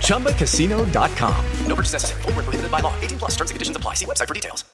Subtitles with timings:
[0.00, 1.44] ChumbaCasino.com.
[1.66, 2.22] No purchase necessary.
[2.22, 2.94] Full prohibited by law.
[3.00, 3.94] 18 plus terms and conditions apply.
[3.94, 4.64] See website for details.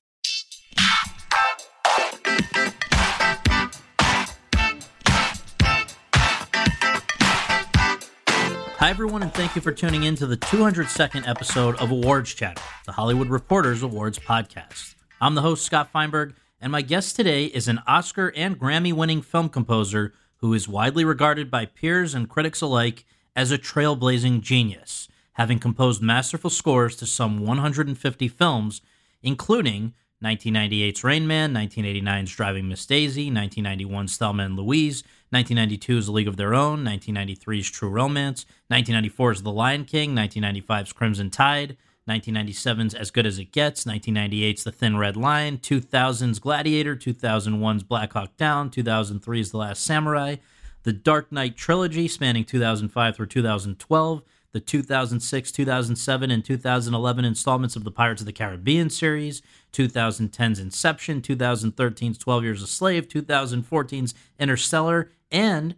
[8.82, 12.60] Hi, everyone, and thank you for tuning in to the 202nd episode of Awards Chatter,
[12.84, 14.96] the Hollywood Reporters Awards podcast.
[15.20, 19.22] I'm the host, Scott Feinberg, and my guest today is an Oscar and Grammy winning
[19.22, 25.08] film composer who is widely regarded by peers and critics alike as a trailblazing genius,
[25.34, 28.82] having composed masterful scores to some 150 films,
[29.22, 36.28] including 1998's Rain Man, 1989's Driving Miss Daisy, 1991's Thelma and Louise, 1992's A League
[36.28, 41.76] of Their Own, 1993's True Romance, 1994's The Lion King, 1995's Crimson Tide,
[42.08, 48.12] 1997's As Good as It Gets, 1998's The Thin Red Line, 2000's Gladiator, 2001's Black
[48.12, 50.36] Hawk Down, 2003's The Last Samurai,
[50.82, 57.84] the Dark Knight trilogy spanning 2005 through 2012, the 2006, 2007, and 2011 installments of
[57.84, 65.10] the Pirates of the Caribbean series, 2010's Inception, 2013's 12 Years a Slave, 2014's Interstellar,
[65.30, 65.74] and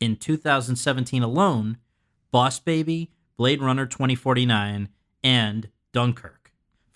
[0.00, 1.78] in 2017 alone,
[2.30, 4.88] Boss Baby, Blade Runner 2049,
[5.22, 6.37] and Dunkirk.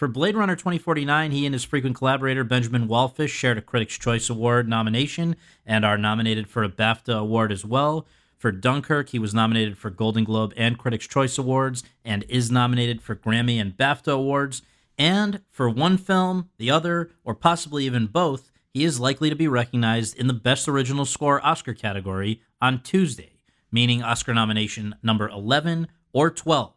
[0.03, 4.29] For Blade Runner 2049, he and his frequent collaborator Benjamin Wallfisch shared a Critics' Choice
[4.29, 8.05] Award nomination and are nominated for a BAFTA award as well.
[8.37, 13.01] For Dunkirk, he was nominated for Golden Globe and Critics' Choice Awards and is nominated
[13.01, 14.63] for Grammy and BAFTA Awards.
[14.99, 19.47] And for one film, the other, or possibly even both, he is likely to be
[19.47, 23.39] recognized in the Best Original Score Oscar category on Tuesday,
[23.71, 26.75] meaning Oscar nomination number 11 or 12.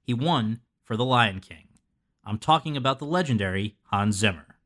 [0.00, 1.67] He won for The Lion King.
[2.28, 4.58] I'm talking about the legendary Hans Zimmer.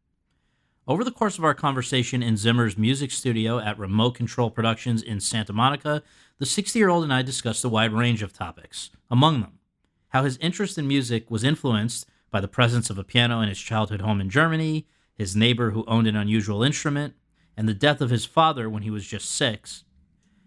[0.89, 5.21] Over the course of our conversation in Zimmer's music studio at Remote Control Productions in
[5.21, 6.03] Santa Monica,
[6.39, 8.91] the 60 year old and I discussed a wide range of topics.
[9.09, 9.61] Among them,
[10.09, 13.61] how his interest in music was influenced by the presence of a piano in his
[13.61, 17.15] childhood home in Germany, his neighbor who owned an unusual instrument,
[17.57, 19.85] and the death of his father when he was just six.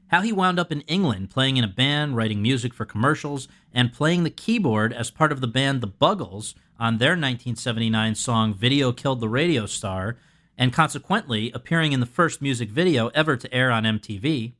[0.07, 3.93] How he wound up in England playing in a band, writing music for commercials, and
[3.93, 8.91] playing the keyboard as part of the band The Buggles on their 1979 song Video
[8.91, 10.17] Killed the Radio Star,
[10.57, 14.53] and consequently appearing in the first music video ever to air on MTV.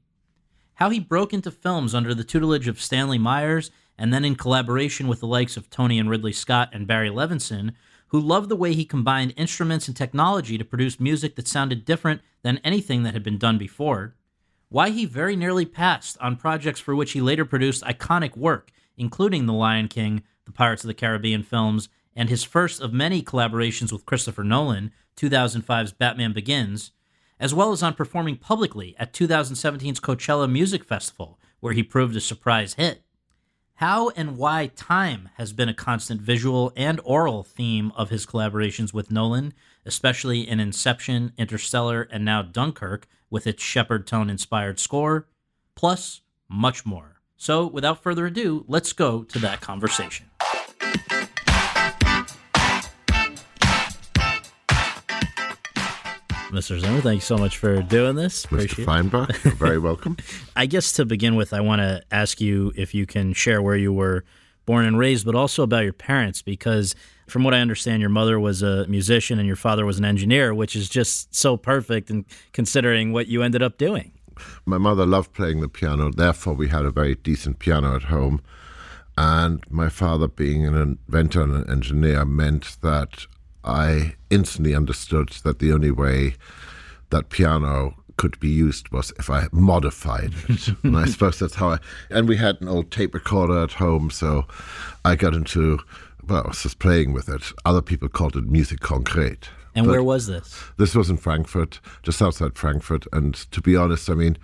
[0.76, 5.08] How he broke into films under the tutelage of Stanley Myers and then in collaboration
[5.08, 7.74] with the likes of Tony and Ridley Scott and Barry Levinson,
[8.08, 12.22] who loved the way he combined instruments and technology to produce music that sounded different
[12.44, 14.16] than anything that had been done before.
[14.70, 19.46] Why he very nearly passed on projects for which he later produced iconic work, including
[19.46, 23.92] The Lion King, the Pirates of the Caribbean films, and his first of many collaborations
[23.92, 26.92] with Christopher Nolan, 2005's Batman Begins,
[27.40, 32.22] as well as on performing publicly at 2017's Coachella Music Festival, where he proved a
[32.22, 33.02] surprise hit.
[33.80, 38.94] How and why time has been a constant visual and aural theme of his collaborations
[38.94, 39.54] with Nolan,
[39.86, 45.28] especially in Inception, Interstellar, and now Dunkirk with its Shepard tone inspired score,
[45.76, 47.22] plus much more.
[47.36, 50.28] So, without further ado, let's go to that conversation.
[56.52, 56.80] Mr.
[56.80, 58.46] Zimmer, thank you so much for doing this.
[58.48, 58.86] Mr.
[58.86, 60.16] Feinberg, you're very welcome.
[60.56, 63.76] I guess to begin with, I want to ask you if you can share where
[63.76, 64.24] you were
[64.66, 66.96] born and raised, but also about your parents, because
[67.28, 70.54] from what I understand, your mother was a musician and your father was an engineer,
[70.54, 74.12] which is just so perfect and considering what you ended up doing.
[74.66, 78.42] My mother loved playing the piano, therefore, we had a very decent piano at home.
[79.18, 83.28] And my father, being an inventor and an engineer, meant that
[83.66, 86.36] I instantly understood that the only way
[87.10, 90.70] that piano could be used was if I modified it.
[90.84, 91.78] and I suppose that's how I.
[92.10, 94.46] And we had an old tape recorder at home, so
[95.04, 95.80] I got into
[96.28, 97.52] well, I was just playing with it.
[97.66, 99.50] Other people called it music concrete.
[99.76, 100.64] And But where was this?
[100.78, 103.06] This was in Frankfurt, just outside Frankfurt.
[103.12, 104.38] And to be honest, I mean,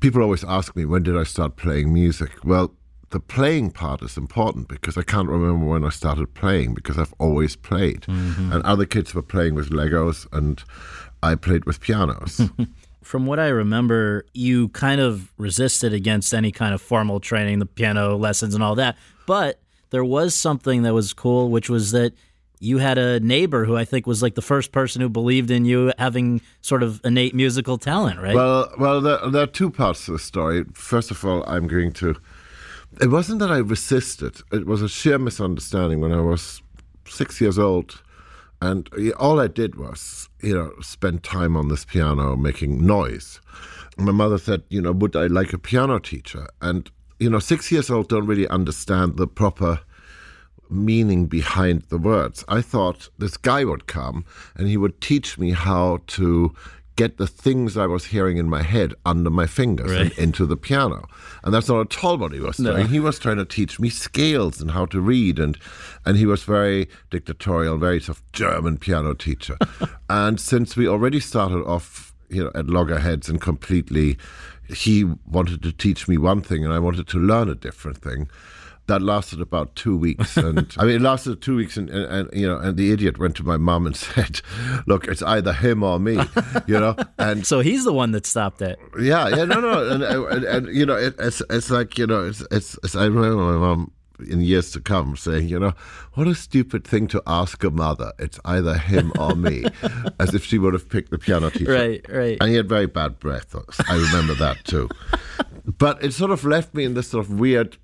[0.00, 2.30] people always ask me, when did I start playing music?
[2.42, 2.74] Well,
[3.10, 7.14] the playing part is important because I can't remember when I started playing because I've
[7.18, 8.02] always played.
[8.02, 8.52] Mm-hmm.
[8.52, 10.62] And other kids were playing with Legos and
[11.22, 12.40] I played with pianos.
[13.02, 17.66] From what I remember, you kind of resisted against any kind of formal training, the
[17.66, 18.98] piano lessons and all that.
[19.26, 22.12] But there was something that was cool, which was that
[22.60, 25.64] you had a neighbor who I think was like the first person who believed in
[25.64, 28.34] you having sort of innate musical talent, right?
[28.34, 30.64] Well, well, there, there are two parts to the story.
[30.74, 32.16] First of all, I'm going to.
[33.00, 34.40] It wasn't that I resisted.
[34.52, 36.62] It was a sheer misunderstanding when I was
[37.06, 38.02] six years old,
[38.60, 43.40] and all I did was, you know, spend time on this piano making noise.
[43.96, 46.48] My mother said, you know, would I like a piano teacher?
[46.60, 49.80] And you know, six years old don't really understand the proper
[50.70, 52.44] meaning behind the words.
[52.48, 54.24] I thought this guy would come
[54.54, 56.54] and he would teach me how to
[56.98, 60.56] get the things I was hearing in my head under my fingers and into the
[60.56, 61.06] piano.
[61.44, 62.88] And that's not at all what he was doing.
[62.88, 65.56] He was trying to teach me scales and how to read and
[66.04, 69.56] and he was very dictatorial, very sort of German piano teacher.
[70.10, 74.18] and since we already started off, you know, at loggerheads and completely
[74.68, 78.28] he wanted to teach me one thing and I wanted to learn a different thing
[78.88, 82.40] that lasted about two weeks, and I mean, it lasted two weeks, and, and, and
[82.40, 84.40] you know, and the idiot went to my mom and said,
[84.86, 86.18] "Look, it's either him or me,"
[86.66, 88.78] you know, and so he's the one that stopped it.
[89.00, 92.26] yeah, yeah, no, no, and and, and you know, it, it's it's like you know,
[92.26, 93.92] it's, it's it's I remember my mom
[94.28, 95.72] in years to come saying, you know,
[96.14, 98.12] what a stupid thing to ask a mother.
[98.18, 99.64] It's either him or me,
[100.18, 101.72] as if she would have picked the piano teacher.
[101.72, 102.36] Right, right.
[102.40, 103.54] And he had very bad breath.
[103.88, 104.88] I remember that too.
[105.78, 107.76] But it sort of left me in this sort of weird,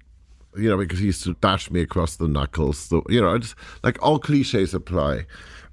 [0.56, 2.78] you know, because he used to bash me across the knuckles.
[2.78, 5.26] So, you know, it's like all cliches apply.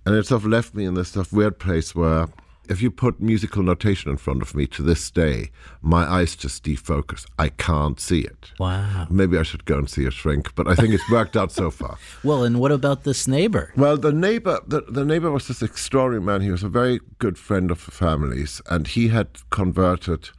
[0.05, 2.27] And it sort of left me in this sort of weird place where
[2.69, 5.51] if you put musical notation in front of me to this day,
[5.81, 7.25] my eyes just defocus.
[7.37, 8.51] I can't see it.
[8.59, 9.07] Wow.
[9.09, 11.69] Maybe I should go and see a shrink, but I think it's worked out so
[11.69, 11.97] far.
[12.23, 13.73] Well, and what about this neighbor?
[13.75, 16.41] Well, the neighbor, the, the neighbor was this extraordinary man.
[16.41, 20.29] He was a very good friend of the families, and he had converted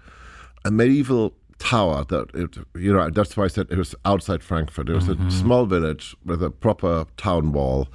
[0.65, 4.89] a medieval tower that it, you know that's why I said it was outside Frankfurt.
[4.89, 7.89] It was a small village with a proper town wall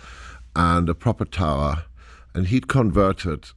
[0.56, 1.84] and a proper tower,
[2.34, 3.50] and he'd converted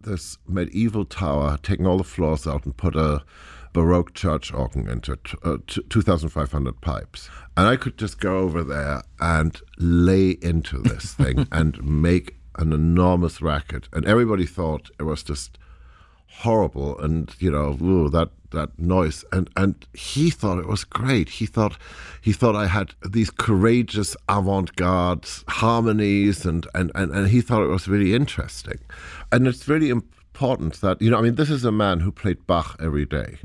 [0.00, 3.24] this medieval tower, taken all the floors out and put a
[3.72, 7.28] Baroque church organ into it, uh, t- 2,500 pipes.
[7.56, 12.72] And I could just go over there and lay into this thing and make an
[12.72, 13.88] enormous racket.
[13.92, 15.58] And everybody thought it was just
[16.30, 19.24] horrible and you know ooh, that that noise.
[19.32, 21.28] And and he thought it was great.
[21.28, 21.76] He thought
[22.20, 27.68] he thought i had these courageous avant-garde harmonies and and and, and he thought it
[27.68, 28.78] was really interesting.
[29.32, 29.92] And it's really
[30.38, 33.38] important that you know i mean this is a man who played bach every day,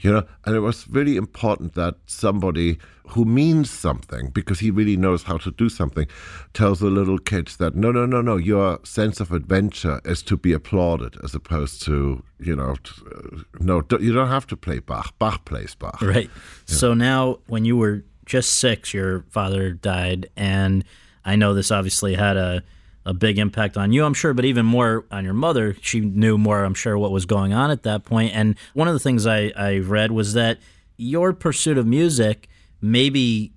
[0.00, 2.78] you know and it was really important that somebody
[3.08, 6.06] who means something because he really knows how to do something
[6.54, 10.38] tells the little kids that no no no no your sense of adventure is to
[10.38, 14.56] be applauded as opposed to you know t- uh, no d- you don't have to
[14.56, 15.12] play bach.
[15.18, 16.00] Bach plays bach.
[16.00, 16.30] Right.
[16.64, 20.84] So now, when you were just six, your father died, and
[21.24, 22.62] I know this obviously had a
[23.08, 25.74] a big impact on you, I'm sure, but even more on your mother.
[25.80, 28.34] She knew more, I'm sure, what was going on at that point.
[28.34, 30.58] And one of the things I, I read was that
[30.98, 32.50] your pursuit of music,
[32.82, 33.52] maybe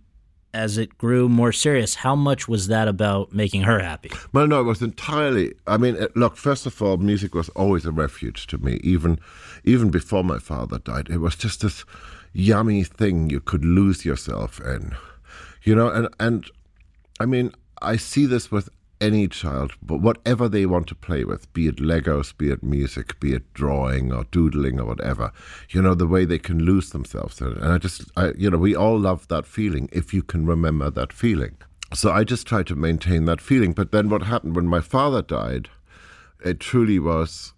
[0.54, 4.10] as it grew more serious, how much was that about making her happy?
[4.32, 5.54] Well, no, it was entirely.
[5.68, 6.38] I mean, look.
[6.38, 9.20] First of all, music was always a refuge to me, even
[9.66, 11.10] even before my father died.
[11.10, 11.84] It was just this
[12.32, 14.96] yummy thing you could lose yourself in,
[15.64, 15.90] you know.
[15.90, 16.50] And and
[17.20, 18.70] I mean, I see this with
[19.02, 23.20] any child, but whatever they want to play with, be it Legos, be it music,
[23.20, 25.32] be it drawing or doodling or whatever,
[25.72, 27.42] you know, the way they can lose themselves.
[27.42, 30.90] And I just, I, you know, we all love that feeling if you can remember
[30.92, 31.58] that feeling.
[31.94, 33.74] So I just try to maintain that feeling.
[33.74, 35.70] But then what happened when my father died,
[36.46, 37.54] it truly was,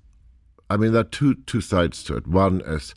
[0.70, 2.26] I mean, there are two, two sides to it.
[2.26, 2.96] One is,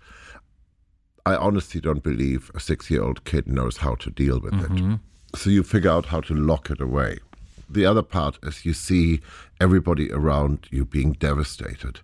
[1.26, 4.70] I honestly don't believe a six year old kid knows how to deal with it.
[4.70, 4.94] Mm-hmm.
[5.34, 7.18] So you figure out how to lock it away.
[7.68, 9.20] The other part is you see
[9.60, 12.00] everybody around you being devastated.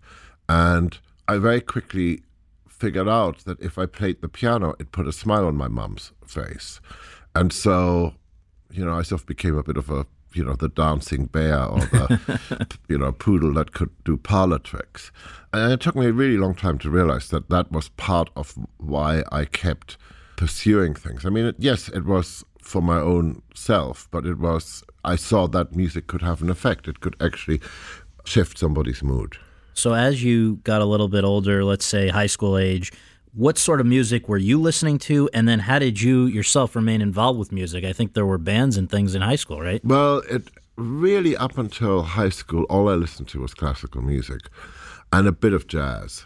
[0.49, 2.23] And I very quickly
[2.69, 6.13] figured out that if I played the piano, it put a smile on my mum's
[6.27, 6.81] face.
[7.35, 8.15] And so,
[8.71, 10.05] you know, I sort of became a bit of a,
[10.35, 15.13] you know, the dancing bear or the, you know, poodle that could do parlor tricks.
[15.53, 18.59] And it took me a really long time to realize that that was part of
[18.79, 19.97] why I kept
[20.37, 21.25] pursuing things.
[21.25, 25.47] I mean, it, yes, it was for my own self, but it was I saw
[25.49, 26.89] that music could have an effect.
[26.89, 27.61] It could actually
[28.25, 29.37] shift somebody's mood.
[29.75, 32.93] So, as you got a little bit older, let's say high school age,
[33.35, 35.29] what sort of music were you listening to?
[35.33, 37.85] And then how did you yourself remain involved with music?
[37.85, 39.83] I think there were bands and things in high school, right?
[39.85, 40.43] Well, it
[40.77, 44.43] really up until high school, all I listened to was classical music
[45.13, 46.25] and a bit of jazz.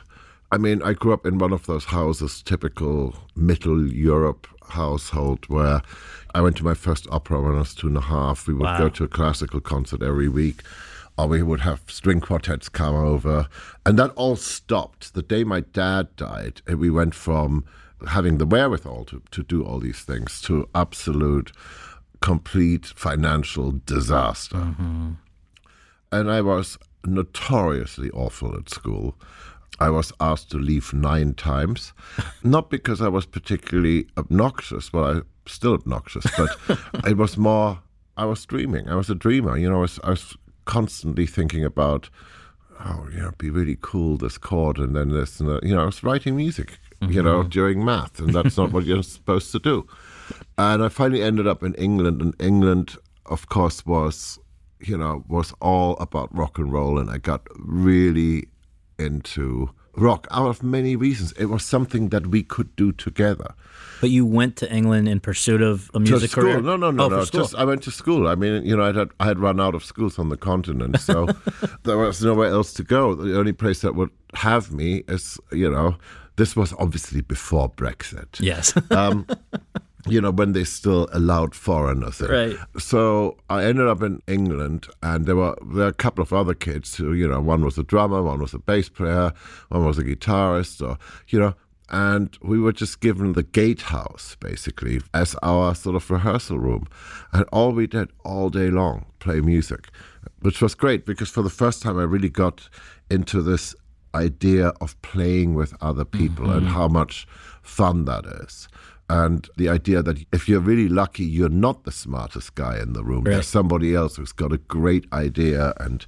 [0.52, 5.82] I mean, I grew up in one of those houses, typical Middle Europe household, where
[6.34, 8.46] I went to my first opera when I was two and a half.
[8.46, 8.78] We would Wow.
[8.78, 10.62] go to a classical concert every week,
[11.18, 13.48] or we would have string quartets come over.
[13.84, 16.62] And that all stopped the day my dad died.
[16.66, 17.64] And we went from
[18.08, 21.50] having the wherewithal to, to do all these things to absolute,
[22.20, 25.12] complete financial disaster mm-hmm.
[26.10, 29.14] and I was notoriously awful at school.
[29.78, 31.92] I was asked to leave nine times,
[32.42, 37.80] not because I was particularly obnoxious, well, I'm still obnoxious, but it was more,
[38.16, 38.88] I was dreaming.
[38.88, 39.56] I was a dreamer.
[39.56, 42.08] You know, I was, I was constantly thinking about,
[42.80, 45.62] oh, you know, it'd be really cool, this chord, and then this, and that.
[45.62, 47.48] You know, I was writing music, you know, mm-hmm.
[47.50, 49.86] during math, and that's not what you're supposed to do.
[50.56, 52.96] And I finally ended up in England, and England,
[53.26, 54.38] of course, was
[54.80, 58.48] you know, was all about rock and roll, and I got really
[58.98, 61.32] into rock out of many reasons.
[61.32, 63.54] It was something that we could do together.
[64.00, 66.44] But you went to England in pursuit of a music school?
[66.44, 66.60] career?
[66.60, 67.24] No, no, no, oh, no.
[67.24, 68.28] Just I went to school.
[68.28, 71.00] I mean, you know, I had I had run out of schools on the continent,
[71.00, 71.26] so
[71.84, 73.14] there was nowhere else to go.
[73.14, 75.96] The only place that would have me is, you know,
[76.36, 78.38] this was obviously before Brexit.
[78.40, 78.74] yes.
[78.90, 79.26] um,
[80.06, 82.28] you know, when they still allowed foreigners in.
[82.28, 82.56] Right.
[82.78, 86.54] So I ended up in England, and there were there were a couple of other
[86.54, 89.32] kids who, you know, one was a drummer, one was a bass player,
[89.68, 90.98] one was a guitarist, or
[91.28, 91.54] you know.
[91.88, 96.88] And we were just given the gatehouse basically as our sort of rehearsal room.
[97.32, 99.90] And all we did all day long, play music,
[100.40, 102.68] which was great because for the first time I really got
[103.08, 103.72] into this
[104.16, 106.74] idea of playing with other people and mm-hmm.
[106.74, 107.26] how much
[107.62, 108.68] fun that is.
[109.08, 113.04] And the idea that if you're really lucky, you're not the smartest guy in the
[113.04, 113.24] room.
[113.24, 113.34] Right.
[113.34, 116.04] There's somebody else who's got a great idea and,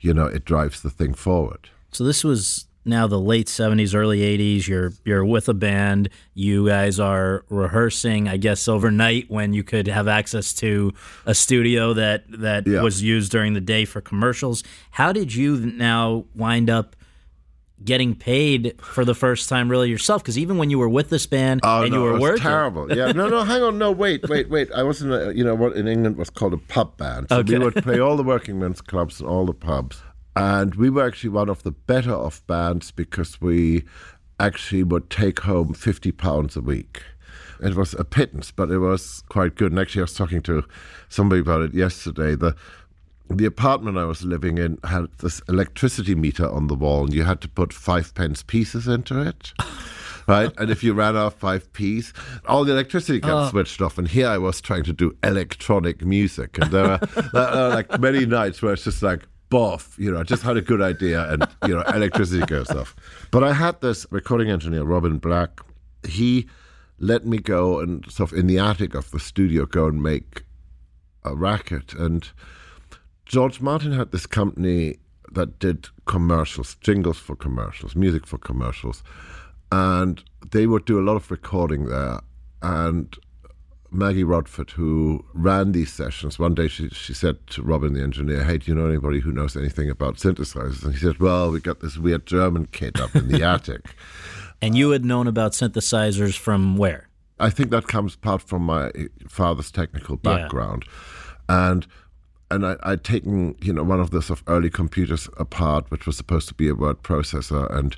[0.00, 1.68] you know, it drives the thing forward.
[1.92, 4.66] So this was now the late seventies, early eighties.
[4.66, 6.08] You're you're with a band.
[6.32, 10.94] You guys are rehearsing, I guess, overnight when you could have access to
[11.26, 12.80] a studio that that Yeah.
[12.80, 14.64] was used during the day for commercials.
[14.92, 16.96] How did you now wind up?
[17.84, 21.26] Getting paid for the first time, really yourself, because even when you were with this
[21.26, 22.92] band Oh, and no, you were it was working, terrible.
[22.96, 24.70] Yeah, no, no, hang on, no, wait, wait, wait.
[24.72, 27.28] I was in, uh, a, you know, what in England was called a pub band.
[27.28, 27.56] So Okay.
[27.56, 30.02] we would play all the working men's clubs and all the pubs,
[30.34, 33.84] and we were actually one of the better off bands because we
[34.40, 37.02] actually would take home fifty pounds a week.
[37.60, 39.72] It was a pittance, but it was quite good.
[39.72, 40.64] And actually, I was talking to
[41.08, 42.36] somebody about it yesterday.
[42.36, 42.54] The
[43.30, 47.24] the apartment I was living in had this electricity meter on the wall, and you
[47.24, 49.52] had to put five pence pieces into it.
[50.28, 52.12] Right, and if you ran out of five p's,
[52.46, 53.48] all the electricity got oh.
[53.48, 53.96] switched off.
[53.96, 56.98] And here I was trying to do electronic music, and there were,
[57.32, 60.58] there were like many nights where it's just like, boff, you know, I just had
[60.58, 62.94] a good idea, and you know, electricity goes off.
[63.30, 65.62] But I had this recording engineer, Robin Black.
[66.06, 66.46] He
[66.98, 70.42] let me go and sort of in the attic of the studio go and make
[71.24, 72.28] a racket and
[73.28, 74.96] George Martin had this company
[75.32, 79.02] that did commercials, jingles for commercials, music for commercials,
[79.70, 82.20] and they would do a lot of recording there.
[82.62, 83.14] And
[83.90, 88.44] Maggie Rodford, who ran these sessions, one day she, she said to Robin, the engineer,
[88.44, 90.82] Hey, do you know anybody who knows anything about synthesizers?
[90.84, 93.94] And he said, Well, we got this weird German kid up in the attic.
[94.62, 97.08] and you had known about synthesizers from where?
[97.38, 98.90] I think that comes part from my
[99.28, 100.38] father's technical Yeah.
[100.38, 100.84] background,
[101.48, 101.86] and
[102.50, 106.06] and I, I'd taken you know one of the sort of early computers apart, which
[106.06, 107.96] was supposed to be a word processor, and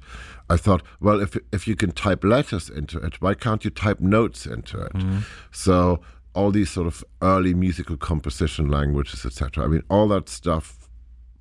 [0.49, 4.00] I thought, well, if if you can type letters into it, why can't you type
[4.00, 4.92] notes into it?
[4.92, 5.19] Mm-hmm.
[5.52, 6.00] So
[6.35, 9.64] all these sort of early musical composition languages, etc.
[9.64, 10.88] I mean, all that stuff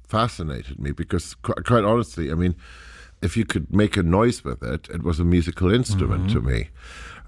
[0.07, 2.55] fascinated me because, qu- quite honestly, I mean,
[3.21, 6.39] if you could make a noise with it, it was a musical instrument mm-hmm.
[6.39, 6.69] to me.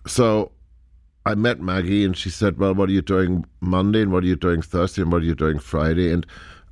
[0.08, 0.52] So
[1.26, 4.28] I met Maggie and she said, Well, what are you doing Monday and what are
[4.28, 6.12] you doing Thursday and what are you doing Friday?
[6.12, 6.26] And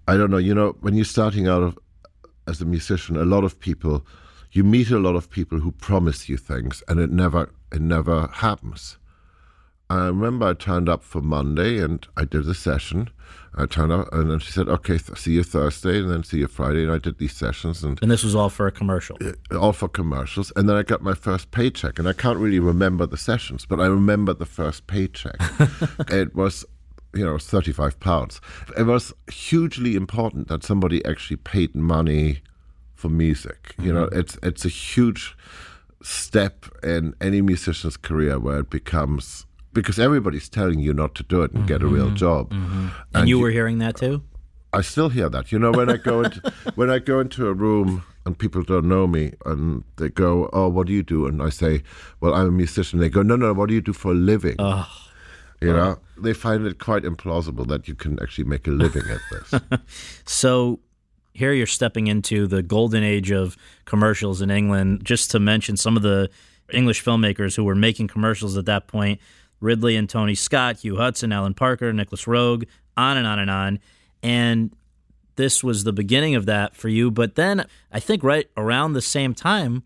[0.08, 1.78] I don't know, you know, when you're starting out of,
[2.48, 4.06] as a musician, a lot of people,
[4.52, 8.28] you meet a lot of people who promise you things and it never, it never
[8.28, 8.98] happens.
[9.90, 13.10] I remember I turned up for Monday and I did a session.
[13.56, 16.38] I turned up and then she said, "Okay, th- see you Thursday, and then see
[16.38, 19.18] you Friday." And I did these sessions and And this was all for a commercial.
[19.52, 20.54] all for commercials.
[20.56, 23.80] And then I got my first paycheck, and I can't really remember the sessions, but
[23.80, 25.36] I remember the first paycheck.
[26.10, 26.64] it was,
[27.14, 28.40] you know, thirty-five pounds.
[28.78, 32.42] It was hugely important that somebody actually paid money
[32.94, 33.74] for music.
[33.82, 34.20] You know, mm-hmm.
[34.20, 35.36] it's it's a huge
[36.04, 41.42] step in any musician's career where it becomes because everybody's telling you not to do
[41.44, 42.16] it and get a real mm-hmm.
[42.16, 42.52] job.
[42.52, 42.88] Mm-hmm.
[43.14, 44.24] And, you were hearing that too?
[44.74, 45.52] I still hear that.
[45.52, 46.42] You know, when I go into
[46.76, 50.68] when I go into a room and people don't know me and they go, "Oh,
[50.68, 51.84] what do you do?" and I say,
[52.20, 54.58] "Well, I'm a musician." They go, "No, no, what do you do for a living?"
[55.62, 59.20] You know, they find it quite implausible that you can actually make a living at
[59.32, 59.62] this.
[60.26, 60.80] So
[61.34, 65.04] here you're stepping into the golden age of commercials in England.
[65.04, 66.30] Just to mention some of the
[66.72, 69.20] English filmmakers who were making commercials at that point
[69.62, 73.80] Ridley and Tony Scott, Hugh Hudson, Alan Parker, Nicolas Roeg, on and on and on.
[74.22, 74.76] And
[75.36, 77.10] this was the beginning of that for you.
[77.10, 79.84] But then I think right around the same time,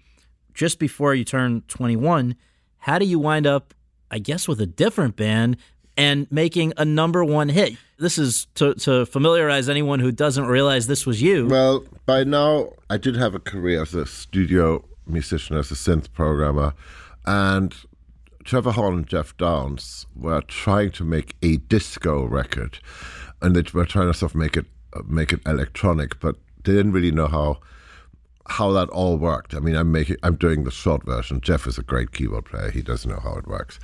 [0.53, 2.35] just before you turn 21,
[2.79, 3.73] how do you wind up,
[4.09, 5.57] I guess, with a different band
[5.95, 7.77] and making a number one hit?
[7.97, 11.47] This is to, to familiarize anyone who doesn't realize this was you.
[11.47, 16.11] well, by now, I did have a career as a studio musician, as a synth
[16.11, 16.73] programmer,
[17.25, 17.75] and
[18.43, 22.79] Trevor Horn and Geoff Downes were trying to make a disco record,
[23.41, 24.65] and they were trying to sort of make it
[25.05, 27.59] make it electronic, but they didn't really know how
[28.47, 29.53] how that all worked.
[29.53, 31.39] I mean, I'm making, I'm doing the short version.
[31.39, 32.71] Jeff is a great keyboard player.
[32.71, 33.79] He doesn't know how it works.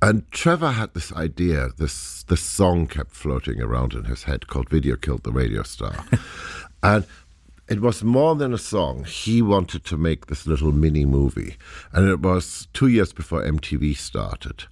[0.00, 1.70] And Trevor had this idea.
[1.78, 6.04] This this song kept floating around in his head called "Video Killed the Radio Star,"
[6.82, 7.04] and
[7.68, 9.04] it was more than a song.
[9.04, 11.56] He wanted to make this little mini movie,
[11.92, 14.64] and it was two years before MTV started,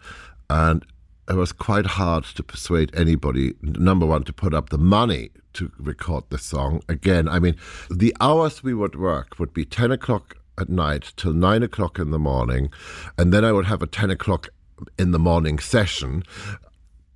[0.50, 0.84] and
[1.28, 5.70] it was quite hard to persuade anybody, number one, to put up the money to
[5.78, 6.82] record the song.
[6.88, 7.56] Again, I mean,
[7.90, 12.11] the hours we would work would be 10 o'clock at night till 9 o'clock in
[12.11, 12.70] the morning,
[13.16, 14.49] and then I would have a 10 o'clock
[14.99, 16.25] in the morning session.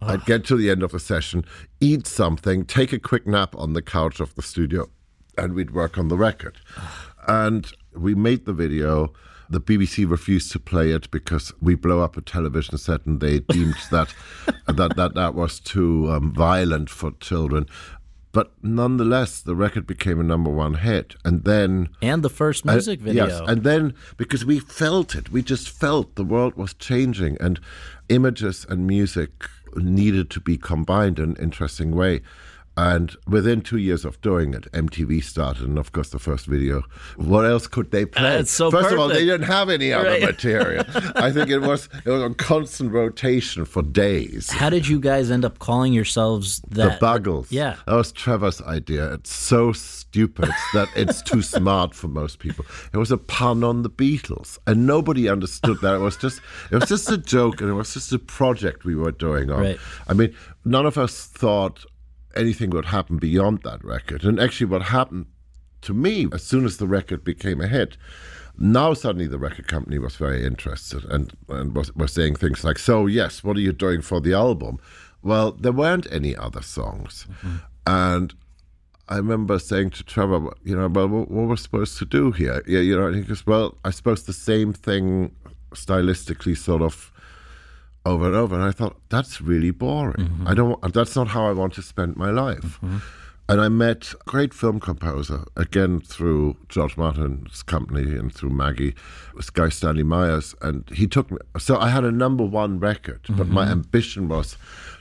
[0.00, 1.44] I'd get to the end of the session,
[1.80, 4.88] eat something, take a quick nap on the couch of the studio,
[5.36, 6.58] and we'd work on the record.
[7.26, 9.12] And we made the video.
[9.48, 13.40] The BBC refused to play it because we blow up a television set, and they
[13.40, 14.12] deemed that
[14.66, 17.66] that that that was too um, violent for children.
[18.32, 22.72] But nonetheless, the record became a number one hit, and then and the first uh,
[22.72, 23.28] music video.
[23.28, 27.58] Yes, and then because we felt it, we just felt the world was changing, and
[28.08, 32.20] images and music needed to be combined in an interesting way.
[32.78, 36.82] And within two years of doing it, MTV started, and of course, the first video.
[37.16, 38.38] What else could they play?
[38.38, 40.22] Uh, so First of all, they didn't have any other Right.
[40.32, 40.84] material.
[41.14, 44.50] I think it was it was on constant rotation for days.
[44.50, 47.00] How did you guys end up calling yourselves that?
[47.00, 47.50] the Buggles.
[47.50, 47.76] Yeah.
[47.86, 49.14] That was Trevor's idea.
[49.14, 52.66] It's so stupid that it's too smart for most people.
[52.92, 54.58] It was a pun on the Beatles.
[54.66, 55.94] And nobody understood that.
[55.94, 58.94] It was just it was just a joke and it was just a project we
[58.94, 59.60] were doing on.
[59.62, 59.78] Right.
[60.08, 60.34] I mean,
[60.64, 61.84] none of us thought
[62.36, 64.24] anything would happen beyond that record.
[64.24, 65.26] And actually what happened
[65.82, 67.96] to me as soon as the record became a hit
[68.58, 72.78] now suddenly the record company was very interested and, and was, was saying things like
[72.78, 74.78] so yes what are you doing for the album
[75.22, 77.56] well there weren't any other songs mm-hmm.
[77.86, 78.34] and
[79.08, 82.64] I remember saying to Trevor, you know, well, what, what we're supposed to do here?
[82.66, 85.30] Yeah, you know, and he goes, well, I suppose the same thing
[85.74, 87.12] stylistically, sort of
[88.06, 88.54] over and over.
[88.54, 90.28] And I thought that's really boring.
[90.28, 90.48] Mm-hmm.
[90.48, 90.94] I don't.
[90.94, 92.78] That's not how I want to spend my life.
[92.80, 92.98] Mm-hmm.
[93.48, 98.96] And I met a great film composer again through George Martin's company and through Maggie,
[99.36, 101.38] this guy Stanley Myers, and he took me.
[101.56, 103.72] So I had a number one record, but my mm-hmm.
[103.72, 104.56] ambition was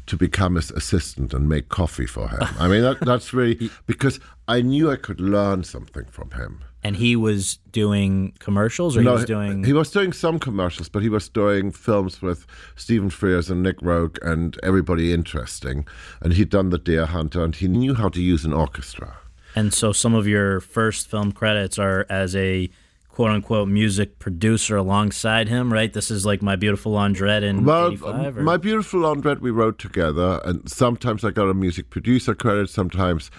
[0.06, 2.42] to become his assistant and make coffee for him.
[2.60, 6.64] I mean, that, that's really because I knew I could learn something from him.
[6.86, 9.64] And he was doing commercials, or he was doing.
[9.64, 12.46] he was doing some commercials, but he was doing films with
[12.76, 15.88] Stephen Frears and Nick Roeg and everybody interesting.
[16.22, 19.18] And he'd done The Deer Hunter, and he knew how to use an orchestra.
[19.56, 22.70] and so some of your first film credits are as a
[23.10, 25.92] quote unquote music producer alongside him, right?
[25.94, 28.38] This is like My Beautiful Laundrette in Well, 85.
[28.38, 28.40] Or?
[28.42, 32.70] Um, my beautiful Laundrette we wrote together, and sometimes I got a music producer credit.
[32.70, 33.32] Sometimes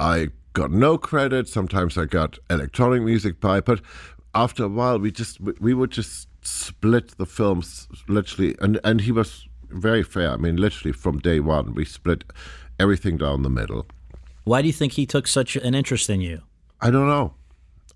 [0.00, 1.48] I got no credit.
[1.48, 3.60] Sometimes I got electronic music by.
[3.60, 3.80] But
[4.34, 9.12] after a while, we just we, would just split the films literally, and and he
[9.12, 10.30] was very fair.
[10.30, 12.24] I mean, literally from day one, we split
[12.78, 13.86] everything down the middle.
[14.44, 16.42] Why do you think he took such an interest in you?
[16.80, 17.34] I don't know.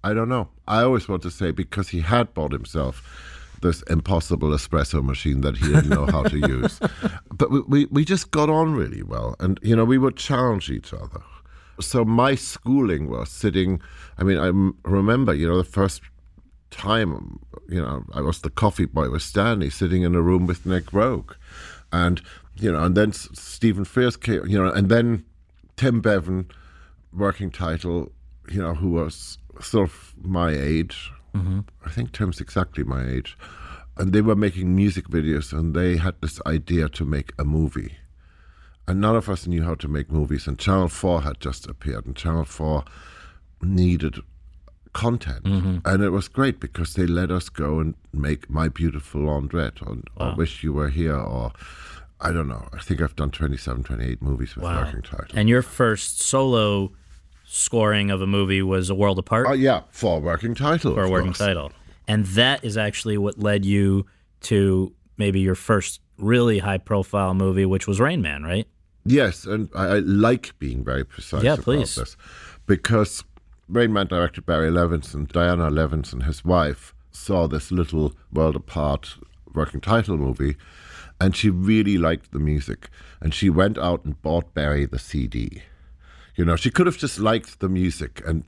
[0.05, 0.49] I don't know.
[0.67, 3.03] I always want to say because he had bought himself
[3.63, 6.81] this impossible espresso machine that he didn't know how to use.
[7.33, 9.37] But we, we, we just got on really well.
[9.39, 11.23] And, you know, we would challenge each other.
[11.83, 13.81] So my schooling was sitting,
[14.19, 16.03] I mean, I m- remember, you know, the first
[16.71, 20.65] time, you know, I was the coffee boy with Stanley sitting in a room with
[20.65, 21.35] Nick Roeg.
[21.93, 22.23] And,
[22.57, 25.25] you know, and then S- Stephen Frears came, you know, and then
[25.77, 26.49] Tim Bevan,
[27.13, 28.11] working title,
[28.51, 31.11] you know, who was sort of my age.
[31.35, 31.61] Mm-hmm.
[31.85, 33.37] I think Tim's exactly my age.
[33.97, 37.99] And they were making music videos and they had this idea to make a movie.
[38.89, 40.47] And none of us knew how to make movies.
[40.47, 42.85] And Channel 4 had just appeared, and Channel 4
[43.63, 44.19] needed
[44.93, 45.45] content.
[45.45, 45.79] Mm-hmm.
[45.85, 49.99] And it was great because they let us go and make My Beautiful Laundrette or,
[50.17, 51.53] or Wish You Were Here or.
[52.25, 52.69] I don't know.
[52.73, 54.85] I think I've done 27, 28 movies with Wow.
[54.85, 55.27] working title.
[55.35, 56.93] And your first solo
[57.45, 60.95] scoring of a movie was A World Apart Oh, yeah, for a working title.
[60.95, 61.39] for a working course.
[61.39, 61.73] title.
[62.07, 64.07] And that is actually what led you
[64.43, 68.69] to maybe your first really high profile movie, which was Rain Man, right?
[69.05, 71.95] Yes, and I, I like being very precise Yeah, about please.
[71.97, 72.17] this
[72.67, 73.25] because
[73.69, 79.17] Rain Man director Barry Levinson, Diana Levinson, his wife, saw this little world apart
[79.55, 80.57] working title movie,
[81.21, 82.89] and she really liked the music,
[83.21, 85.63] and she went out and bought Barry the CD.
[86.37, 88.45] You know, she could have just liked the music and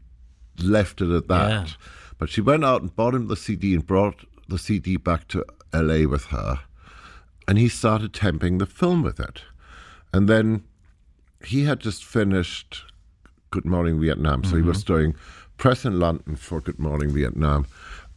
[0.62, 1.50] left it at that.
[1.50, 1.66] Yeah.
[2.16, 5.44] But she went out and bought him the CD and brought the CD back to
[5.72, 6.60] LA with her.
[7.46, 9.42] And he started temping the film with it.
[10.14, 10.62] And then
[11.44, 12.84] he had just finished
[13.50, 14.44] Good Morning Vietnam.
[14.44, 14.94] So he was mm-hmm.
[14.94, 15.14] doing
[15.56, 17.66] press in London for Good Morning Vietnam.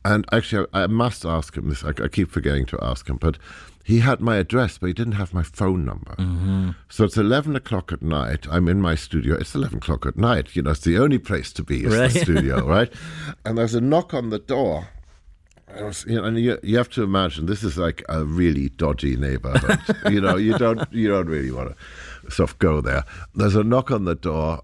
[0.05, 1.83] And actually, I, I must ask him this.
[1.83, 3.39] I, I keep forgetting to ask him, but
[3.83, 6.13] he had my address, but he didn't have my phone number.
[6.19, 6.71] Mm-hmm.
[6.87, 8.45] So it's 11 o'clock at night.
[8.51, 9.35] I'm in my studio.
[9.35, 10.55] It's 11 o'clock at night.
[10.55, 12.11] You know, it's the only place to be is Right.
[12.11, 12.93] the studio, right?
[13.43, 14.89] And there's a knock on the door.
[15.75, 19.79] You know, and you, you have to imagine this is like a really dodgy neighborhood.
[20.11, 23.03] you know, you don't you don't really want to sort of go there.
[23.35, 24.61] There's a knock on the door,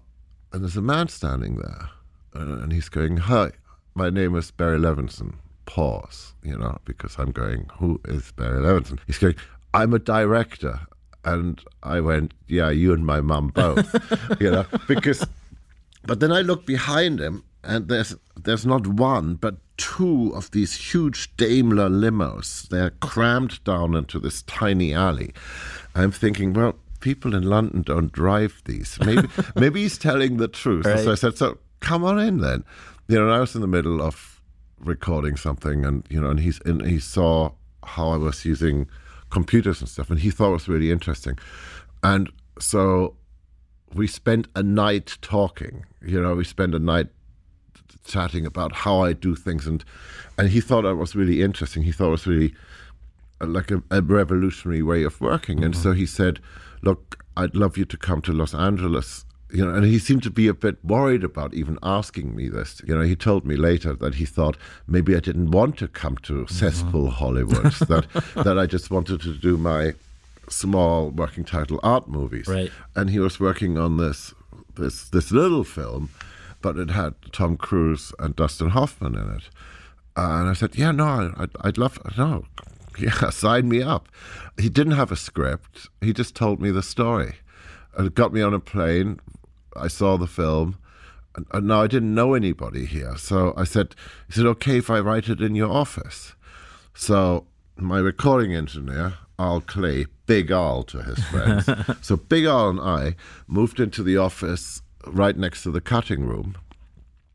[0.52, 1.90] and there's a man standing there,
[2.32, 3.52] and, and he's going, "Hi,
[3.94, 5.34] my name is Barry Levinson."
[5.66, 9.36] Pause, you know, because I'm going, "Who is Barry Levinson?" He's going,
[9.74, 10.80] "I'm a director,"
[11.24, 13.94] and I went, "Yeah, you and my mum both,"
[14.40, 15.26] you know, because
[16.06, 20.74] but then I look behind him, and there's there's not one but two of these
[20.74, 22.68] huge Daimler limos.
[22.68, 25.32] They're crammed down into this tiny alley.
[25.94, 28.98] I'm thinking, well, people in London don't drive these.
[29.04, 30.84] Maybe maybe he's telling the truth.
[30.84, 32.64] So I said, so come on in then.
[33.08, 34.40] You know, and I was in the middle of
[34.80, 37.50] recording something, and you know, and he's and he saw
[37.84, 38.88] how I was using
[39.30, 41.38] computers and stuff, and he thought it was really interesting,
[42.02, 43.16] and so
[43.94, 45.84] we spent a night talking.
[46.00, 47.08] You know, we spent a night
[48.04, 49.84] chatting about how I do things, and
[50.38, 51.82] and he thought that was really interesting.
[51.82, 52.54] He thought it was really
[53.40, 56.40] uh, like a, a revolutionary way of working, and so he said,
[56.82, 60.30] "Look, I'd love you to come to Los Angeles." You know, and he seemed to
[60.30, 62.82] be a bit worried about even asking me this.
[62.86, 64.56] You know, he told me later that he thought
[64.88, 69.34] maybe I didn't want to come to cesspool Hollywood, that that I just wanted to
[69.34, 69.94] do my
[70.48, 72.48] small working title art movies.
[72.48, 72.70] Right.
[72.94, 74.34] And he was working on this
[74.76, 76.10] this this little film,
[76.64, 79.50] but it had Tom Cruise and Dustin Hoffman in it.
[80.16, 82.46] and I said, "Yeah, no, I'd, I'd love no,
[82.98, 84.08] yeah, sign me up."
[84.58, 85.90] He didn't have a script.
[86.00, 87.34] He just told me the story,
[87.94, 89.20] and it got me on a plane.
[89.76, 90.78] I saw the film.
[91.36, 93.94] And, and now I didn't know anybody here, so I said,
[94.30, 96.34] "Is it okay if I write it in your office?"
[96.94, 97.46] So
[97.76, 101.68] my recording engineer, Al Clay, Big Al to his friends.
[102.00, 106.56] so Big Al and I moved into the office right next to the cutting room.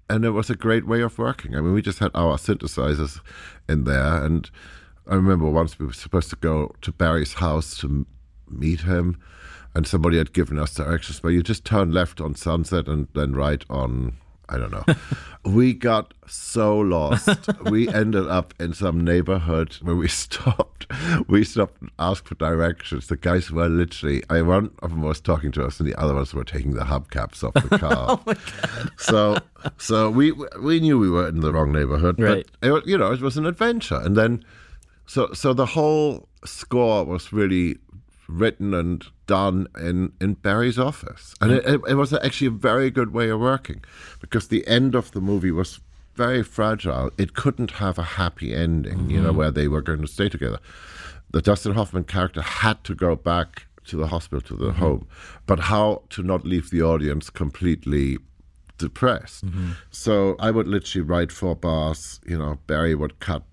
[0.10, 1.56] And it was a great way of working.
[1.56, 3.20] I mean, we just had our synthesizers
[3.68, 4.24] in there.
[4.24, 4.50] And
[5.08, 8.06] I remember once we were supposed to go to Barry's house to
[8.50, 9.20] meet him.
[9.76, 13.34] And somebody had given us directions, but you just turn left on Sunset and then
[13.34, 14.18] right on
[14.50, 14.84] I don't know.
[15.46, 17.30] we got so lost.
[17.70, 20.88] we ended up in some neighborhood where we stopped.
[21.28, 23.08] We stopped and asked for directions.
[23.08, 26.16] The guys were literally, I one of them was talking to us, and the other
[26.16, 28.06] ones were taking the hubcaps off the oh car.
[28.10, 28.92] oh my god!
[28.98, 29.38] So,
[29.78, 30.32] so we
[30.62, 32.48] we knew we were in the wrong neighborhood, Right.
[32.62, 34.02] but it, you know it was an adventure.
[34.04, 34.44] And then,
[35.06, 37.78] so so the whole score was really
[38.30, 41.34] written and done in, in Barry's office.
[41.42, 43.84] And it, it, it was actually a very good way of working
[44.22, 45.80] because the end of the movie was
[46.16, 47.12] very fragile.
[47.18, 49.38] It couldn't have a happy ending, you know, mm-hmm.
[49.38, 50.60] where they were going to stay together.
[51.32, 54.80] The Dustin Hoffman character had to go back to the hospital, to the mm-hmm.
[54.80, 55.08] home,
[55.46, 58.18] but how to not leave the audience completely
[58.78, 59.46] depressed.
[59.46, 59.72] Mm-hmm.
[59.90, 63.44] So I would literally write four bars, you know, Barry would cut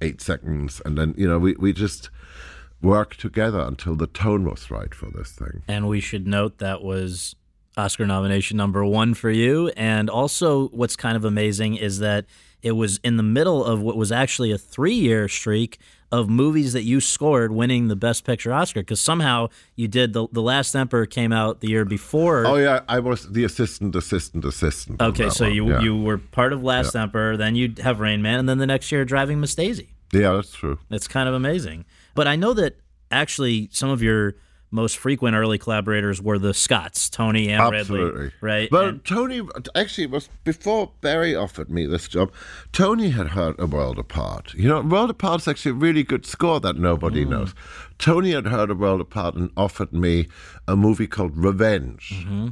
[0.00, 2.10] eight seconds, and then you know we we just
[2.80, 5.62] worked together until the tone was right for this thing.
[5.66, 7.34] And we should note that was
[7.76, 9.68] Oscar nomination number one for you.
[9.76, 12.26] And also, what's kind of amazing is that
[12.62, 15.78] it was in the middle of what was actually a three year streak
[16.10, 20.12] of movies that you scored winning the Best Picture Oscar because somehow you did.
[20.12, 22.46] The, the Last Emperor came out the year before.
[22.46, 22.80] Oh, yeah.
[22.88, 25.02] I was the assistant, assistant, assistant.
[25.02, 25.80] Okay, so one, you yeah.
[25.80, 28.90] you were part of Last Emperor, then you'd have Rain Man, and then the next
[28.90, 29.94] year driving Miss Daisy.
[30.12, 30.78] Yeah, that's true.
[30.90, 31.84] It's kind of amazing.
[32.18, 32.74] But I know that
[33.12, 34.34] actually some of your
[34.72, 38.10] most frequent early collaborators were the Scotts, Tony and Absolutely.
[38.22, 38.68] Ridley, right?
[38.72, 39.40] Well, And- Tony
[39.76, 42.32] actually it was before Barry offered me this job.
[42.72, 44.52] Tony had heard A World Apart.
[44.54, 47.28] You know, World Apart" is actually a really good score that nobody Mm.
[47.30, 47.54] knows.
[47.98, 50.26] Tony had heard A World Apart and offered me
[50.66, 52.48] a movie called Revenge, Mm-hmm.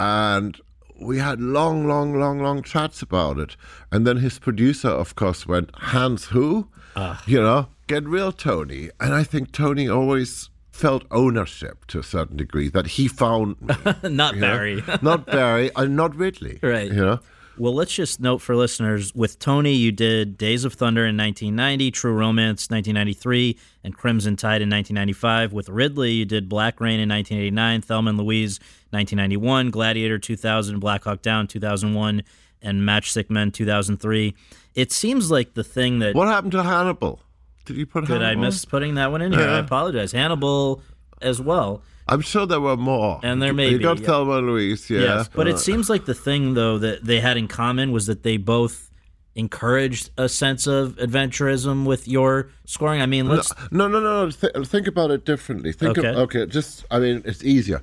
[0.00, 0.60] and
[1.00, 3.56] we had long, long, long, long chats about it.
[3.92, 6.68] And then his producer, of course, went, "Hans, who?
[6.96, 7.22] Ah.
[7.26, 12.36] You know, get real, Tony." And I think Tony always felt ownership to a certain
[12.36, 13.74] degree that he found me.
[14.10, 14.38] not?
[14.38, 14.82] Barry.
[15.02, 16.58] not Barry, and not Ridley.
[16.62, 16.90] Right.
[16.90, 17.20] You know?
[17.56, 21.92] Well, let's just note for listeners with Tony, you did Days of Thunder in 1990,
[21.92, 25.52] True Romance 1993, and Crimson Tide in 1995.
[25.52, 28.58] With Ridley, you did Black Rain in 1989, Thelma and Louise
[28.90, 32.24] 1991, Gladiator 2000, Black Hawk Down 2001,
[32.60, 34.34] and Matchstick Men 2003.
[34.74, 37.20] It seems like the thing that What happened to Hannibal?
[37.64, 39.48] Did you put did I miss putting that one in here?
[39.48, 40.12] I apologize.
[40.12, 40.82] Hannibal
[41.22, 41.82] as well.
[42.06, 43.18] I'm sure there were more.
[43.22, 44.06] And there may you be, got yeah.
[44.06, 45.00] Thelma and Louise, yeah.
[45.00, 48.04] Yes, but Uh, it seems like the thing though that they had in common was
[48.06, 48.90] that they both
[49.36, 53.00] encouraged a sense of adventurism with your scoring.
[53.00, 54.26] I mean, let's No, no, no.
[54.26, 54.30] no.
[54.30, 55.72] Th- think about it differently.
[55.72, 56.08] Think Okay.
[56.10, 56.46] of okay.
[56.46, 57.82] Just, I mean, it's easier.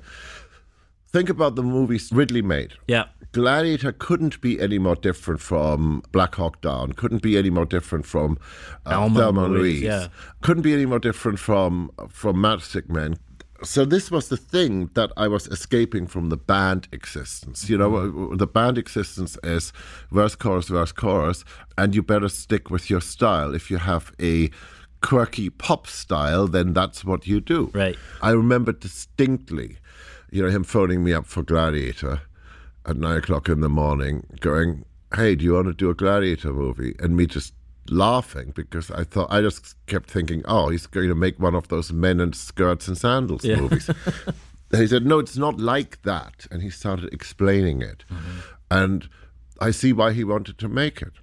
[1.08, 2.72] Think about the movies Ridley made.
[2.86, 6.92] yeah, Gladiator couldn't be any more different from Black Hawk Down.
[6.92, 8.38] Couldn't be any more different from
[8.84, 10.08] uh, Thelma Thelma, and and Louise, yeah.
[10.42, 13.16] Couldn't be any more different from from Matchstick Men.
[13.64, 17.70] So this was the thing that I was escaping from the band existence.
[17.70, 18.32] You know, Mm-hmm.
[18.32, 19.72] uh, the band existence is
[20.10, 21.44] verse, chorus, verse, chorus,
[21.78, 23.54] and you better stick with your style.
[23.54, 24.50] If you have a
[25.00, 27.70] quirky pop style, then that's what you do.
[27.72, 27.96] Right.
[28.20, 29.78] I remember distinctly,
[30.32, 32.20] you know, him phoning me up for Gladiator
[32.86, 36.52] at nine o'clock in the morning, going, "Hey, do you want to do a Gladiator
[36.52, 37.54] movie?" And me just
[37.88, 41.68] laughing because I thought I just kept thinking, "Oh, he's going to make one of
[41.68, 43.88] those men in skirts and sandals movies."
[44.72, 48.04] and he said, "No, it's not like that," and he started explaining it,
[48.70, 49.08] and
[49.60, 51.14] I see why he wanted to make it.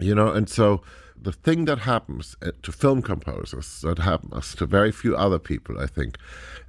[0.00, 0.82] You know, and so
[1.20, 5.78] the thing that happens uh, to film composers that happens to very few other people,
[5.80, 6.16] I think,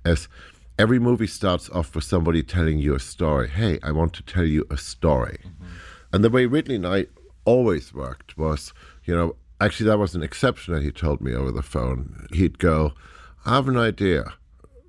[0.05, 0.27] is
[0.79, 3.49] every movie starts off with somebody telling you a story.
[3.49, 5.39] Hey, I want to tell you a story.
[5.43, 5.65] Mm-hmm.
[6.13, 7.07] And the way Ridley and I
[7.43, 11.51] always worked was, you know, actually that was an exception that he told me over
[11.51, 12.27] the phone.
[12.31, 12.93] He'd go,
[13.45, 14.33] I have an idea.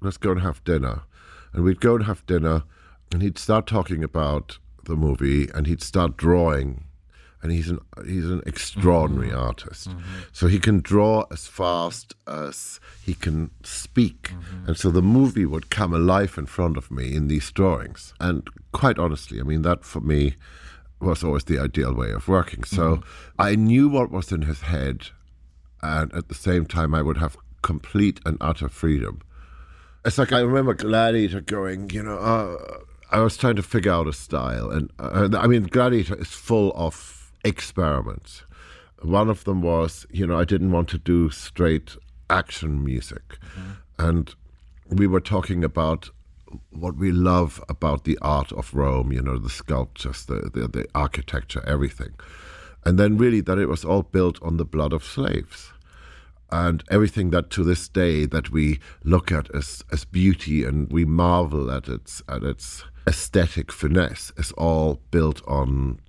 [0.01, 1.03] Let's go and have dinner.
[1.53, 2.63] And we'd go and have dinner,
[3.13, 6.85] and he'd start talking about the movie, and he'd start drawing
[7.43, 9.89] and he's an he's an extraordinary artist.
[10.33, 14.33] So he can draw as fast as he can speak,
[14.67, 18.15] and so the movie would come alive in front of me in these drawings.
[18.21, 20.35] And quite honestly, I mean that for me
[21.01, 22.65] was always the ideal way of working.
[22.65, 23.03] So
[23.39, 25.07] I knew what was in his head,
[25.83, 29.21] and at the same time, I would have complete and utter freedom.
[30.05, 32.79] It's like I remember Gladiator going, you know, uh,
[33.11, 36.73] I was trying to figure out a style, and uh, I mean, Gladiator is full
[36.75, 36.95] of
[37.45, 38.45] experiments.
[39.03, 41.97] One of them was, you know, I didn't want to do straight
[42.29, 43.71] action music, mm-hmm.
[43.99, 44.35] and
[44.89, 46.11] we were talking about
[46.71, 50.87] what we love about the art of Rome, you know, the sculptures, the, the, the
[50.95, 52.13] architecture, everything.
[52.85, 55.73] And then really that it was all built on the blood of slaves
[56.53, 61.05] and everything that to this day that we look at as, as beauty and we
[61.05, 66.01] marvel at its at its aesthetic finesse is all built on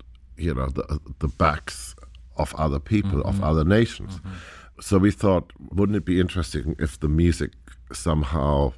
[0.42, 1.96] you know the the backs
[2.38, 3.44] of other people of mm-hmm.
[3.44, 4.16] other nations.
[4.16, 4.30] Mm-hmm.
[4.82, 7.52] So we thought wouldn't it be interesting if the music
[7.94, 8.74] somehow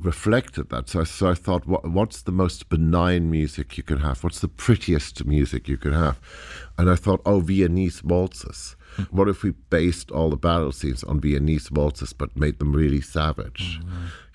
[0.00, 0.88] reflected that?
[0.88, 4.24] So, so I thought what, what's the most benign music you can have?
[4.24, 6.18] What's the prettiest music you can have?
[6.78, 8.76] And I thought oh Viennese waltzes.
[8.96, 9.16] Mm-hmm.
[9.16, 13.00] What if we based all the battle scenes on Viennese waltzes, but made them really
[13.00, 13.80] savage?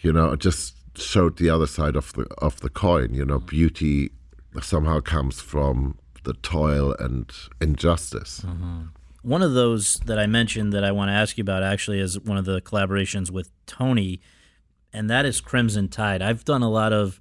[0.02, 3.14] You know, it just showed the other side of the of the coin.
[3.14, 4.12] You know, beauty
[4.62, 8.42] somehow comes from the toil and injustice.
[8.46, 8.82] Mm-hmm.
[9.22, 12.20] one of those that I mentioned that I want to ask you about actually is
[12.20, 14.22] one of the collaborations with Tony,
[14.94, 16.22] and that is Crimson Tide.
[16.22, 17.20] I've done a lot of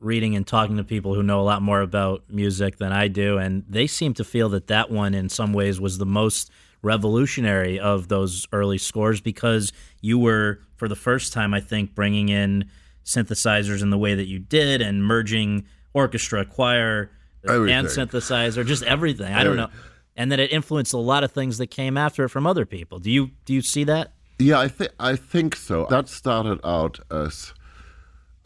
[0.00, 3.38] reading and talking to people who know a lot more about music than I do,
[3.38, 6.50] and they seem to feel that that one, in some ways, was the most
[6.82, 12.28] revolutionary of those early scores because you were, for the first time, I think, bringing
[12.28, 12.68] in
[13.04, 17.10] synthesizers in the way that you did and merging orchestra, choir,
[17.48, 17.76] Everything.
[17.76, 19.32] and synthesizer, just everything.
[19.32, 19.68] I don't know.
[20.16, 22.98] And that it influenced a lot of things that came after it from other people.
[22.98, 24.12] Do you do you see that?
[24.38, 25.86] Yeah, I think I think so.
[25.90, 27.52] That started out as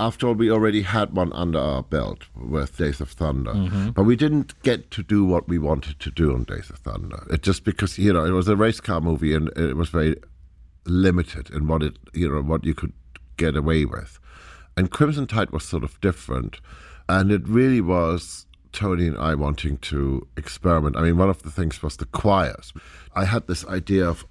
[0.01, 3.91] after all, we already had one under our belt with Days of Thunder, mm-hmm.
[3.91, 7.27] but we didn't get to do what we wanted to do on Days of Thunder.
[7.31, 10.17] It just because you know it was a race car movie and it was very
[10.87, 12.95] limited in what it you know what you could
[13.37, 14.19] get away with,
[14.75, 16.61] and Crimson Tide was sort of different,
[17.07, 20.97] and it really was Tony and I wanting to experiment.
[20.97, 22.73] I mean, one of the things was the choirs.
[23.15, 24.25] I had this idea of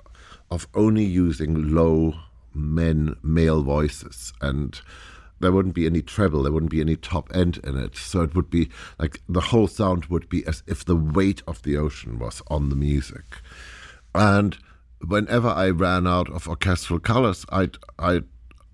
[0.52, 2.16] of only using low
[2.54, 4.82] men male voices and
[5.40, 8.36] there wouldn't be any treble there wouldn't be any top end in it so it
[8.36, 12.20] would be like the whole sound would be as if the weight of the ocean
[12.20, 13.42] was on the music
[14.16, 14.58] and
[15.06, 18.22] whenever i ran out of orchestral colors i i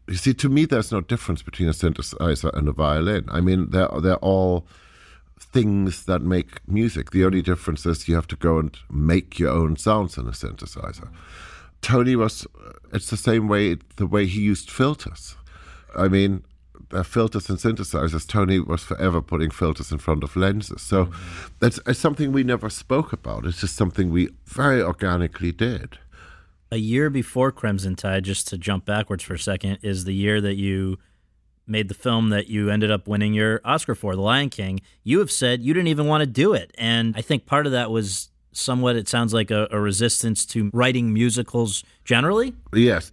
[0.08, 3.70] you see to me there's no difference between a synthesizer and a violin i mean
[3.70, 4.66] they're they're all
[5.56, 9.54] things that make music the only difference is you have to go and make your
[9.60, 11.10] own sounds in a synthesizer
[11.86, 12.48] Tony was,
[12.94, 15.36] it's the same way, the way he used filters.
[15.96, 16.44] I mean,
[16.92, 20.82] uh, filters and synthesizers, Tony was forever putting filters in front of lenses.
[20.82, 21.12] So
[21.60, 23.46] that's it's something we never spoke about.
[23.46, 26.00] It's just something we very organically did.
[26.72, 30.42] A year before Crimson Tide, just to jump backwards for a second, is the year
[30.42, 30.98] that you
[31.68, 34.82] made the film that you ended up winning your Oscar for, The Lion King.
[35.04, 36.72] You have said you didn't even want to do it.
[36.78, 40.70] And I think part of that was somewhat, it sounds like a, a resistance to
[40.74, 42.54] writing musicals generally.
[42.74, 43.12] Yes.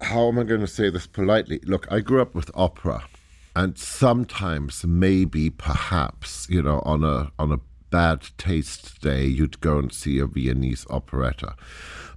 [0.00, 1.60] How am I going to say this politely?
[1.64, 3.04] Look, I grew up with opera,
[3.54, 9.78] and sometimes, maybe, perhaps, you know, on a on a bad taste day, you'd go
[9.78, 11.54] and see a Viennese operetta.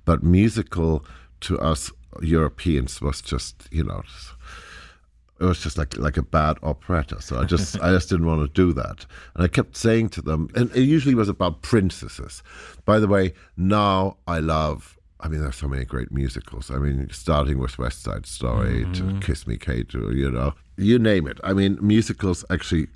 [0.05, 1.03] But musical
[1.41, 4.03] to us Europeans was just, you know,
[5.39, 7.21] it was just like like a bad operetta.
[7.21, 9.05] So I just I just didn't want to do that.
[9.35, 12.43] And I kept saying to them, and it usually was about princesses.
[12.85, 14.97] By the way, now I love.
[15.19, 16.69] I mean, there's so many great musicals.
[16.69, 19.19] I mean, starting with West Side Story to mm-hmm.
[19.19, 21.39] Kiss Me Kate, to you know, you name it.
[21.43, 22.87] I mean, musicals actually.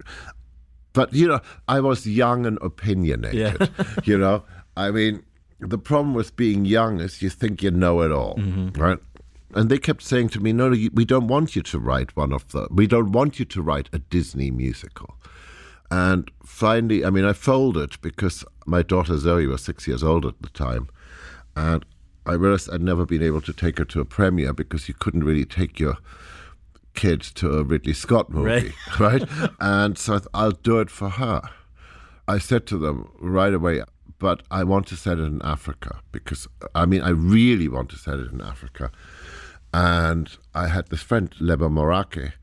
[0.94, 3.70] But you know, I was young and opinionated.
[4.04, 4.44] you know,
[4.76, 5.24] I mean,
[5.60, 8.80] the problem with being young is you think you know it all, mm-hmm.
[8.80, 9.00] right?
[9.58, 12.32] And they kept saying to me, "No, no, we don't want you to write one
[12.32, 12.68] of the.
[12.70, 15.16] We don't want you to write a Disney musical."
[15.90, 20.40] And finally, I mean, I folded because my daughter Zoe was six years old at
[20.42, 20.90] the time,
[21.56, 21.84] and
[22.28, 25.24] I realized I'd never been able to take her to a premiere because you couldn't
[25.24, 25.98] really take your
[26.94, 29.24] kid to a Ridley Scott movie, right?
[29.60, 31.42] and so I th- I'll do it for her.
[32.28, 33.82] I said to them right away,
[34.20, 37.98] but I want to set it in Africa because I mean, I really want to
[37.98, 38.92] set it in Africa.
[39.74, 42.34] And I had this friend, Lebo Morake,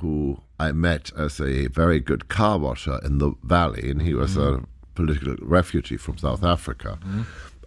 [0.00, 4.36] who I met as a very good car washer in the valley, and he was
[4.36, 4.64] a mm-hmm.
[4.94, 6.98] political refugee from South Africa.
[7.00, 7.22] Mm-hmm.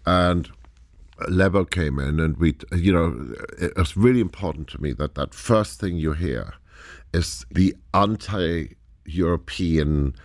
[0.05, 0.49] And
[1.29, 5.33] Lebo came in, and we, you know, it was really important to me that that
[5.33, 6.53] first thing you hear
[7.13, 10.15] is the anti-European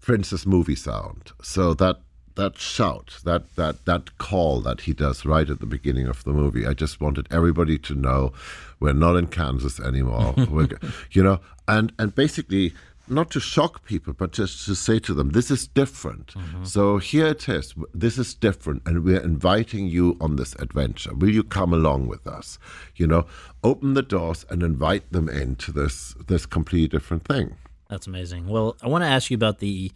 [0.00, 1.32] princess movie sound.
[1.42, 2.00] So that
[2.36, 6.32] that shout, that that that call that he does right at the beginning of the
[6.32, 8.32] movie, I just wanted everybody to know
[8.80, 10.34] we're not in Kansas anymore.
[11.10, 12.72] you know, and and basically
[13.06, 16.28] not to shock people, but just to say to them, this is different.
[16.28, 16.64] Mm-hmm.
[16.64, 17.74] So here it is.
[17.92, 21.14] This is different, and we're inviting you on this adventure.
[21.14, 22.58] Will you come along with us?
[22.96, 23.26] You know,
[23.62, 27.56] open the doors and invite them into this this completely different thing.
[27.88, 28.48] That's amazing.
[28.48, 29.92] Well, I want to ask you about the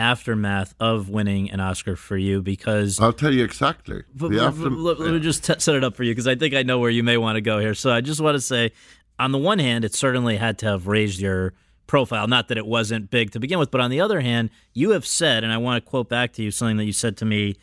[0.00, 4.02] aftermath of winning an Oscar for you because I'll tell you exactly.
[4.14, 6.12] But, The but- after- but let, let me just t- set it up for you
[6.12, 7.74] because I think I know where you may want to go here.
[7.74, 8.72] So I just want to say,
[9.18, 11.52] on the one hand, it certainly had to have raised your
[11.86, 12.26] profile.
[12.26, 15.04] Not that it wasn't big to begin with, but on the other hand, you have
[15.06, 17.56] said, and I want to quote back to you something that you said to me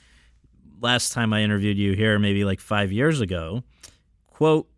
[0.80, 3.64] last time I interviewed you here, maybe like five years ago.
[4.28, 4.70] Quote,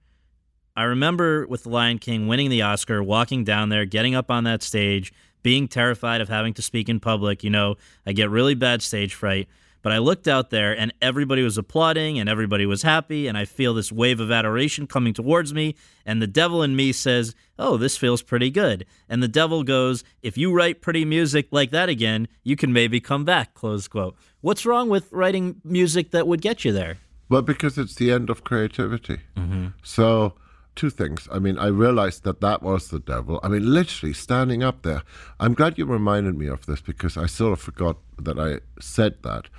[0.78, 4.46] I remember with The Lion King winning the Oscar, walking down there, getting up on
[4.46, 5.12] that stage,
[5.44, 7.44] being terrified of having to speak in public.
[7.44, 7.76] You know,
[8.06, 9.48] I get really bad stage fright.
[9.82, 13.28] But I looked out there and everybody was applauding and everybody was happy.
[13.28, 15.76] And I feel this wave of adoration coming towards me.
[16.06, 18.86] And the devil in me says, Oh, this feels pretty good.
[19.08, 23.00] And the devil goes, If you write pretty music like that again, you can maybe
[23.00, 23.54] come back.
[23.54, 24.18] Close quote.
[24.42, 26.98] What's wrong with writing music that would get you there?
[27.30, 29.20] Well, because it's the end of creativity.
[29.38, 29.68] Mm-hmm.
[29.84, 30.34] So,
[30.76, 31.28] two things.
[31.32, 33.40] I mean, I realized that that was the devil.
[33.44, 35.04] I mean, literally standing up there.
[35.40, 39.22] I'm glad you reminded me of this because I sort of forgot that I said
[39.24, 39.50] that.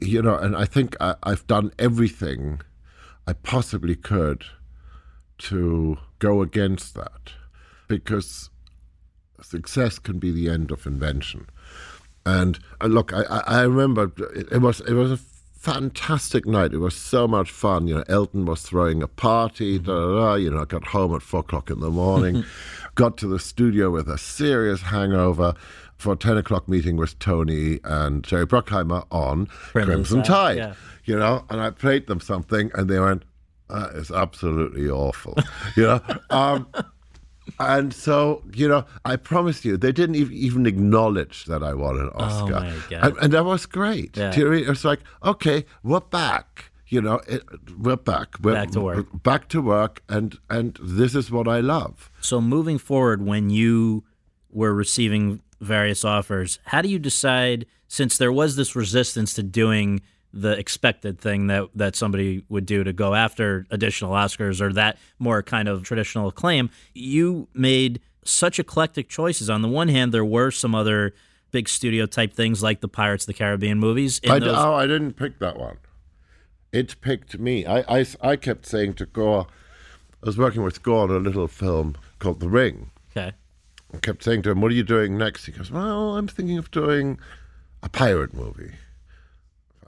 [0.00, 2.60] you know, and I think I, I've done everything
[3.26, 4.44] I possibly could
[5.38, 7.34] to go against that
[7.88, 8.50] because
[9.42, 11.46] success can be the end of invention.
[12.26, 15.16] And uh, look, I, I remember it was it was a
[15.60, 16.72] fantastic night.
[16.72, 17.86] It was so much fun.
[17.86, 19.78] You know, Elton was throwing a party.
[19.78, 20.34] Da, da, da.
[20.34, 22.44] You know, I got home at four o'clock in the morning,
[22.94, 25.54] got to the studio with a serious hangover
[25.98, 30.56] for a ten o'clock meeting with Tony and Jerry Bruckheimer on Crimson Tide.
[30.56, 30.74] yeah.
[31.04, 33.24] You know, and I played them something, and they went,
[33.68, 35.36] "That is absolutely awful."
[35.76, 36.00] you know.
[36.30, 36.68] Um,
[37.58, 42.10] and so, you know, I promise you, they didn't even acknowledge that I won an
[42.14, 42.56] Oscar.
[42.56, 43.04] Oh, my God.
[43.04, 44.16] And, and that was great.
[44.16, 44.30] Yeah.
[44.30, 46.70] Know, It's like, okay, we're back.
[46.88, 47.44] You know, it,
[47.78, 48.34] we're back.
[48.42, 49.06] We're Back to work.
[49.22, 52.10] Back to work, and and this is what I love.
[52.20, 54.02] So moving forward, when you
[54.50, 57.66] were receiving various offers, how do you decide?
[57.86, 60.00] Since there was this resistance to doing
[60.32, 64.98] the expected thing that that somebody would do to go after additional Oscars or that
[65.18, 69.50] more kind of traditional acclaim, you made such eclectic choices.
[69.50, 71.14] On the one hand, there were some other
[71.50, 74.20] big studio type things like the Pirates of the Caribbean movies.
[74.28, 75.78] I, d- those- oh, I didn't pick that one.
[76.72, 77.66] It picked me.
[77.66, 79.48] I, I, I kept saying to Gore,
[80.22, 82.90] I was working with Gore on a little film called The Ring.
[83.10, 83.32] okay.
[83.92, 86.58] I kept saying to him, "What are you doing next?" He goes, "Well, I'm thinking
[86.58, 87.18] of doing
[87.82, 88.74] a pirate movie."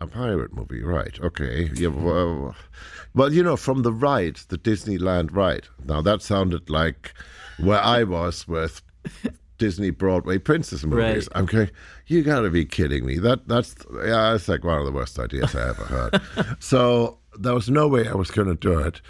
[0.03, 1.17] A pirate movie, right?
[1.21, 1.71] Okay.
[1.75, 1.89] Yeah.
[1.89, 2.57] Well,
[3.15, 5.69] well, you know, from the ride, the Disneyland ride.
[5.85, 7.15] Now that sounded like
[7.59, 8.83] where I was with
[9.59, 11.29] Disney Broadway princess movies.
[11.29, 11.39] Right.
[11.39, 11.71] I'm going.
[12.09, 13.19] You got to be kidding me.
[13.19, 14.33] That that's yeah.
[14.33, 16.57] That's like one of the worst ideas I ever heard.
[16.59, 19.01] so there was no way I was going to do it,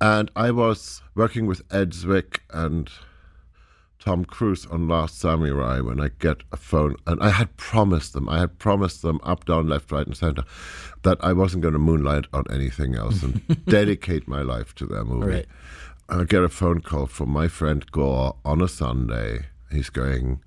[0.00, 2.90] and I was working with Ed Zwick and
[4.00, 8.28] Tom Cruise on Last Samurai when I get a phone, and I had promised them,
[8.28, 10.44] I had promised them up, down, left, right, and center
[11.02, 15.04] that I wasn't going to moonlight on anything else and dedicate my life to their
[15.04, 15.32] movie.
[15.32, 15.46] Right.
[16.08, 19.46] I get a phone call from my friend Gore on a Sunday.
[19.70, 20.40] He's going,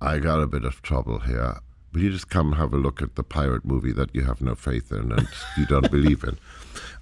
[0.00, 1.60] I got a bit of trouble here.
[1.92, 4.54] Will you just come have a look at the pirate movie that you have no
[4.54, 6.36] faith in and you don't believe in?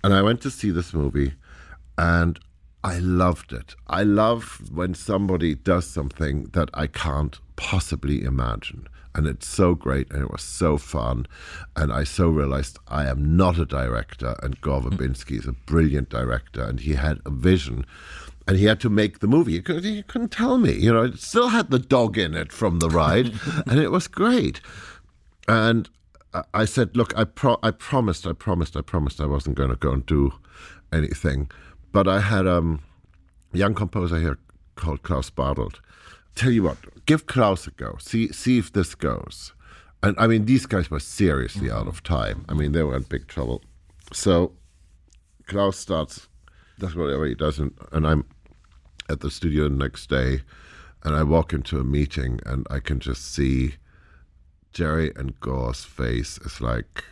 [0.02, 1.34] And I went to see this movie
[1.98, 2.40] and
[2.82, 3.74] I loved it.
[3.88, 8.88] I love when somebody does something that I can't possibly imagine.
[9.14, 11.26] And it's so great and it was so fun.
[11.76, 14.90] And I so realized I am not a director and Gore mm.
[14.92, 17.84] Verbinski is a brilliant director and he had a vision
[18.46, 19.52] and he had to make the movie.
[19.52, 22.52] He, could, he couldn't tell me, you know, it still had the dog in it
[22.52, 23.32] from the ride
[23.66, 24.60] and it was great.
[25.46, 25.90] And
[26.32, 29.70] I- I said, look, I, pro- I promised, I promised, I promised I wasn't going
[29.70, 30.32] to go and do
[30.92, 31.50] anything.
[31.92, 32.80] But I had um,
[33.52, 34.38] a young composer here
[34.76, 35.80] called Klaus Badelt.
[36.34, 37.96] Tell you what, give Klaus a go.
[37.98, 39.52] See, see if this goes.
[40.02, 42.44] And I mean, these guys were seriously out of time.
[42.48, 43.62] I mean, they were in big trouble.
[44.12, 44.52] So
[45.46, 46.28] Klaus starts,
[46.78, 48.24] does whatever he does, and, and I'm
[49.08, 50.42] at the studio the next day,
[51.02, 53.74] and I walk into a meeting, and I can just see
[54.72, 57.04] Jerry and Gore's face is like,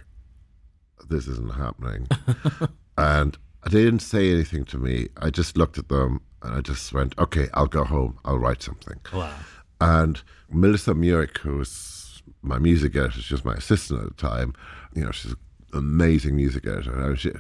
[1.09, 2.07] this isn't happening.
[2.99, 3.37] and
[3.71, 5.09] they didn't say anything to me.
[5.17, 8.19] I just looked at them and I just went, okay, I'll go home.
[8.25, 9.01] I'll write something.
[9.13, 9.35] Wow.
[9.81, 14.55] And Melissa Muik, who's my music editor, she was my assistant at the time.
[14.95, 15.39] You know, she's an
[15.73, 16.99] amazing music editor.
[16.99, 17.33] And she,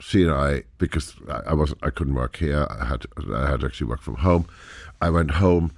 [0.00, 1.14] she and I, because
[1.46, 2.66] I wasn't, I couldn't work here.
[2.70, 4.46] I had, I had to actually work from home.
[5.00, 5.72] I went home,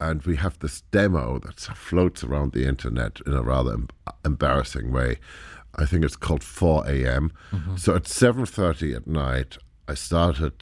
[0.00, 3.88] and we have this demo that floats around the internet in a rather em-
[4.24, 5.18] embarrassing way.
[5.76, 7.32] I think it's called 4 a.m.
[7.76, 10.54] So at 7:30 at night, I started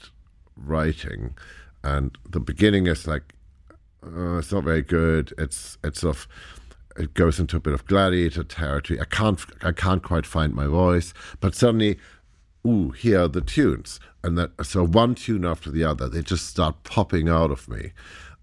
[0.57, 1.35] writing,
[1.83, 3.35] and the beginning is like
[4.05, 5.33] uh, it's not very good.
[5.39, 6.29] It's it's sort of
[6.97, 9.01] it goes into a bit of gladiator territory.
[9.01, 11.99] I can't I can't quite find my voice, but suddenly,
[12.67, 16.47] ooh, here are the tunes, and that so one tune after the other, they just
[16.47, 17.93] start popping out of me.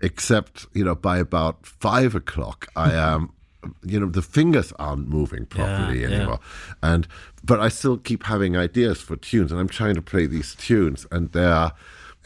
[0.01, 3.33] Except you know, by about five o'clock, I am.
[3.83, 6.15] You know the fingers aren't moving properly Yeah, yeah.
[6.15, 6.39] anymore,
[6.81, 7.07] and
[7.43, 11.05] but I still keep having ideas for tunes, and I'm trying to play these tunes,
[11.11, 11.73] and they are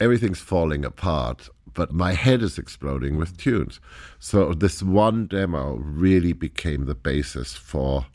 [0.00, 3.80] everything's falling apart, but my head is exploding with tunes.
[4.18, 8.06] So this one demo really became the basis for,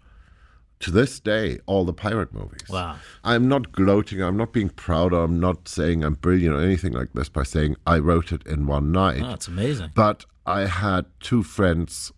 [0.79, 2.67] to this day, all the pirate movies.
[2.69, 2.97] Wow.
[3.23, 7.13] I'm not gloating, I'm not being proud, I'm not saying I'm brilliant or anything like
[7.13, 9.21] this by saying I wrote it in one night.
[9.23, 9.91] Oh, that's amazing.
[9.95, 12.11] But I had two friends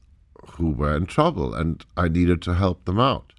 [0.51, 3.33] who were in trouble and I needed to help them out.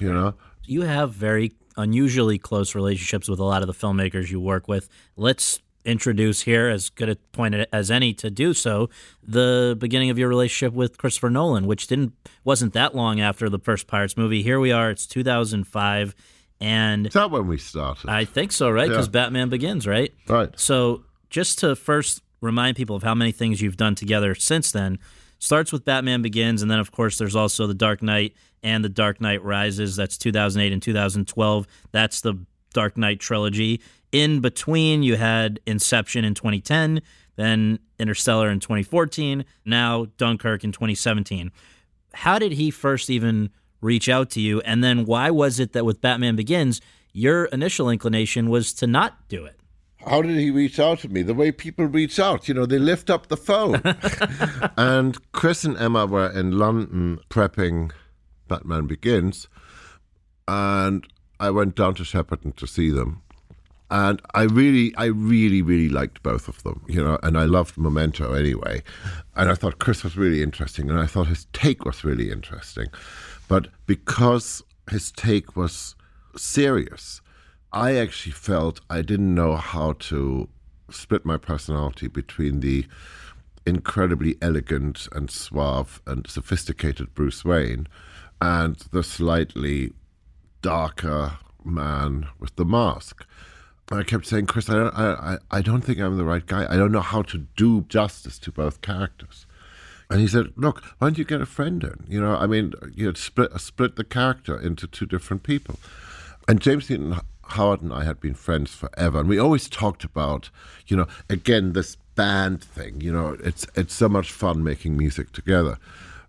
[0.00, 0.34] you know?
[0.64, 4.88] you have very unusually close relationships with a lot of the filmmakers you work with.
[5.16, 8.90] Let's introduce here, as good a point as any to do so,
[9.26, 12.12] the beginning of your relationship with Christopher Nolan, which didn't
[12.44, 14.42] wasn't that long after the first Pirates movie.
[14.42, 16.14] Here we are; it's 2005,
[16.60, 18.10] and Is that when we started?
[18.10, 18.88] I think so, right?
[18.88, 19.12] Because Yeah.
[19.12, 20.12] Batman Begins, right?
[20.28, 20.50] Right.
[20.58, 24.98] So just to first remind people of how many things you've done together since then,
[25.40, 28.88] starts with Batman Begins, and then of course there's also The Dark Knight and The
[28.88, 29.96] Dark Knight Rises.
[29.96, 31.66] That's 2008 and 2012.
[31.90, 32.34] That's the
[32.72, 33.80] Dark Knight trilogy.
[34.12, 37.00] In between, you had Inception in 2010,
[37.36, 41.50] then Interstellar in 2014, now Dunkirk in 2017.
[42.12, 44.60] How did he first even reach out to you?
[44.60, 46.80] And then why was it that with Batman Begins,
[47.12, 49.59] your initial inclination was to not do it?
[50.06, 51.22] How did he reach out to me?
[51.22, 53.82] The way people reach out, you know, they lift up the phone.
[54.76, 57.92] and Chris and Emma were in London prepping
[58.48, 59.48] Batman Begins,
[60.48, 61.06] and
[61.38, 63.22] I went down to Shepperton to see them.
[63.90, 67.76] And I really, I really, really liked both of them, you know, and I loved
[67.76, 68.82] Memento anyway.
[69.34, 72.86] And I thought Chris was really interesting, and I thought his take was really interesting.
[73.48, 75.96] But because his take was
[76.36, 77.19] serious,
[77.72, 80.48] I actually felt I didn't know how to
[80.90, 82.86] split my personality between the
[83.64, 87.86] incredibly elegant and suave and sophisticated Bruce Wayne
[88.40, 89.92] and the slightly
[90.62, 93.24] darker man with the mask.
[93.92, 96.64] I kept saying, Chris, I don't, I, I, don't think I'm the right guy.
[96.70, 99.46] I don't know how to do justice to both characters.
[100.08, 102.04] And he said, "Look, why don't you get a friend in?
[102.08, 105.78] You know, I mean, you know, split split the character into two different people."
[106.46, 110.50] And James Newton Howard and I had been friends forever, and we always talked about,
[110.86, 113.00] you know, again this band thing.
[113.00, 115.78] You know, it's it's so much fun making music together.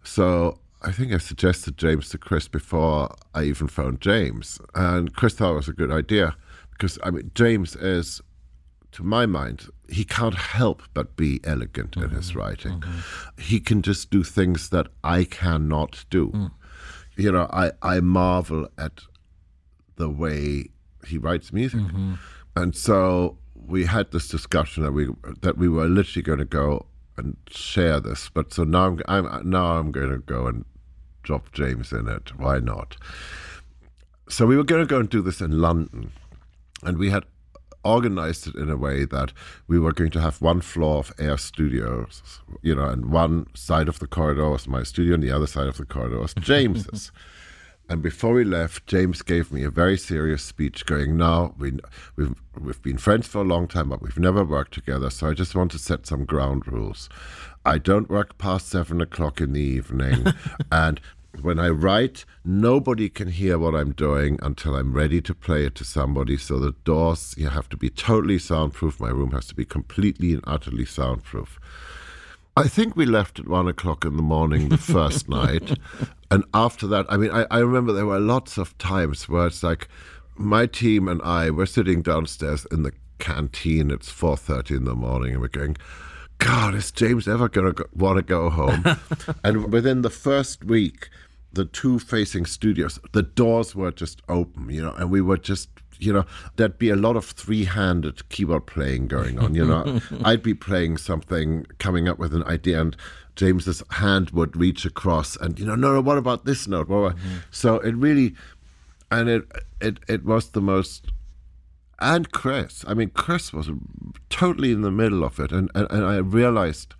[0.03, 5.33] So I think I suggested James to Chris before I even phoned James, and Chris
[5.33, 6.35] thought it was a good idea
[6.71, 8.21] because I mean James is
[8.91, 12.39] to my mind, he can't help but be elegant in his mm-hmm.
[12.39, 12.79] writing.
[12.81, 13.41] Mm-hmm.
[13.41, 16.27] He can just do things that I cannot do.
[16.29, 16.51] Mm.
[17.15, 19.03] You know, I, I marvel at
[19.95, 20.69] the way
[21.05, 21.79] he writes music.
[21.79, 22.13] Mm-hmm.
[22.55, 25.07] And so we had this discussion that we
[25.41, 26.85] that we were literally going to go
[27.17, 28.29] and share this.
[28.29, 30.65] But so now I'm, I'm now I'm going to go and
[31.23, 32.37] drop James in it.
[32.37, 32.97] Why not?
[34.29, 36.11] So we were going to go and do this in London,
[36.83, 37.25] and we had
[37.83, 39.33] organized it in a way that
[39.67, 43.87] we were going to have one floor of air studios, you know, and one side
[43.87, 47.11] of the corridor was my studio, and the other side of the corridor was James's.
[47.91, 51.73] And before we left, James gave me a very serious speech, going, "Now we
[52.15, 55.09] we've we've been friends for a long time, but we've never worked together.
[55.09, 57.09] So I just want to set some ground rules.
[57.65, 60.27] I don't work past seven o'clock in the evening,
[60.71, 61.01] and."
[61.41, 65.75] When I write, nobody can hear what I'm doing until I'm ready to play it
[65.75, 66.35] to somebody.
[66.35, 68.99] So the doors you have to be totally soundproof.
[68.99, 71.57] My room has to be completely and utterly soundproof.
[72.57, 75.79] I think we left at one o'clock in the morning the first night.
[76.29, 79.63] And after that, I mean, I, I remember there were lots of times where it's
[79.63, 79.87] like
[80.35, 83.89] my team and I were sitting downstairs in the canteen.
[83.89, 85.77] It's 4.30 in the morning and we're going,
[86.39, 88.83] God, is James ever going to want to go home?
[89.43, 91.09] and within the first week,
[91.53, 95.69] the two facing studios, the doors were just open, you know, and we were just,
[96.01, 96.25] you know,
[96.55, 100.01] there'd be a lot of three handed keyboard playing going on, you know.
[100.23, 102.97] I'd be playing something, coming up with an idea, and
[103.35, 106.89] James's hand would reach across, and, you know, no, no, what about this note?
[106.89, 107.37] What about-" mm-hmm.
[107.51, 108.35] So it really,
[109.09, 109.43] and it,
[109.79, 111.07] it, it was the most
[112.01, 112.83] and Chris.
[112.87, 113.69] I mean, Chris was
[114.29, 116.95] totally in the middle of it, and, and, and I realized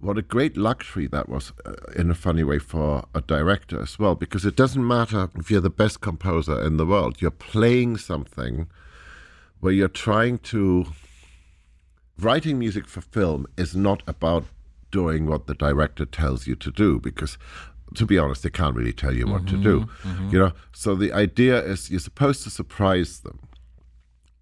[0.00, 3.98] what a great luxury that was uh, in a funny way for a director as
[3.98, 7.96] well, because it doesn't matter if you're the best composer in the world, you're playing
[7.96, 8.68] something
[9.60, 10.86] where you're trying to.
[12.18, 14.44] Writing music for film is not about
[14.90, 17.36] doing what the director tells you to do, because
[17.94, 19.86] to be honest, they can't really tell you what to do.
[20.30, 23.38] You know, so the idea is you're supposed to surprise them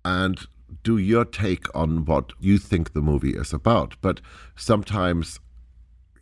[0.05, 0.47] and
[0.83, 3.97] do your take on what you think the movie is about.
[4.01, 4.21] But
[4.57, 5.41] sometimes,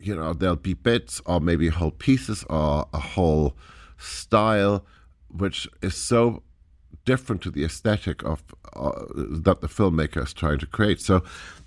[0.05, 3.55] you know, there'll be bits or maybe whole pieces or a whole
[3.97, 4.85] style
[5.29, 6.43] which is so
[7.05, 8.43] different to the aesthetic of
[8.75, 11.01] uh, that the filmmaker is trying to create.
[11.01, 11.23] So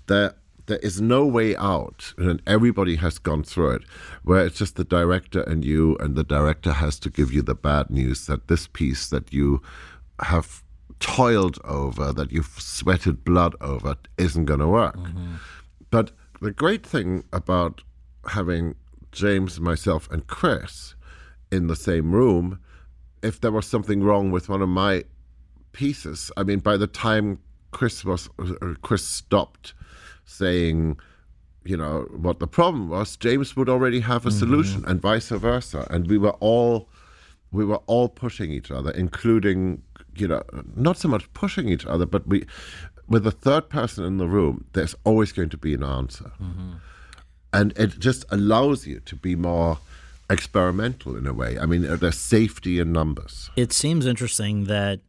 [0.07, 0.35] there
[0.67, 3.83] there is no way out, and everybody has gone through it,
[4.23, 7.55] where it's just the director and you, and the director has to give you the
[7.55, 9.61] bad news that this piece that you
[10.19, 10.61] have
[10.99, 14.97] toiled over, that you've sweated blood over, isn't going to work.
[15.89, 16.11] But
[16.41, 17.81] the great thing about
[18.27, 18.75] having
[19.11, 20.95] James, myself, and Chris
[21.51, 22.59] in the same room,
[23.21, 25.03] if there was something wrong with one of my
[25.71, 27.39] pieces, I mean, by the time
[27.71, 28.29] Chris was
[28.81, 29.73] Chris stopped
[30.25, 30.99] saying,
[31.63, 34.39] you know, what the problem was, James would already have a mm-hmm.
[34.39, 36.89] solution, and vice versa, and we were all
[37.51, 39.81] we were all pushing each other, including
[40.15, 40.43] you know,
[40.75, 42.45] not so much pushing each other, but we
[43.07, 46.73] with a third person in the room, there's always going to be an answer, mm-hmm.
[47.57, 49.79] And it just allows you to be more
[50.29, 51.57] experimental in a way.
[51.57, 53.49] I mean, uh, there's safety in numbers.
[53.55, 54.99] It seems interesting that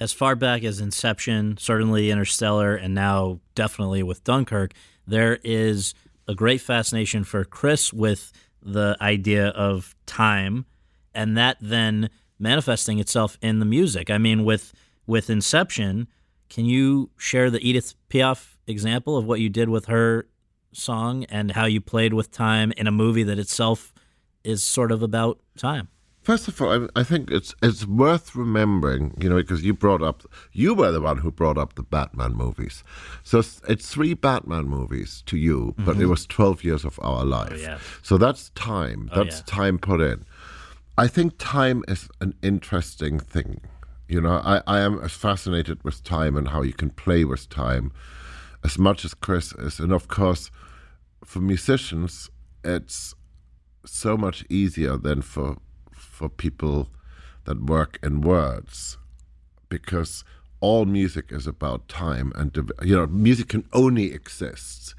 [0.00, 4.72] as far back as Inception, certainly Interstellar, and now definitely with Dunkirk,
[5.06, 5.94] there is
[6.26, 10.66] a great fascination for Chris with the idea of time,
[11.14, 14.10] and that then manifesting itself in the music.
[14.10, 14.72] I mean, with
[15.06, 16.08] with Inception,
[16.48, 20.26] can you share the Edith Piaf example of what you did with her
[20.72, 23.92] song and how you played with time in a movie that itself
[24.44, 25.88] is sort of about time?
[26.22, 30.02] First of all, I, I think it's it's worth remembering, you know, because you brought
[30.02, 32.84] up, you were the one who brought up the Batman movies.
[33.24, 36.10] So it's, it's three Batman movies to you, but it mm-hmm.
[36.10, 37.60] was 12 years of our oh, life.
[37.60, 37.78] yeah.
[38.02, 39.10] So that's time.
[39.12, 39.54] Oh, That's yeah.
[39.54, 40.24] time put in.
[40.96, 43.62] I think time is an interesting thing.
[44.06, 47.48] You know, I, I am as fascinated with time and how you can play with
[47.48, 47.92] time
[48.62, 49.80] as much as Chris is.
[49.80, 50.50] And of course,
[51.24, 52.30] for musicians,
[52.64, 53.14] it's
[53.84, 55.58] so much easier than for
[55.92, 56.88] for people
[57.44, 58.98] that work in words
[59.68, 60.24] because
[60.60, 64.94] all music is about time and you know music can only exist.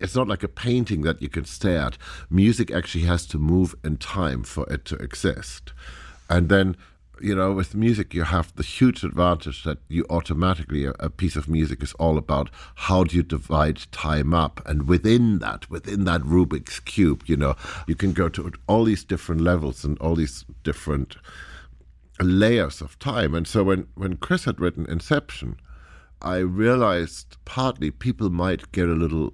[0.00, 1.98] It's not like a painting that you can stare at.
[2.30, 5.72] Music actually has to move in time for it to exist.
[6.28, 6.76] And then
[7.20, 11.48] you know with music you have the huge advantage that you automatically a, piece of
[11.48, 14.60] music is all about how do you divide time up.
[14.66, 17.54] And within that within that rubik's cube you know
[17.86, 21.16] you can go to all these different levels and all these different
[22.20, 23.34] layers of time.
[23.34, 25.56] And so when when chris had written inception
[26.22, 29.32] i realized partly people might get a little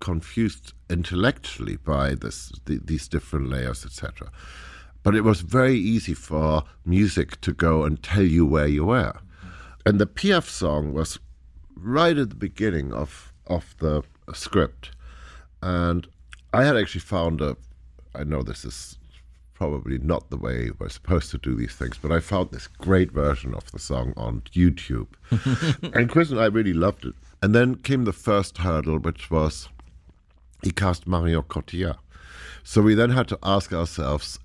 [0.00, 4.30] confused intellectually by this the, these different layers etc
[5.02, 9.14] but it was very easy for music to go and tell you where you were
[9.86, 11.18] and the Piaf song was
[11.74, 14.92] right at the beginning of of the script
[15.62, 16.06] and
[16.52, 17.56] i had actually found a
[18.14, 18.98] i know this is
[19.60, 23.12] probably not the way we're supposed to do these things, but I found this great
[23.12, 25.08] version of the song on YouTube.
[25.94, 27.14] and Chris and I really loved it.
[27.42, 29.68] And then came the first hurdle, which was
[30.62, 31.98] he cast Marion Cotillard.
[32.64, 34.38] So we then had to ask ourselves,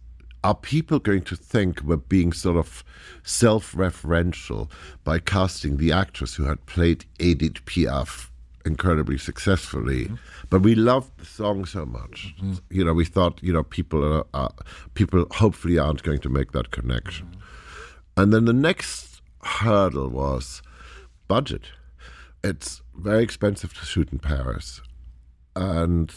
[0.46, 2.84] are people going to think we're being sort of
[3.24, 4.70] self-referential
[5.04, 8.30] by casting the actress who had played Edith Piaf
[8.64, 10.06] incredibly successfully?
[10.06, 10.16] Mm-hmm.
[10.52, 12.36] But we loved the song so much.
[12.38, 12.54] Mm-hmm.
[12.70, 14.52] You know, we thought, you know, people are, are
[14.94, 17.26] people hopefully aren't going to make that connection.
[17.26, 18.22] Mm-hmm.
[18.22, 20.62] And then the next hurdle was
[21.28, 21.64] budget.
[22.44, 24.80] It's very expensive to shoot in Paris.
[25.56, 26.14] And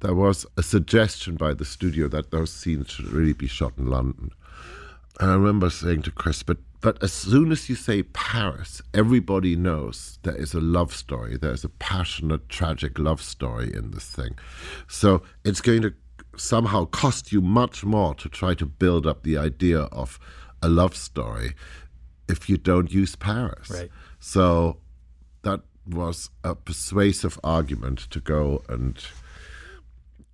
[0.00, 3.86] there was a suggestion by the studio that those scenes should really be shot in
[3.86, 4.30] London.
[5.20, 9.54] And I remember saying to Chris, but but as soon as you say Paris, everybody
[9.54, 11.36] knows there is a love story.
[11.36, 14.38] There's a passionate, tragic love story in this thing.
[14.88, 15.92] So it's going to
[16.36, 20.18] somehow cost you much more to try to build up the idea of
[20.62, 21.54] a love story
[22.28, 23.70] if you don't use Paris.
[23.70, 23.90] Right.
[24.18, 24.78] So
[25.42, 28.98] that was a persuasive argument to go and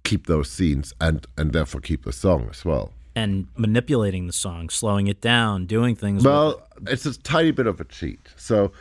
[0.07, 2.93] keep those scenes and and therefore keep the song as well.
[3.15, 6.25] And manipulating the song, slowing it down, doing things.
[6.25, 8.21] Well, it's a tiny bit of a cheat.
[8.37, 8.73] So,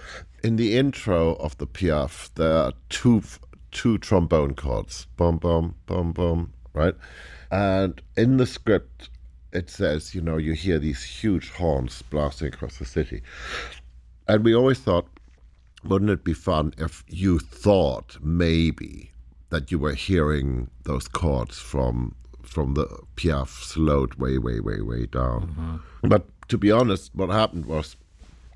[0.43, 3.23] in the intro of the Piaf, there are two
[3.71, 6.95] two trombone chords, boom, boom, boom, boom, right?
[7.51, 9.09] And in the script,
[9.51, 13.21] it says, you know, you hear these huge horns blasting across the city,
[14.28, 15.07] and we always thought,
[15.84, 19.11] wouldn't it be fun if you thought maybe
[19.56, 25.06] that you were hearing those chords from from the Piaf slowed way, way, way, way
[25.06, 25.41] down.
[25.47, 26.10] Mm-hmm.
[26.10, 27.95] But to be honest, what happened was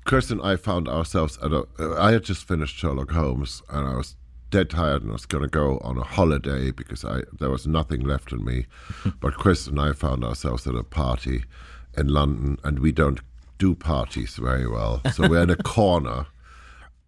[0.04, 1.66] Chris and I found ourselves at a.
[1.78, 4.14] Uh, I had just finished Sherlock Holmes, and I was
[4.50, 7.66] dead tired, and I was going to go on a holiday because I there was
[7.66, 8.66] nothing left in me.
[9.20, 11.44] but Chris and I found ourselves at a party
[11.96, 13.20] in London, and we don't
[13.56, 16.26] do parties very well, so we're in a corner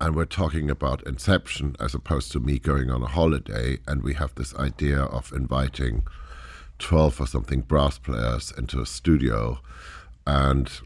[0.03, 4.15] and we're talking about Inception as opposed to me going on a holiday, and we
[4.15, 6.03] have this idea of inviting
[6.81, 9.61] twelve or something brass players into a studio,
[10.27, 10.81] and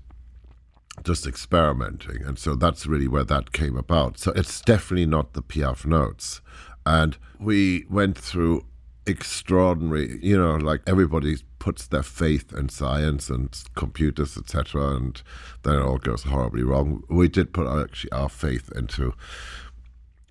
[1.02, 4.18] just experimenting, and so that's really where that came about.
[4.18, 6.42] So it's definitely not the Piaf notes,
[6.84, 8.66] and we went through
[9.06, 10.18] extraordinary.
[10.22, 15.22] You know, like everybody puts their faith in science and computers, etc., and
[15.62, 17.02] then it all goes horribly wrong.
[17.08, 19.14] We did put our, actually our faith into,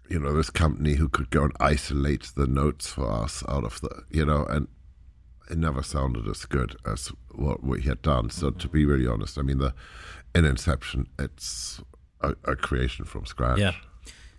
[0.10, 3.82] you know, this company who could go and isolate the notes for us out of
[3.82, 4.68] the, you know, and
[5.50, 8.30] it never sounded as good as what we had done.
[8.30, 9.74] So to be really honest, I mean, the
[10.34, 11.82] in Inception, it's
[12.22, 13.60] a, a creation from scratch.
[13.60, 13.74] Yeah.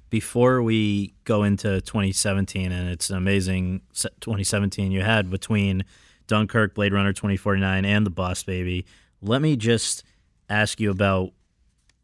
[0.08, 5.84] Before we go into 2017, and it's an amazing 2017 you had between
[6.26, 8.86] Dunkirk, Blade Runner 2049, and The Boss Baby,
[9.20, 10.04] let me just
[10.48, 11.32] ask you about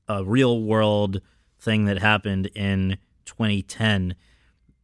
[0.08, 1.20] a real world
[1.60, 4.14] thing that happened in 2010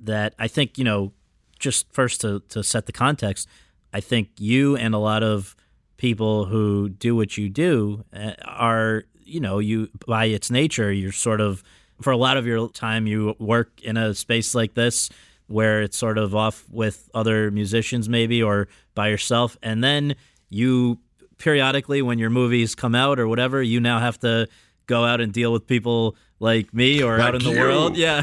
[0.00, 1.12] that I think, you know,
[1.58, 3.48] just first to, to set the context,
[3.92, 5.56] I think you and a lot of
[5.96, 11.12] people who do what you do uh, are, you know, you by its nature, you're
[11.12, 11.62] sort of
[12.00, 15.10] for a lot of your time you work in a space like this
[15.46, 20.14] where it's sort of off with other musicians maybe or by yourself and then
[20.50, 20.98] you
[21.38, 24.48] periodically when your movies come out or whatever you now have to
[24.86, 27.58] go out and deal with people like me or out in the you.
[27.58, 28.22] world yeah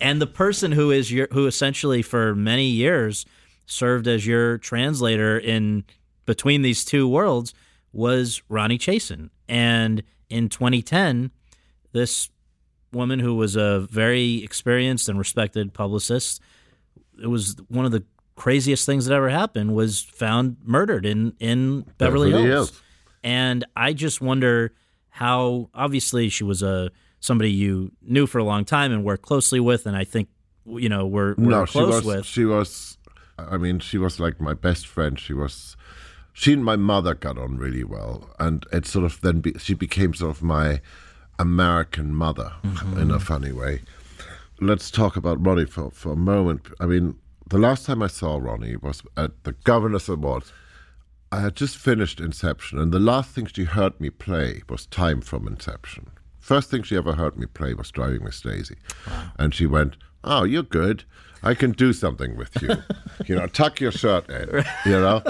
[0.00, 3.24] and the person who is your who essentially for many years
[3.66, 5.84] served as your translator in
[6.24, 7.54] between these two worlds
[7.92, 9.30] was Ronnie Chasen.
[9.48, 11.30] And in 2010,
[11.92, 12.28] this
[12.96, 16.40] woman who was a very experienced and respected publicist,
[17.22, 21.82] it was one of the craziest things that ever happened was found murdered in in
[21.98, 22.70] Beverly, Beverly Hills.
[22.70, 22.82] Hills.
[23.22, 24.72] And I just wonder
[25.08, 26.90] how obviously she was a
[27.20, 30.28] somebody you knew for a long time and worked closely with and I think
[30.66, 32.04] you know we're, we're no, she close was.
[32.04, 32.26] with.
[32.26, 32.98] She was.
[33.38, 35.18] I mean, she was like my best friend.
[35.18, 35.76] She was.
[36.32, 39.72] She and my mother got on really well, and it sort of then be, she
[39.72, 40.80] became sort of my
[41.38, 42.98] American mother Mm-hmm.
[43.00, 43.82] in a funny way.
[44.60, 46.68] Let's talk about Ronnie for for a moment.
[46.80, 47.16] I mean,
[47.48, 50.52] the last time I saw Ronnie was at the Governor's Awards.
[51.32, 55.20] I had just finished Inception, and the last thing she heard me play was Time
[55.20, 56.08] from Inception.
[56.38, 58.76] First thing she ever heard me play was Driving Miss Daisy.
[59.38, 61.04] And she went, Oh, you're good.
[61.42, 62.76] I can do something with you.
[63.26, 64.64] you know, tuck your shirt in.
[64.86, 65.22] You know?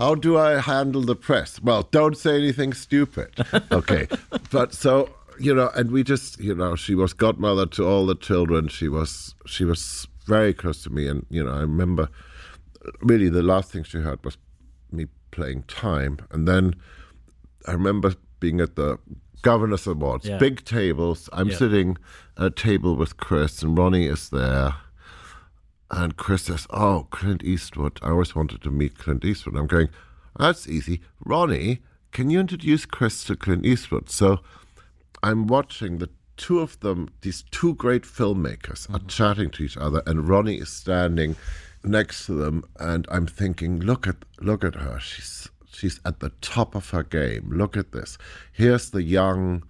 [0.00, 1.60] How do I handle the press?
[1.62, 3.30] Well, don't say anything stupid.
[3.70, 4.08] Okay.
[4.50, 8.14] but so, you know, and we just, you know, she was godmother to all the
[8.14, 8.68] children.
[8.68, 12.08] She was she was very close to me and, you know, I remember
[13.02, 14.38] really the last thing she heard was
[14.90, 16.74] me playing time and then
[17.68, 18.98] i remember being at the
[19.42, 20.38] governor's awards Yeah.
[20.38, 21.56] big tables i'm Yeah.
[21.58, 21.98] sitting
[22.38, 24.74] at a table with chris and ronnie is there
[25.90, 29.56] and chris says oh clint eastwood i always wanted to meet clint eastwood.
[29.56, 29.88] I'm going
[30.38, 31.00] that's easy.
[31.24, 31.80] Ronnie
[32.12, 34.10] can you introduce chris to clint eastwood?
[34.10, 34.40] So
[35.22, 39.06] i'm watching the two of them these two great filmmakers are mm-hmm.
[39.08, 41.36] chatting to each other and ronnie is standing
[41.84, 44.98] next to them and i'm thinking look at look at her.
[44.98, 47.50] She's she's at the top of her game.
[47.52, 48.18] Look at this.
[48.52, 49.62] Here's the young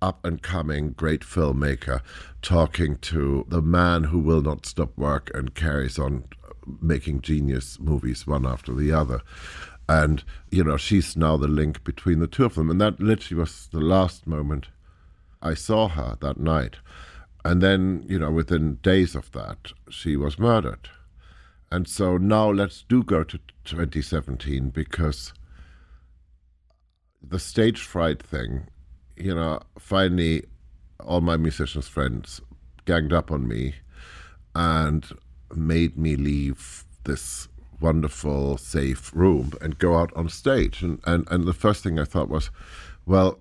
[0.00, 2.00] up and coming great filmmaker
[2.42, 6.24] talking to the man who will not stop work and carries on
[6.80, 9.20] making genius movies one after the other
[9.88, 13.40] and you know she's now the link between the two of them and that literally
[13.40, 14.68] was the last moment
[15.40, 16.76] I saw her that night.
[17.44, 20.90] And then, you know, within days of that, she was murdered.
[21.70, 25.32] And so now let's do go to 2017 because
[27.22, 28.68] the stage fright thing,
[29.18, 30.44] you know, finally
[31.00, 32.40] all my musicians friends
[32.84, 33.74] ganged up on me
[34.54, 35.06] and
[35.54, 37.48] made me leave this
[37.80, 40.82] wonderful, safe room and go out on stage.
[40.82, 42.50] And, and, and the first thing I thought was,
[43.06, 43.38] well,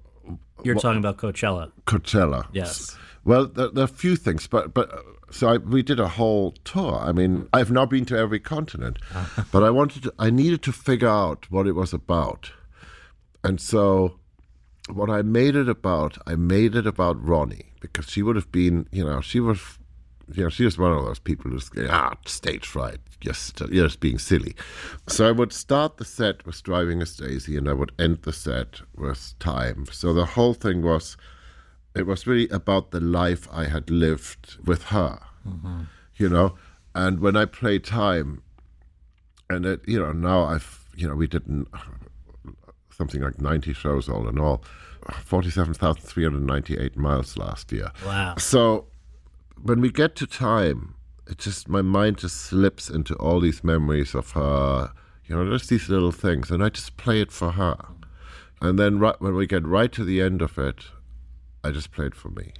[0.63, 1.71] You're talking about Coachella.
[1.85, 2.47] Coachella.
[2.51, 2.95] Yes.
[3.25, 6.53] Well, there, there are a few things, but but so I, we did a whole
[6.63, 6.95] tour.
[6.95, 9.45] I mean, I've now been to every continent, ah.
[9.51, 10.13] but I wanted to.
[10.17, 12.51] I needed to figure out what it was about,
[13.43, 14.17] and so
[14.89, 18.87] what I made it about, I made it about Ronnie because she would have been,
[18.91, 19.59] you know, she was,
[20.33, 24.17] you know, she was one of those people who's ah stage fright, just just being
[24.19, 24.55] silly.
[25.07, 28.33] So I would start the set with driving a Daisy, and I would end the
[28.33, 29.85] set with time.
[29.91, 31.17] So the whole thing was,
[31.95, 35.19] it was really about the life I had lived with her,
[36.17, 36.55] you know.
[36.95, 38.41] And when I play time,
[39.49, 41.67] and it, you know, now I've, you know, we did n-
[42.97, 44.63] something like 90 shows all in all,
[45.23, 47.91] 47,398 miles last year.
[48.05, 48.35] Wow.
[48.37, 48.87] So
[49.61, 50.95] when we get to time,
[51.27, 54.91] it just my mind just slips into all these memories of her.
[55.25, 57.77] You know, just these little things, and I just play it for her.
[58.61, 60.85] And then right when we get right to the end of it,
[61.63, 62.53] I just play it for me.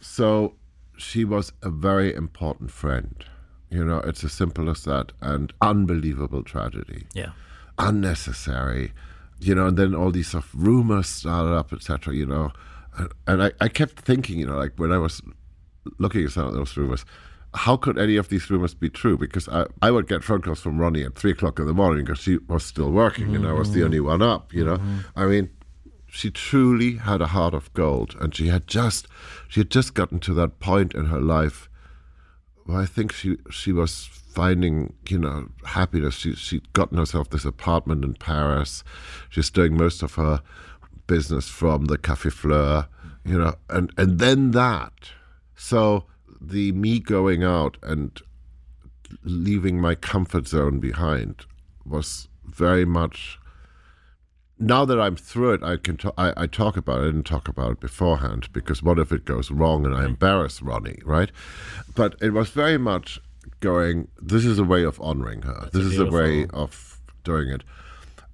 [0.00, 0.56] So
[0.96, 3.24] she was a very important friend,
[3.70, 5.12] You know, it's as simple as that.
[5.20, 7.30] And unbelievable tragedy, Yeah.
[7.78, 8.92] unnecessary.
[9.40, 12.14] You know, and then all these of rumors started up, etc.
[12.14, 12.52] You know,
[12.98, 15.22] and, and I, I kept thinking, you know, like when I was
[15.98, 17.04] looking at some of those rumors,
[17.54, 19.18] how could any of these rumors be true?
[19.18, 22.04] Because I, I would get phone calls from Ronnie at three o'clock in the morning
[22.04, 23.86] because she was still working and I was the mm-hmm.
[23.86, 24.76] only one up, you know.
[24.76, 24.98] Mm-hmm.
[25.16, 25.50] I mean,
[26.06, 29.06] she truly had a heart of gold and she had just
[29.48, 31.68] she had just gotten to that point in her life
[32.64, 36.14] where I think she she was finding, you know, happiness.
[36.14, 38.84] She she'd gotten herself this apartment in Paris.
[39.28, 40.42] She's doing most of her
[41.06, 42.86] business from the Café Fleur,
[43.24, 44.92] you know, and, and then that.
[45.56, 46.04] So
[46.40, 48.20] the me going out and
[49.24, 51.44] leaving my comfort zone behind
[51.84, 53.38] was very much
[54.60, 57.02] now that I'm through it, I can t- I, I talk about it.
[57.02, 60.60] I didn't talk about it beforehand because what if it goes wrong and I embarrass
[60.60, 61.30] Ronnie, right?
[61.94, 63.18] But it was very much
[63.60, 64.08] going.
[64.20, 65.68] This is a way of honoring her.
[65.72, 67.62] this is a way of doing it.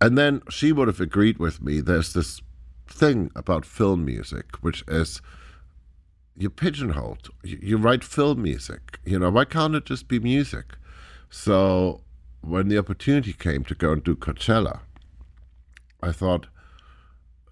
[0.01, 1.81] And then she would have agreed with me.
[1.81, 2.41] There's this
[2.87, 5.21] thing about film music, which is
[6.37, 7.31] you pigeonholed.
[7.43, 9.01] You, you write film music.
[9.05, 10.77] You know, why can't it just be music?
[11.31, 12.03] So
[12.43, 14.81] when the opportunity came to go and do Coachella,
[16.03, 16.47] I thought,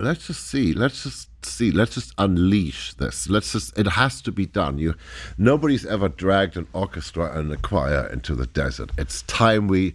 [0.01, 3.29] let's just see, let's just see, let's just unleash this.
[3.29, 4.79] Let's just, it has to be done.
[4.79, 4.95] You,
[5.39, 8.91] nobody's ever dragged an orchestra and a choir into the desert.
[8.99, 9.95] It's time we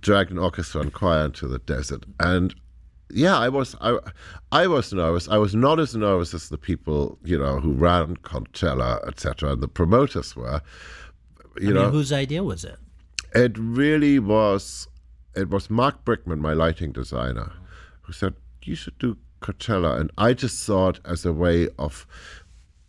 [0.00, 2.04] dragged an orchestra and choir into the desert.
[2.20, 2.54] And
[3.10, 3.98] yeah, I was, I,
[4.50, 5.28] I was nervous.
[5.28, 9.62] I was not as nervous as the people, you know, who ran Coachella, etc., and
[9.62, 10.60] the promoters were.
[11.60, 12.76] You I know, mean, whose idea was it?
[13.34, 14.88] it really was.
[15.36, 17.52] It was Marc Brickman, my lighting designer,
[18.02, 22.06] who said you should do Coachella, and I just saw it as a way of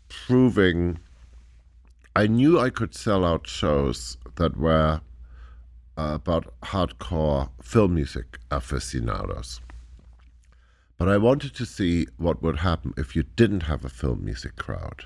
[0.08, 0.99] proving.
[2.16, 5.01] I knew I could sell out shows that were
[5.97, 9.60] uh, about hardcore film music aficionados.
[10.97, 14.56] But I wanted to see what would happen if you didn't have a film music
[14.56, 15.03] crowd.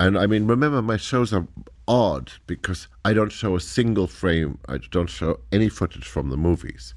[0.00, 1.46] And I mean, remember, my shows are
[1.86, 6.36] odd because I don't show a single frame, I don't show any footage from the
[6.36, 6.94] movies.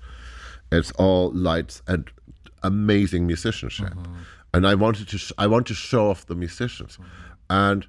[0.72, 2.10] It's all lights and
[2.64, 3.94] amazing musicianship.
[3.94, 4.14] Mm-hmm.
[4.54, 6.94] And I wanted to, sh- I want to show off the musicians.
[6.94, 7.04] Mm-hmm.
[7.50, 7.88] And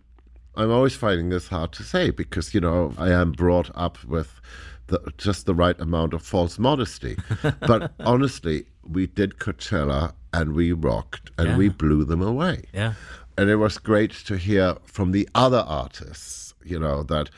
[0.57, 4.41] I'm always finding this hard to say because, you know, I am brought up with
[4.89, 7.17] the, just the right amount of false modesty.
[7.61, 12.95] but honestly, we did Coachella and we rocked and we blew them away Yeah.
[13.39, 17.31] and it was great to hear from the other artists, you know, that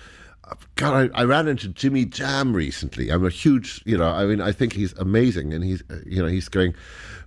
[0.74, 3.10] God, I, I ran into Jimmy Jam recently.
[3.10, 6.28] I'm a huge, you know, I mean, I think he's amazing, and he's, you know,
[6.28, 6.74] he's going,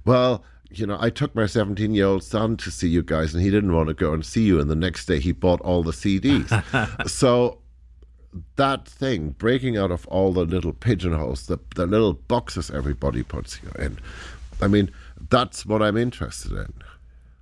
[0.06, 3.44] well, you know, I took my 17 year old son to see you guys, and
[3.44, 5.84] he didn't want to go and see you, and the next day he bought all
[5.84, 6.50] the CDs.
[7.10, 7.60] so
[8.56, 13.60] that thing, breaking out of all the little pigeonholes, the the little boxes everybody puts
[13.62, 14.00] you in.
[14.62, 14.90] I mean,
[15.30, 16.74] that's what I'm interested in.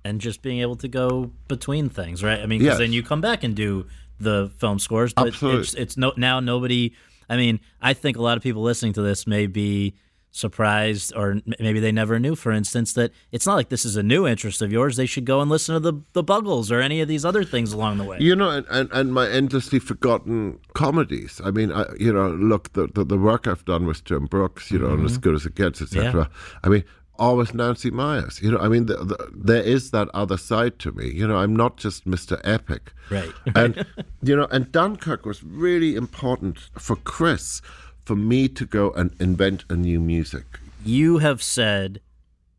[0.04, 2.40] and just being able to go between things, right?
[2.40, 2.78] I mean, because Yes.
[2.78, 3.86] then you come back and do
[4.18, 5.60] the film scores, but Absolutely.
[5.62, 6.92] it's it's no now nobody.
[7.30, 9.94] I mean, I think a lot of people listening to this may be
[10.32, 14.02] surprised, or maybe they never knew, for instance, that it's not like this is a
[14.02, 14.96] new interest of yours.
[14.96, 17.72] They should go and listen to the the Buggles or any of these other things
[17.72, 18.16] along the way.
[18.18, 21.40] You know, and, and, and my endlessly forgotten comedies.
[21.44, 24.70] I mean, I, you know, look, the, the, the work I've done with Jim Brooks,
[24.70, 25.20] you know, and as mm-hmm.
[25.20, 26.28] good as it gets, etc.
[26.64, 26.84] I mean,
[27.18, 28.40] always Nancy Meyers.
[28.42, 31.10] You know, I mean, the, the, there is that other side to me.
[31.10, 32.40] You know, I'm not just Mr.
[32.42, 32.92] Epic.
[33.10, 33.30] Right.
[33.54, 33.86] And,
[34.22, 37.62] you know, and Dunkirk was really important for Chris,
[38.04, 40.44] for me to go and invent a new music.
[40.84, 42.00] you have said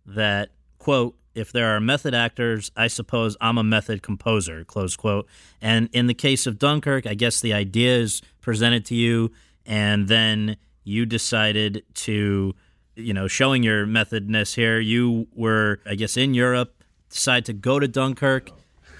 [0.06, 5.28] that quote if there are method actors i suppose i'm a method composer close quote.
[5.62, 9.32] And in the case of dunkirk i guess the idea is presented to you
[9.66, 12.54] and then you decided to
[12.96, 16.84] you know showing your methodness here you were i guess in europe
[17.14, 18.50] decide to go to dunkirk.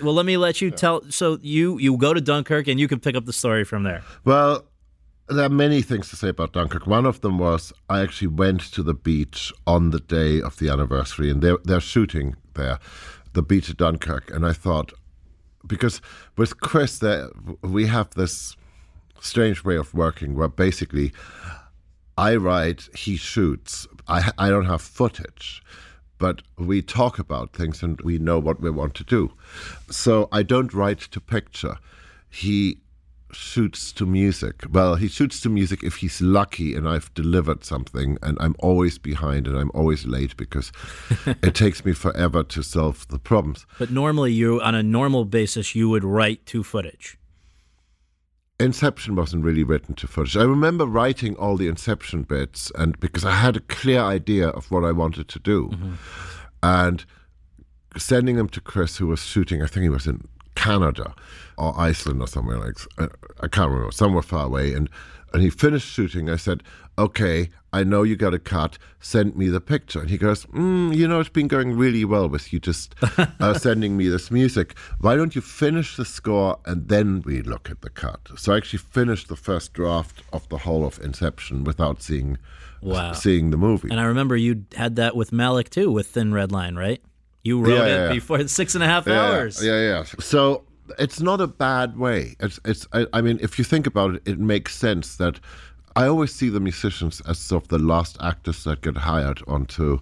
[0.02, 3.00] Well let me let you tell so you you go to dunkirk and you can
[3.00, 4.04] pick up the story from there.
[4.24, 4.66] Well,
[5.30, 6.86] there are many things to say about Dunkirk.
[6.86, 10.70] One of them was I actually went to the beach on the day of the
[10.70, 12.80] anniversary, and they're, they're shooting there,
[13.34, 14.32] the beach at Dunkirk.
[14.32, 14.92] And I thought,
[15.66, 16.02] because
[16.38, 17.30] with Chris, there,
[17.62, 18.56] we have this
[19.22, 21.14] strange way of working where basically
[22.18, 23.88] I write, he shoots.
[24.08, 25.64] I, I don't have footage,
[26.18, 29.32] but we talk about things and we know what we want to do.
[29.90, 31.78] So I don't write to picture.
[32.30, 32.80] He
[33.36, 34.64] shoots to music.
[34.70, 38.98] Well, he shoots to music if he's lucky and I've delivered something and I'm always
[38.98, 40.72] behind and I'm always late because
[41.26, 43.66] it takes me forever to solve the problems.
[43.80, 47.18] but normally you on a normal basis you would write to footage
[48.60, 50.38] Inception wasn't really written to footage.
[50.38, 54.70] I remember writing all the Inception bits, and because I had a clear idea of
[54.72, 55.94] what I wanted to do, mm-hmm.
[56.62, 57.04] and
[57.98, 59.62] sending them to Chris, who was shooting.
[59.62, 60.28] I think he was in
[60.64, 61.14] Canada
[61.58, 63.08] or Iceland or somewhere like I,
[63.42, 64.74] I can't remember, somewhere far away.
[64.74, 64.90] And
[65.34, 66.30] and he finished shooting.
[66.30, 66.62] I said,
[66.98, 68.78] "Okay, I know you got a cut.
[69.00, 72.30] Send me the picture." And he goes, mm, "You know, it's been going really well
[72.30, 72.94] with you just
[73.40, 74.78] uh, sending me this music.
[75.02, 78.58] Why don't you finish the score and then we look at the cut?" So I
[78.58, 82.38] actually finished the first draft of the whole of Inception without seeing
[82.82, 83.14] Wow.
[83.14, 83.90] seeing the movie.
[83.90, 87.02] And I remember you had that with Malick too, with Thin Red Line, right?
[87.44, 88.14] You wrote Yeah, it yeah, yeah.
[88.14, 89.64] before six and a half hours.
[89.64, 90.04] Yeah, yeah.
[90.20, 90.64] So
[91.00, 92.36] it's not a bad way.
[92.40, 92.88] It's, it's.
[92.94, 95.40] I, I mean, if you think about it, it makes sense that
[95.96, 100.00] I always see the musicians as sort of the last actors that get hired onto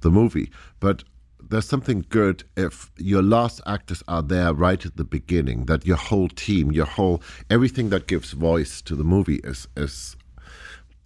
[0.00, 1.04] the movie, but.
[1.50, 5.66] There's something good if your last actors are there right at the beginning.
[5.66, 7.20] That your whole team, your whole
[7.50, 10.16] everything that gives voice to the movie is is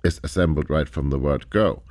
[0.05, 1.83] is assembled right from the word go.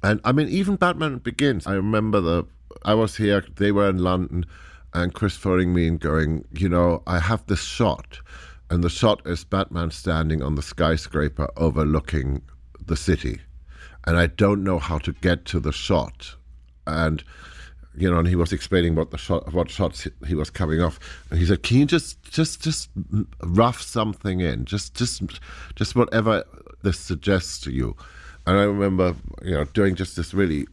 [0.00, 2.44] And I mean, even Batman Begins, I remember the,
[2.84, 4.44] I was here, they were in London,
[4.92, 8.20] and Chris phoning me and going, you know, I have this shot,
[8.70, 12.42] and the shot is Batman standing on the skyscraper overlooking
[12.86, 13.40] the city.
[14.06, 16.34] And I don't know how to get to the shot.
[16.86, 17.24] And,
[17.96, 21.00] you know, and he was explaining what the shot, what shots he- was coming off,
[21.30, 22.90] and he said, "Can you just, just, just
[23.42, 25.22] rough something in, just, just,
[25.74, 26.44] just whatever
[26.82, 27.96] this suggests to you."
[28.46, 30.66] And I remember, you know, doing just this really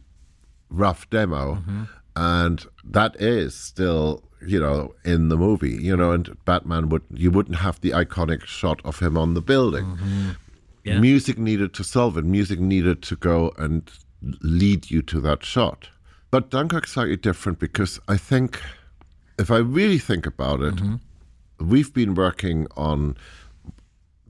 [0.68, 1.84] rough demo, mm-hmm.
[2.16, 7.30] And that is still, you know, in the movie, you know, and Batman would, you
[7.30, 9.84] wouldn't have the iconic shot of him on the building.
[9.84, 10.30] Mm-hmm.
[10.84, 10.98] Yeah.
[10.98, 12.24] Music needed to solve it.
[12.24, 13.90] Music needed to go and
[14.40, 15.88] lead you to that shot.
[16.30, 18.60] But Dunkirk's slightly different because I think,
[19.38, 21.68] if I really think about it, mm-hmm.
[21.68, 23.16] we've been working on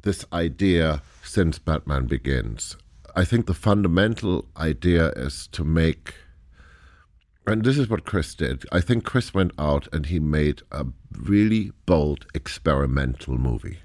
[0.02, 2.76] this idea since Batman Begins.
[3.14, 6.14] I think the fundamental idea is to make,
[7.46, 8.64] and this is what Chris did.
[8.70, 10.86] I think Chris went out and he made a
[11.16, 13.78] really bold experimental movie.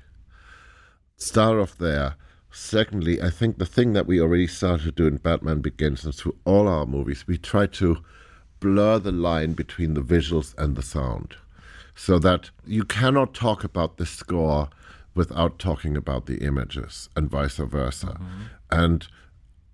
[1.16, 2.16] Start off there.
[2.52, 6.14] Secondly, I think the thing that we already started to do in Batman Begins and
[6.14, 7.98] through all our movies, we try to
[8.60, 11.36] blur the line between the visuals and the sound
[11.96, 14.70] so that you cannot talk about the score
[15.16, 18.08] without talking about the images and vice versa.
[18.08, 18.44] Mm-hmm.
[18.70, 19.08] And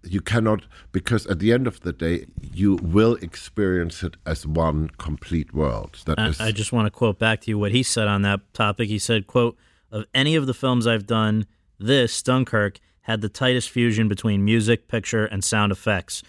[0.04, 4.90] you cannot, because at the end of the day, you will experience it as one
[4.98, 6.00] complete world.
[6.06, 8.22] That I, is- I just want to quote back to you what he said on
[8.24, 8.90] that topic.
[8.90, 9.58] He said, "quote
[9.92, 11.46] Of any of the films I've done,
[11.80, 16.24] this Dunkirk had the tightest fusion between music, picture, and sound effects,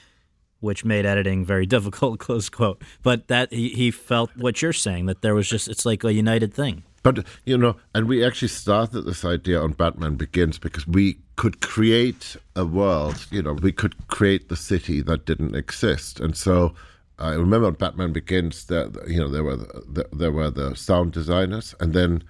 [0.61, 2.83] which made editing very difficult." Close quote.
[3.03, 6.13] But that he, he felt what you're saying that there was just it's like a
[6.13, 6.85] united thing.
[7.05, 11.61] But you know, and we actually started this idea on Batman Begins because we could
[11.61, 13.27] create a world.
[13.31, 16.75] You know, we could create the city that didn't exist, and so
[17.19, 21.13] I remember on Batman Begins that you know there were the, there were the sound
[21.13, 22.25] designers, and then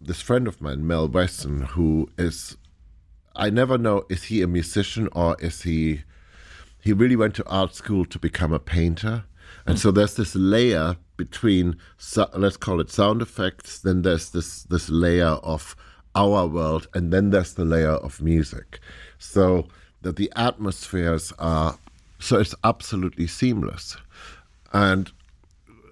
[0.00, 2.56] this friend of mine, Mel Wesson, who is
[3.34, 6.04] I never know is he a musician or is he
[6.80, 9.24] he really went to art school to become a painter.
[9.66, 11.76] And so there's this layer between,
[12.34, 15.76] let's call it sound effects, then there's this, this layer of
[16.14, 18.80] our world, and then there's the layer of music.
[19.18, 19.66] So
[20.02, 21.78] that the atmospheres are,
[22.18, 23.96] so it's absolutely seamless.
[24.72, 25.10] And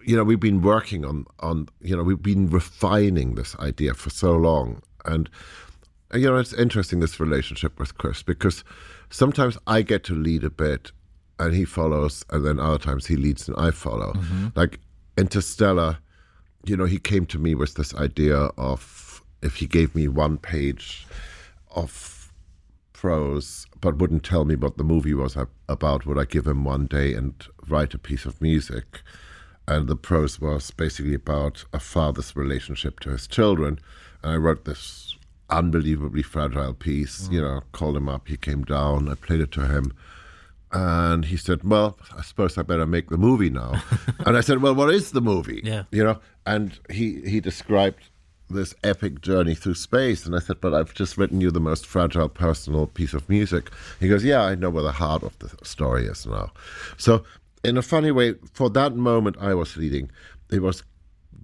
[0.04, 4.10] you know we've been working on on you know we've been refining this idea for
[4.10, 5.28] so long and
[6.14, 8.64] you know it's interesting this relationship with chris because
[9.10, 10.92] sometimes i get to lead a bit
[11.38, 14.48] and he follows and then other times he leads and i follow mm-hmm.
[14.54, 14.78] like
[15.16, 15.98] interstellar
[16.64, 20.38] you know he came to me with this idea of if he gave me one
[20.38, 21.06] page
[21.74, 22.32] of
[22.92, 25.36] prose but wouldn't tell me what the movie was
[25.68, 29.02] about would i give him one day and write a piece of music?
[29.68, 33.78] And the prose was basically about a father's relationship to his children.
[34.22, 35.16] And i wrote this
[35.50, 37.32] unbelievably fragile piece mm.
[37.32, 39.92] you know called him up he came down i played it to him
[40.72, 43.82] and he said well i suppose i better make the movie now.
[44.26, 45.60] And i said well what is the movie?
[45.64, 45.84] Yeah.
[45.90, 46.18] you know?
[46.46, 48.02] And he he described
[48.50, 50.26] this epic journey through space.
[50.26, 53.70] And i said but i've just written you the most fragile personal piece of music.
[54.00, 56.52] He goes yeah i know where the heart of the story is now.
[56.96, 57.24] So
[57.64, 60.10] in a funny way for that moment i was leading
[60.50, 60.82] it was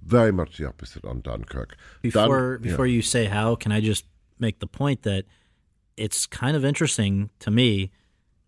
[0.05, 1.69] very much the opposite on dunkirk.
[1.69, 2.69] Dun- Before yeah.
[2.71, 4.05] before you say how, can I just
[4.39, 5.25] make the point that
[5.97, 7.91] it's kind of interesting to me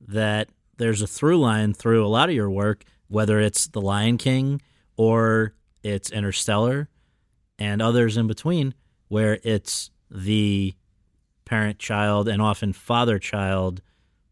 [0.07, 4.17] that there's a through line through a lot of your work, whether it's The Lion
[4.17, 4.61] King
[4.97, 5.53] or
[5.83, 6.89] it's Interstellar
[7.59, 8.73] and others in between,
[9.07, 10.73] where it's the
[11.45, 13.81] parent child and often father child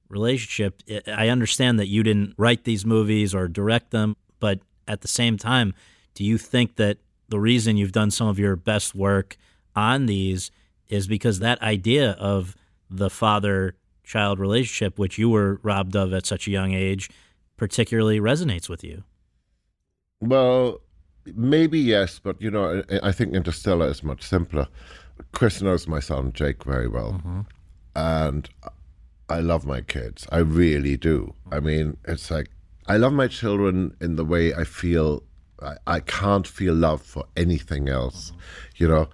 [0.09, 0.81] relationship.
[1.07, 5.37] I understand that you didn't write these movies or direct them, but at the same
[5.37, 5.73] time,
[6.15, 9.37] do you think that the reason you've done some of your best work
[9.75, 10.49] on these
[10.87, 12.55] is because that idea of
[12.89, 13.75] the father
[14.09, 17.09] child relationship, which you were robbed of at such a young age,
[17.57, 19.03] particularly resonates with you?
[20.19, 20.81] Well,
[21.35, 24.67] maybe yes, but you know, I think Interstellar is much simpler.
[25.31, 27.41] Chris knows my son Jake very well, mm-hmm.
[27.95, 28.49] and
[29.29, 30.27] I love my kids.
[30.31, 31.35] I really do.
[31.51, 32.47] I mean, it's like
[32.87, 35.21] I love my children in the way I feel.
[35.61, 38.83] I, I can't feel love for anything else, mm-hmm.
[38.83, 39.09] you know.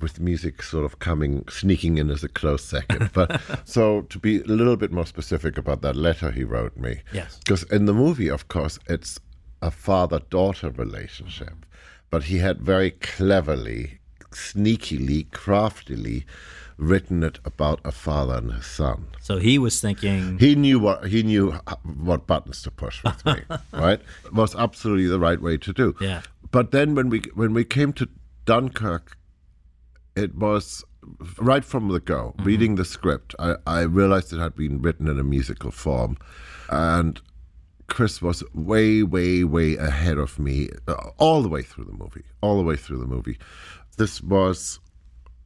[0.00, 3.10] With music sort of coming, sneaking in as a close second.
[3.14, 7.02] But so to be a little bit more specific about that letter he wrote me.
[7.12, 7.38] Yes.
[7.38, 9.18] Because in the movie, of course, it's
[9.62, 11.64] a father daughter relationship.
[12.10, 16.26] But he had very cleverly, sneakily, craftily
[16.78, 19.06] written it about a father and his son.
[19.20, 23.42] So he was thinking he knew what he knew what buttons to push with me,
[23.72, 24.00] right?
[24.24, 25.94] It was absolutely the right way to do.
[26.00, 26.22] Yeah.
[26.50, 28.08] But then when we when we came to
[28.44, 29.16] Dunkirk,
[30.16, 30.84] it was
[31.38, 32.34] right from the go.
[32.38, 32.44] Mm-hmm.
[32.44, 36.16] Reading the script, I, I realized it had been written in a musical form,
[36.70, 37.20] and
[37.88, 42.24] Chris was way, way, way ahead of me uh, all the way through the movie.
[42.40, 43.38] All the way through the movie.
[43.96, 44.80] This was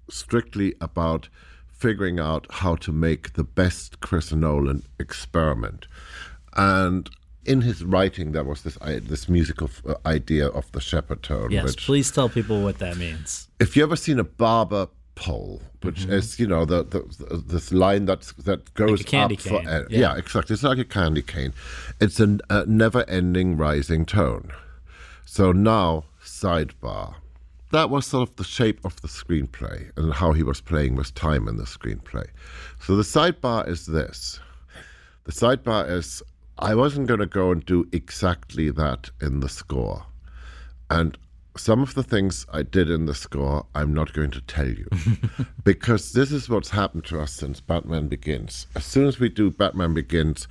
[0.08, 1.28] strictly about
[1.68, 5.86] figuring out how to make the best Chris Nolan experiment.
[6.56, 7.10] And
[7.50, 8.76] in his writing, there was this
[9.12, 11.50] this musical uh, idea of the Shepard tone.
[11.50, 13.48] Yes, which, please tell people what that means.
[13.58, 16.12] If you ever seen a barber pole, which mm-hmm.
[16.12, 19.82] is you know the, the, this line that's that goes like up for yeah.
[19.90, 20.16] yeah.
[20.16, 20.54] exactly.
[20.54, 21.52] It's like a candy cane.
[22.00, 24.52] It's a, a never-ending rising tone.
[25.24, 27.16] So now sidebar
[27.70, 31.14] that was sort of the shape of the screenplay and how he was playing with
[31.14, 32.26] time in the screenplay.
[32.80, 34.40] So the sidebar is this.
[35.24, 36.22] The sidebar is
[36.60, 40.04] I wasn't going to go and do exactly that in the score.
[40.90, 41.16] And
[41.56, 44.86] some of the things I did in the score, I'm not going to tell you.
[45.64, 48.66] because this is what's happened to us since Batman Begins.
[48.76, 50.46] As soon as we do Batman Begins,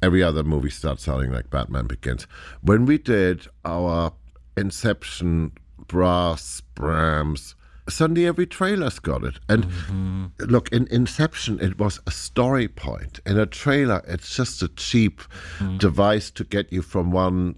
[0.00, 2.26] every other movie starts sounding like Batman Begins.
[2.62, 4.14] When we did our
[4.56, 5.52] Inception
[5.86, 7.54] brass, Brahms.
[7.88, 9.38] Suddenly, every trailer's got it.
[9.48, 10.26] And mm-hmm.
[10.38, 13.20] look, in Inception, it was a story point.
[13.26, 15.20] In a trailer, it's just a cheap
[15.58, 15.78] mm-hmm.
[15.78, 17.56] device to get you from one,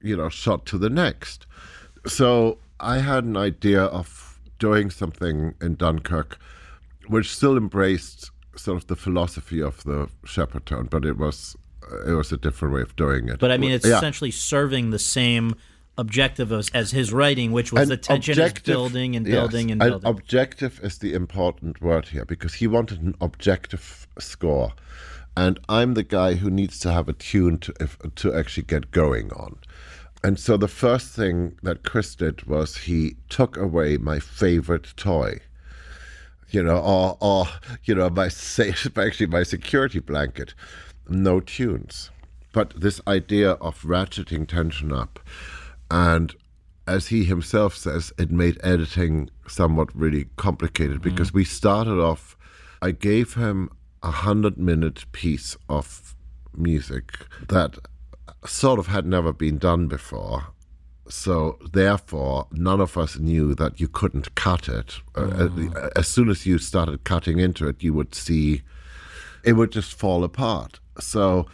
[0.00, 1.46] you know, shot to the next.
[2.06, 6.38] So I had an idea of doing something in Dunkirk,
[7.08, 11.56] which still embraced sort of the philosophy of the Shepard tone, but it was
[12.06, 13.38] it was a different way of doing it.
[13.38, 13.96] But I mean, it's yeah.
[13.96, 15.54] essentially serving the same
[15.98, 19.72] objective as, as his writing, which was and the tension is building and building yes,
[19.72, 20.06] and building.
[20.06, 24.72] And objective is the important word here because he wanted an objective score,
[25.36, 28.90] and I'm the guy who needs to have a tune to if, to actually get
[28.90, 29.58] going on.
[30.22, 35.40] And so the first thing that Chris did was he took away my favorite toy
[36.50, 37.46] you know, or, or
[37.84, 38.26] you know, my
[38.96, 40.54] actually my security blanket,
[41.08, 42.10] no tunes.
[42.52, 45.20] But this idea of ratcheting tension up,
[45.90, 46.34] and
[46.86, 51.10] as he himself says, it made editing somewhat really complicated mm-hmm.
[51.10, 52.36] because we started off,
[52.82, 53.70] I gave him
[54.02, 56.14] a hundred minute piece of
[56.56, 57.12] music
[57.48, 57.76] that
[58.44, 60.46] sort of had never been done before.
[61.08, 65.00] So therefore, none of us knew that you couldn't cut it.
[65.14, 65.76] Mm.
[65.76, 68.62] Uh, as soon as you started cutting into it, you would see
[69.44, 70.80] it would just fall apart.
[70.98, 71.46] So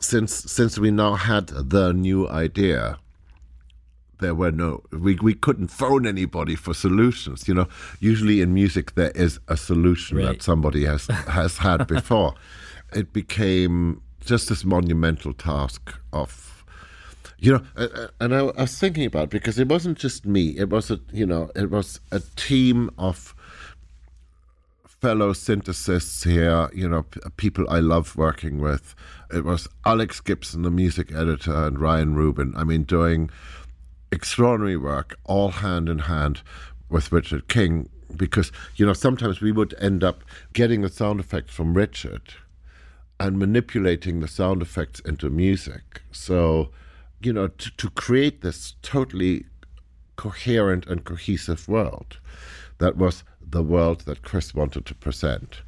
[0.00, 2.98] since since we now had the new idea,
[4.18, 7.68] there were no we, we couldn't phone anybody for solutions you know.
[8.00, 10.26] Usually in music there is a solution right.
[10.26, 12.34] that somebody has has had before.
[12.94, 16.64] It became just this monumental task of
[17.38, 20.56] you know and I, I was thinking about it because it wasn't just me.
[20.58, 23.34] It was a you know it was a team of
[25.00, 28.94] fellow synthesists here you know p- people i love working with.
[29.32, 33.30] It was alex gibson the music editor and ryan rubin i mean doing
[34.12, 36.42] extraordinary work, all hand in hand
[36.88, 40.22] with Richard King, because, you know, sometimes we would end up
[40.52, 42.34] getting the sound effects from Richard
[43.18, 46.02] and manipulating the sound effects into music.
[46.12, 46.70] So,
[47.20, 49.46] you know, to, to create this totally
[50.16, 52.18] coherent and cohesive world
[52.78, 55.62] that was the world that Chris wanted to present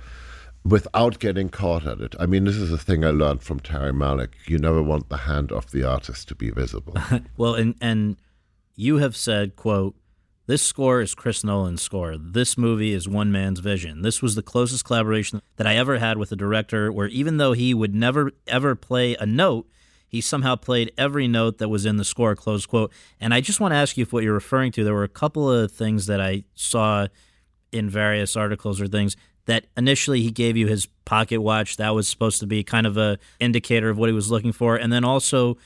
[0.64, 2.14] without getting caught at it.
[2.18, 4.30] I mean, this is a thing I learned from Terry Malick.
[4.46, 6.96] You never want the hand of the artist to be visible.
[7.36, 8.16] well, and and
[8.78, 9.96] you have said, quote,
[10.46, 12.16] This score is Chris Nolan's score.
[12.16, 14.02] This movie is one man's vision.
[14.02, 17.54] This was the closest collaboration that I ever had with a director where even though
[17.54, 19.68] he would never ever play a note,
[20.06, 22.92] he somehow played every note that was in the score, close quote.
[23.20, 25.08] And I just want to ask you if what you're referring to, there were a
[25.08, 27.08] couple of things that I saw
[27.72, 31.78] in various articles or things that initially he gave you his pocket watch.
[31.78, 34.76] That was supposed to be kind of a indicator of what he was looking for.
[34.76, 35.58] And then also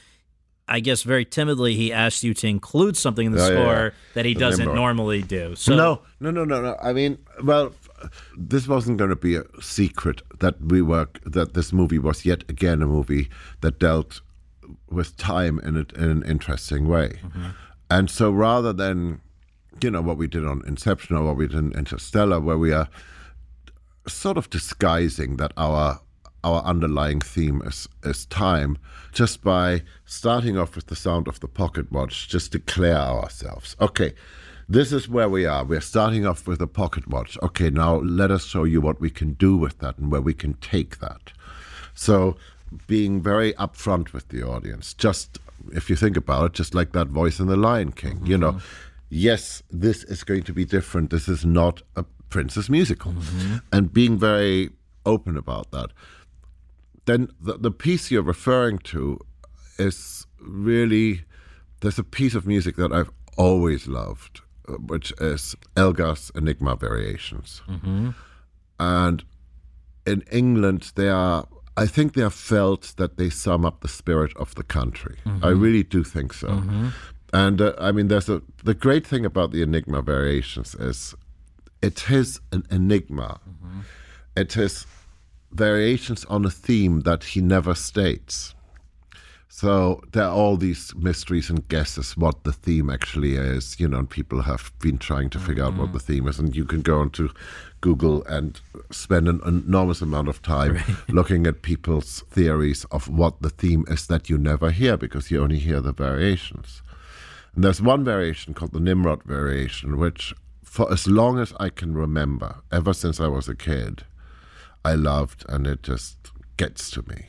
[0.76, 3.90] I guess very timidly he asked you to include something in the Oh, score yeah.
[4.14, 4.76] that he The doesn't Nimrod.
[4.76, 5.54] normally do.
[5.54, 6.76] So no, no, no, no, no.
[6.82, 7.74] I mean, well,
[8.38, 12.40] this wasn't going to be a secret that we were that this movie was yet
[12.48, 13.28] again a movie
[13.60, 14.22] that dealt
[14.88, 17.50] with time in, a, in an interesting way, mm-hmm.
[17.90, 19.20] and so rather than
[19.82, 22.72] you know what we did on Inception or what we did in Interstellar, where we
[22.72, 22.88] are
[24.08, 26.00] sort of disguising that our
[26.44, 28.78] our underlying theme is is time
[29.12, 33.77] just by starting off with the sound of the pocket watch just declare ourselves.
[33.81, 34.14] Okay
[34.69, 35.64] this is where we are.
[35.64, 37.36] We're starting off with a pocket watch.
[37.43, 40.35] Okay now let us show you what we can do with that and where we
[40.35, 41.32] can take that.
[41.94, 42.36] So
[42.86, 45.39] being very upfront with the audience just
[45.73, 48.52] if you think about it just like that voice in the lion king you know
[48.52, 48.66] mm-hmm.
[49.10, 51.10] yes this is going to be different.
[51.10, 53.12] This is not a princess musical.
[53.12, 53.56] Mm-hmm.
[53.73, 54.70] And being very
[55.05, 55.90] open about that
[57.04, 59.18] then the, the piece you're referring to
[59.78, 61.22] is really
[61.80, 67.62] there's a piece of music that I've always loved, uh, which is Elgar's Enigma Variations.
[68.78, 69.24] And
[70.06, 71.46] in England, they are,
[71.76, 75.16] I think they are felt that they sum up the spirit of the country.
[75.42, 76.48] I really do think so.
[77.32, 81.14] And uh, I mean, there's a the great thing about the Enigma Variations is
[81.80, 83.40] it is an enigma.
[84.36, 84.86] It is
[85.52, 88.54] variations on a theme that he never states.
[89.48, 93.98] So there are all these mysteries and guesses what the theme actually is, you know,
[93.98, 95.92] and people have been trying to figure out what mm-hmm.
[95.92, 96.38] the theme is.
[96.38, 97.28] And you can go onto
[97.82, 98.58] Google and
[98.90, 104.06] spend an enormous amount of time looking at people's theories of what the theme is
[104.06, 106.80] that you never hear because you only hear the variations.
[107.54, 111.94] And there's one variation called the Nimrod variation, which for as long as I can
[111.94, 114.04] remember, ever since I was a kid,
[114.84, 116.16] I loved, and it just
[116.56, 117.26] gets to me.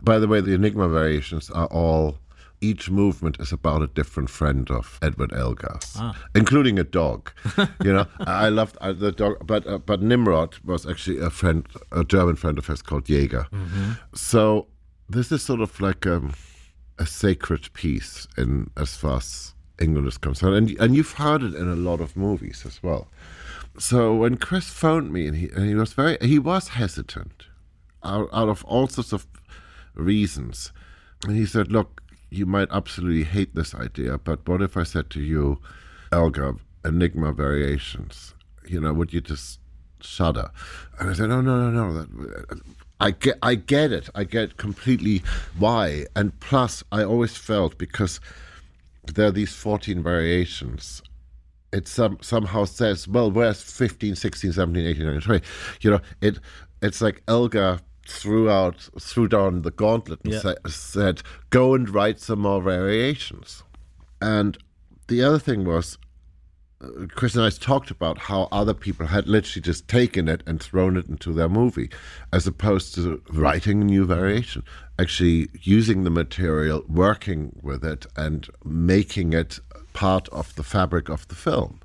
[0.00, 2.18] By the way, the Enigma variations are all.
[2.60, 5.96] Each movement is about a different friend of Edward Elgar's,
[6.34, 7.32] including a dog.
[7.82, 11.66] you know, I loved uh, the dog, but uh, but Nimrod was actually a friend,
[11.90, 13.46] a German friend of his called Jaeger.
[14.14, 14.68] So
[15.08, 16.34] this is sort of like um,
[17.00, 21.54] a sacred piece in as far as England is concerned, and and you've heard it
[21.56, 23.08] in a lot of movies as well.
[23.78, 27.44] So when Chris phoned me, and he and he was very he was hesitant,
[28.04, 29.26] out, out of all sorts of
[29.94, 30.72] reasons,
[31.26, 35.08] and he said, "Look, you might absolutely hate this idea, but what if I said
[35.10, 35.58] to you,
[36.10, 38.34] Elgar, Enigma variations?
[38.66, 39.58] You know, would you just
[40.00, 40.50] shudder?"
[40.98, 41.92] And I said, "No, no, no, no.
[41.94, 42.60] That,
[43.00, 44.08] I get, I get it.
[44.14, 45.22] I get completely
[45.58, 46.06] why.
[46.14, 48.20] And plus, I always felt because
[49.12, 51.02] there are these 14 variations
[51.72, 55.44] it some, somehow says, well, where's 15, 16, 17, 18, 19, 20?
[55.80, 56.38] You know, it
[56.82, 60.40] it's like Elgar threw out, threw down the gauntlet and Yeah.
[60.40, 63.62] sa- said, go and write some more variations.
[64.20, 64.58] And
[65.06, 65.98] the other thing was,
[67.10, 70.96] Chris and I talked about how other people had literally just taken it and thrown
[70.96, 71.90] it into their movie,
[72.32, 74.64] as opposed to writing a new variation,
[74.98, 79.60] actually using the material, working with it, and making it
[79.92, 81.80] part of the fabric of the film.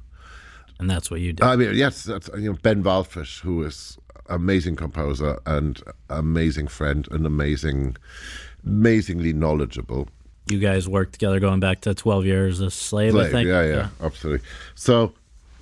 [0.80, 1.44] and that's what you did.
[1.44, 3.98] I mean, yes, that's, you know, Ben Wallfisch, who is
[4.30, 7.98] amazing composer and amazing friend and amazing,
[8.66, 10.08] amazingly knowledgeable.
[10.52, 13.48] You guys worked together going back to 12 years a slave, I Slave, think.
[13.48, 14.46] yeah, yeah, absolutely.
[14.76, 15.14] So,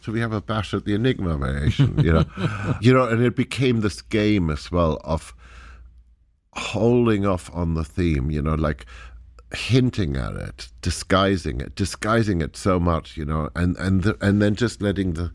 [0.02, 2.26] so we have a bash at the Enigma variation, you know,
[2.82, 5.34] you know, and it became this game as well of
[6.54, 8.86] holding off on the theme, you know, like
[9.54, 14.42] hinting at it, disguising it, disguising it so much, you know, and and the, and
[14.42, 15.32] then just letting the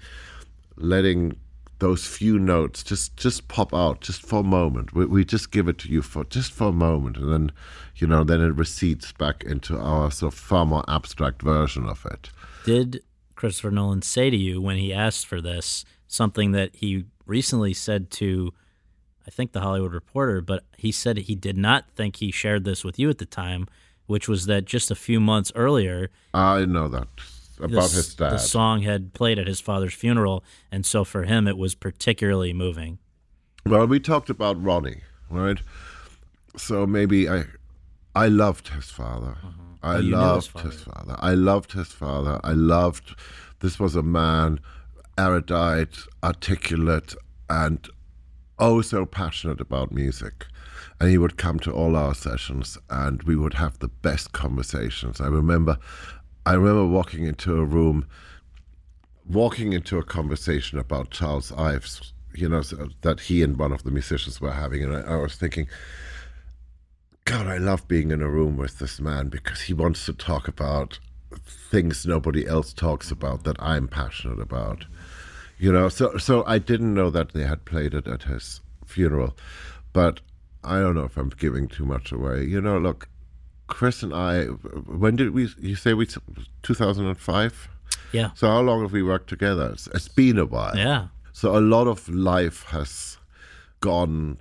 [0.76, 1.36] letting
[1.80, 4.94] those few notes just just pop out just for a moment.
[4.94, 7.52] We, we just give it to you for just for a moment, and then
[7.96, 12.06] you know then it recedes back into our sort of far more abstract version of
[12.06, 12.30] it.
[12.64, 13.02] Did
[13.34, 18.10] Christopher Nolan say to you when he asked for this something that he recently said
[18.10, 18.52] to,
[19.26, 22.84] I think, the Hollywood Reporter, but he said he did not think he shared this
[22.84, 23.66] with you at the time,
[24.06, 27.08] which was that just a few months earlier, I know that
[27.62, 28.32] about this- his dad.
[28.32, 30.42] the song had played at his father's funeral,
[30.72, 32.98] and so for him it was particularly moving.
[33.66, 35.58] Well, we talked about Ronnie, right?
[36.56, 37.44] So maybe I,
[38.14, 39.36] I loved his father.
[39.42, 39.52] Uh-huh.
[39.82, 40.70] I Oh, knew his loved father.
[40.70, 41.16] his father.
[41.20, 42.40] I loved his father.
[42.44, 43.14] I loved
[43.60, 44.60] this was a man,
[45.18, 47.14] erudite, articulate,
[47.48, 47.86] and
[48.58, 50.46] oh so passionate about music.
[50.98, 55.18] And he would come to all our sessions, and we would have the best conversations.
[55.20, 55.78] I remember,
[56.50, 58.08] I remember walking into a room,
[59.24, 62.60] walking into a conversation about Charles Ives, you know,
[63.02, 65.68] that he and one of the musicians were having, and I, I was thinking,
[67.24, 70.48] God, I love being in a room with this man because he wants to talk
[70.48, 70.98] about
[71.46, 74.86] things nobody else talks about that I'm passionate about.
[75.56, 79.36] You know, so so I didn't know that they had played it at his funeral,
[79.92, 80.18] but
[80.64, 82.42] I don't know if I'm giving too much away.
[82.42, 83.08] You know, look,
[83.70, 85.48] Chris and I, when did we?
[85.58, 86.06] You say we
[86.62, 87.68] 2005?
[88.12, 88.30] Yeah.
[88.34, 89.70] So how long have we worked together?
[89.72, 90.76] It's, it's been a while.
[90.76, 91.08] Yeah.
[91.32, 93.16] So a lot of life has
[93.80, 94.38] gone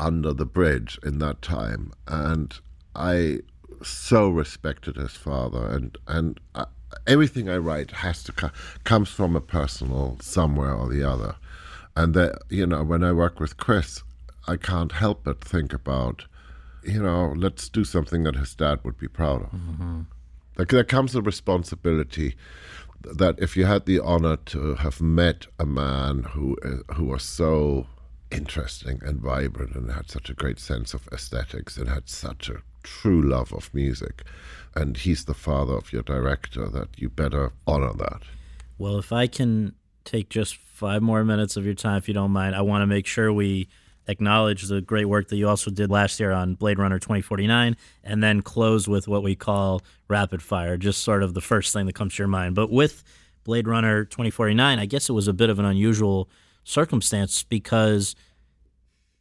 [0.00, 2.58] under the bridge in that time, and
[2.96, 3.40] I
[3.82, 6.66] so respected his father, and and uh,
[7.06, 8.50] everything I write has to co-
[8.84, 11.36] comes from a personal somewhere or the other,
[11.96, 14.02] and that you know when I work with Chris,
[14.46, 16.24] I can't help but think about,
[16.84, 20.06] you know, let's do something that his dad would be proud of.
[20.58, 22.34] Like there comes a responsibility
[23.02, 27.22] that if you had the honor to have met a man who uh, who was
[27.22, 27.86] so
[28.30, 32.62] interesting and vibrant and had such a great sense of aesthetics and had such a
[32.82, 34.22] true love of music,
[34.74, 38.22] and he's the father of your director, that you better honor that.
[38.78, 42.32] Well, if I can take just five more minutes of your time, if you don't
[42.32, 43.68] mind, I want to make sure we
[44.06, 48.22] acknowledge the great work that you also did last year on Blade Runner 2049, and
[48.22, 51.94] then close with what we call rapid fire, just sort of the first thing that
[51.94, 52.54] comes to your mind.
[52.54, 53.04] But with
[53.44, 56.28] Blade Runner 2049, I guess it was a bit of an unusual
[56.64, 58.14] circumstance because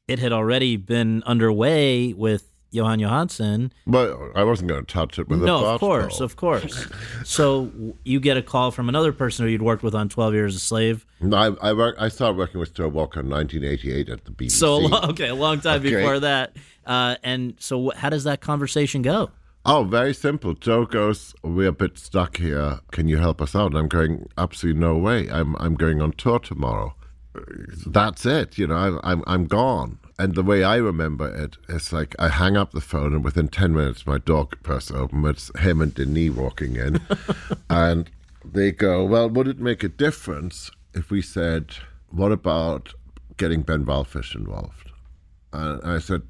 [0.07, 3.71] it had already been underway with Jóhann Jóhannsson.
[3.85, 6.25] But I wasn't going to touch it with a No, of course, pole.
[6.25, 6.87] of course.
[7.25, 7.69] so
[8.05, 10.59] you get a call from another person who you'd worked with on 12 Years a
[10.59, 11.05] Slave.
[11.19, 14.51] No, I, I, work, I started working with Joe Walker in 1988 at the BBC.
[14.51, 15.95] So, okay, a long time Okay.
[15.95, 16.55] before that.
[16.85, 19.31] Uh, and so, how does that conversation go?
[19.63, 20.55] Oh, very simple.
[20.55, 22.79] Joe goes, "We're a bit stuck here.
[22.91, 25.29] Can you help us out?" And I'm going, "Absolutely no way.
[25.29, 26.95] I'm I'm going on tour tomorrow.
[27.85, 28.57] That's it.
[28.57, 32.29] You know, I'm I'm, I'm gone." And the way I remember it, is like I
[32.29, 35.25] hang up the phone, and within ten minutes, my door bursts open.
[35.25, 37.01] It's him and Denis walking in,
[37.71, 38.07] and
[38.45, 41.73] they go, "Well, would it make a difference if we said,
[42.11, 42.93] what about
[43.37, 44.91] getting Ben Wallfisch involved?"
[45.53, 46.21] And I said,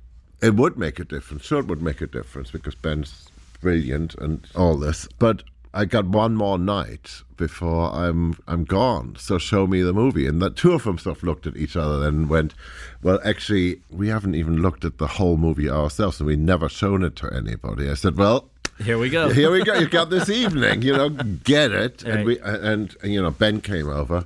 [0.41, 1.43] it would make a difference.
[1.43, 3.27] Sure, it would make a difference because Ben's
[3.59, 5.05] brilliant and all this.
[5.19, 5.43] But
[5.73, 9.15] I got one more night before I'm I'm gone.
[9.17, 10.27] So show me the movie.
[10.27, 12.53] And the two of them sort of looked at each other and went,
[13.01, 17.03] "Well, actually, we haven't even looked at the whole movie ourselves, and we never shown
[17.03, 18.49] it to anybody." I said, "Well."
[18.81, 19.29] Here we go.
[19.29, 19.75] Here we go.
[19.75, 20.81] You've got this evening.
[20.81, 22.03] You know, get it.
[22.03, 22.15] Right.
[22.15, 24.25] And we and, and you know Ben came over,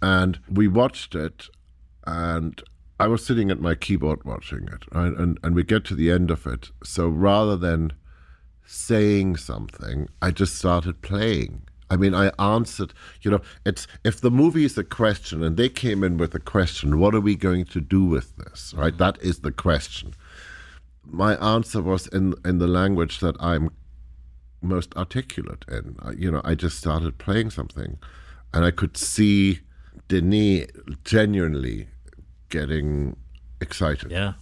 [0.00, 1.48] and we watched it,
[2.06, 2.62] and
[2.98, 5.12] I was sitting at my keyboard watching it, right?
[5.12, 6.70] and and we get to the end of it.
[6.82, 7.92] So rather than
[8.70, 11.62] saying something, I just started playing.
[11.90, 12.94] I mean, I answered.
[13.22, 16.38] You know, it's if the movie is a question, and they came in with a
[16.40, 18.72] question, what are we going to do with this?
[18.76, 18.96] Right?
[18.96, 20.14] That is the question.
[21.04, 23.70] My answer was in in the language that I'm
[24.62, 25.96] most articulate in.
[26.00, 27.98] I- You know, I just started playing something,
[28.54, 29.60] and I could see
[30.06, 30.66] Denis
[31.04, 31.88] genuinely
[32.50, 33.16] getting
[33.60, 34.10] excited.
[34.12, 34.34] Yeah.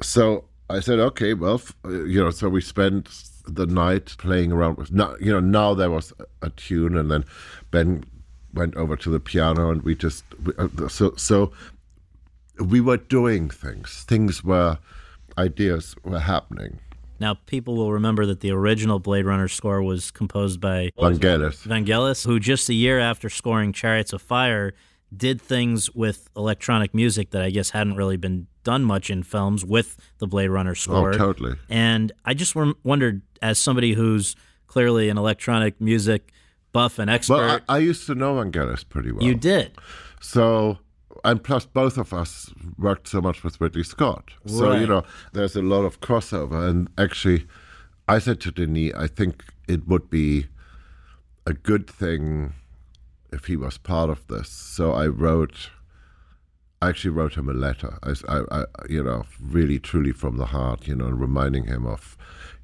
[0.00, 3.08] So I said, okay, well, f- you know, so we spent
[3.54, 4.92] the night playing around with.
[4.92, 6.12] Now, you know, now there was
[6.42, 7.24] a, tune, and then
[7.70, 8.04] Ben
[8.54, 10.24] went over to the piano, and we just
[10.58, 11.52] uh, so so
[12.58, 14.04] we were doing things.
[14.06, 14.78] Things were
[15.36, 16.80] ideas were happening.
[17.20, 21.66] Now, people will remember that the original Blade Runner score was composed by Vangelis.
[21.66, 24.72] Vangelis, who just a year after scoring Chariots of Fire
[25.16, 29.64] did things with electronic music that I guess hadn't really been done much in films
[29.64, 31.08] with the Blade Runner oh, score.
[31.14, 31.54] Oh, totally.
[31.70, 34.36] And I just won- wondered, as somebody who's
[34.66, 36.32] clearly an electronic music
[36.72, 39.24] buff and expert, Well, I, I used to know Vangelis pretty well.
[39.24, 39.72] you did.
[40.20, 40.76] So,
[41.24, 44.32] and plus, both of us worked so much with Ridley Scott.
[44.44, 46.68] So, you know, there's a lot of crossover.
[46.68, 47.46] And actually,
[48.06, 50.48] I said to Denis, I think it would be
[51.46, 52.52] a good thing
[53.32, 54.50] if he was part of this.
[54.50, 55.70] So I wrote,
[56.80, 57.98] I actually wrote him a letter.
[58.02, 62.16] I, I, I you know, really, truly from the heart, you know, reminding him of,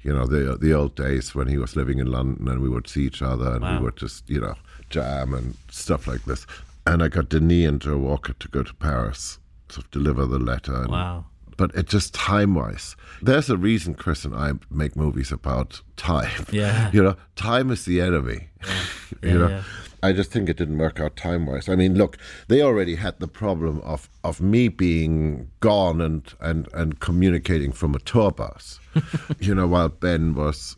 [0.03, 2.87] you know, the the old days when he was living in London and we would
[2.87, 3.77] see each other and Wow.
[3.77, 4.55] we would just, you know,
[4.89, 6.45] jam and stuff like this.
[6.87, 9.39] And I got Denis and Joe Walker to go to Paris
[9.69, 10.75] to deliver the letter.
[10.83, 11.25] And, Wow.
[11.57, 12.95] But it just time wise.
[13.21, 16.45] There's a reason Chris and I make movies about time.
[16.51, 16.91] Yeah.
[16.93, 18.49] You know, time is the enemy.
[18.61, 18.75] Yeah,
[19.31, 19.47] you know.
[19.47, 19.63] yeah.
[20.05, 21.67] I just think it didn't work out time wise.
[21.67, 22.17] I mean, look,
[22.47, 27.95] they already had the problem of, of me being gone and, and, and communicating from
[27.95, 28.79] a tour bus,
[29.39, 30.77] you know, while Ben was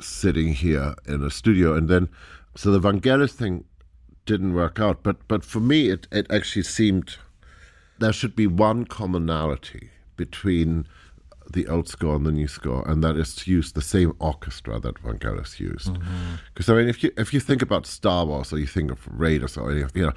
[0.00, 1.74] sitting here in a studio.
[1.74, 2.08] And then,
[2.54, 3.64] so the Vangelis thing
[4.24, 5.02] didn't work out.
[5.02, 7.16] But, but for me, it, it actually seemed
[7.98, 9.90] there should be one commonality
[10.20, 10.86] between
[11.50, 14.78] the old score and the new score, and that is to use the same orchestra
[14.78, 15.94] that Vangelis used.
[15.94, 16.34] Mm-hmm.
[16.52, 19.00] Because I mean, if you if you think about Star Wars or you think of
[19.10, 20.12] Raiders or any of you know,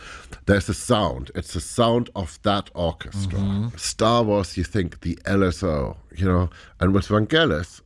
[0.46, 1.32] there's a sound.
[1.36, 3.40] It's the sound of that orchestra.
[3.40, 3.78] Mm-hmm.
[3.78, 6.50] Star Wars, you think the LSO, you know,
[6.82, 7.82] and with Vangelis,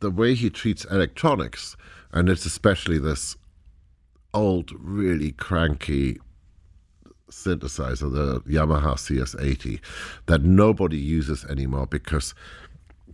[0.00, 1.76] the way he treats electronics,
[2.12, 3.36] and it's especially this
[4.34, 6.18] old, really cranky
[7.32, 9.80] synthesizer, the Yamaha CS80,
[10.26, 12.34] that nobody uses anymore because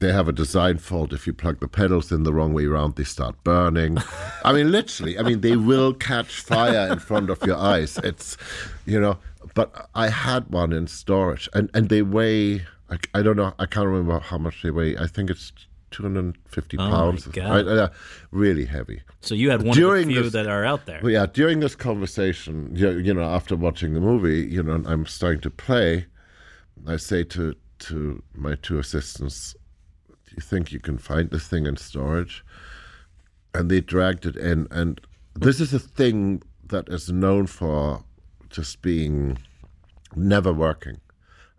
[0.00, 1.12] they have a design fault.
[1.12, 3.98] If you plug the pedals in the wrong way around, they start burning.
[4.44, 7.98] I mean, literally, I mean, they will catch fire in front of your eyes.
[8.04, 8.36] It's,
[8.86, 9.18] you know,
[9.54, 13.66] but I had one in storage and, and they weigh, I, I don't know, I
[13.66, 14.96] can't remember how much they weigh.
[14.96, 15.52] I think it's
[15.90, 17.26] 250 Oh pounds.
[17.26, 17.50] God.
[17.50, 17.66] Right?
[17.66, 17.88] Uh,
[18.30, 19.02] really heavy.
[19.20, 21.00] So you had one During of the few this- that are out there.
[21.02, 25.06] Well, yeah, during this conversation, you, you know, after watching the movie, you know, I'm
[25.06, 26.06] starting to play.
[26.86, 29.54] I say to to my two assistants,
[30.08, 32.44] "Do you think you can find this thing in storage?"
[33.54, 35.00] And they dragged it in, and
[35.34, 38.04] this is a thing that is known for
[38.50, 39.38] just being
[40.14, 41.00] never working.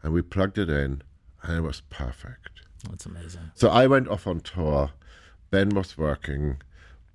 [0.04, 1.02] And we plugged it in,
[1.44, 2.59] and it was perfect.
[2.90, 3.52] That's amazing.
[3.56, 4.92] So I went off on tour.
[5.52, 6.62] Ben was working.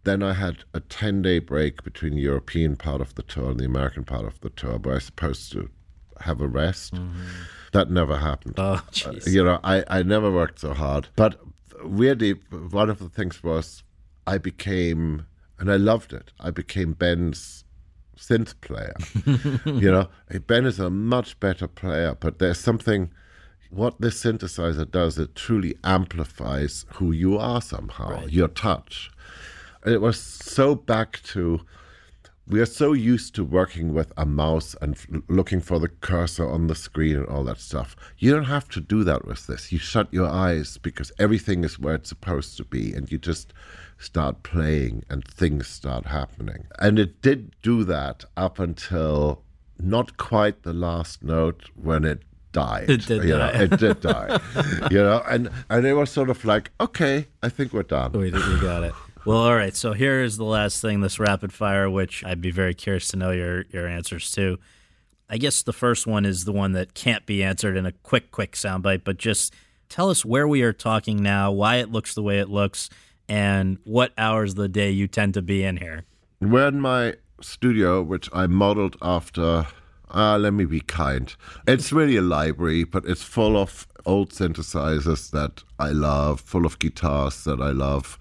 [0.04, 3.60] Then I had a 10 day break between the European part of the tour and
[3.60, 5.70] the American part of the tour where I was supposed to
[6.20, 6.94] have a rest.
[7.72, 8.54] That never happened.
[8.58, 9.32] Oh, Uh, jeez.
[9.32, 11.08] you know, I, I never worked so hard.
[11.16, 11.40] But
[11.82, 13.82] weirdly, one of the things was
[14.26, 15.26] I became,
[15.58, 17.64] and I loved it, I became Ben's
[18.16, 18.94] synth player.
[19.80, 20.08] you know,
[20.46, 23.10] Ben is a much better player, but there's something.
[23.70, 29.10] What this synthesizer does, it truly amplifies who you are somehow, your touch.
[29.82, 31.60] And it was so back to
[32.46, 36.46] we are so used to working with a mouse and f- looking for the cursor
[36.46, 37.96] on the screen and all that stuff.
[38.18, 39.72] You don't have to do that with this.
[39.72, 43.54] You shut your eyes because everything is where it's supposed to be, and you just
[43.96, 46.66] start playing and things start happening.
[46.78, 49.42] And it did do that up until
[49.78, 52.22] not quite the last note when it
[52.54, 52.88] died.
[52.88, 53.62] It did you know, die.
[53.64, 54.40] it did die.
[54.90, 58.12] you know, and and it was sort of like, okay, I think we're done.
[58.12, 58.94] We, we got it.
[59.26, 59.76] Well, all right.
[59.76, 63.18] So here is the last thing, this rapid fire, which I'd be very curious to
[63.18, 64.58] know your your answers to.
[65.28, 68.30] I guess the first one is the one that can't be answered in a quick,
[68.30, 69.54] quick soundbite, but just
[69.88, 72.90] tell us where we are talking now, why it looks the way it looks,
[73.28, 76.04] and what hours of the day you tend to be in here.
[76.40, 79.66] We're in my studio, which I modeled after.
[80.14, 81.34] Uh, let me be kind.
[81.66, 86.78] It's really a library, but it's full of old synthesizers that I love, full of
[86.78, 88.16] guitars that I love.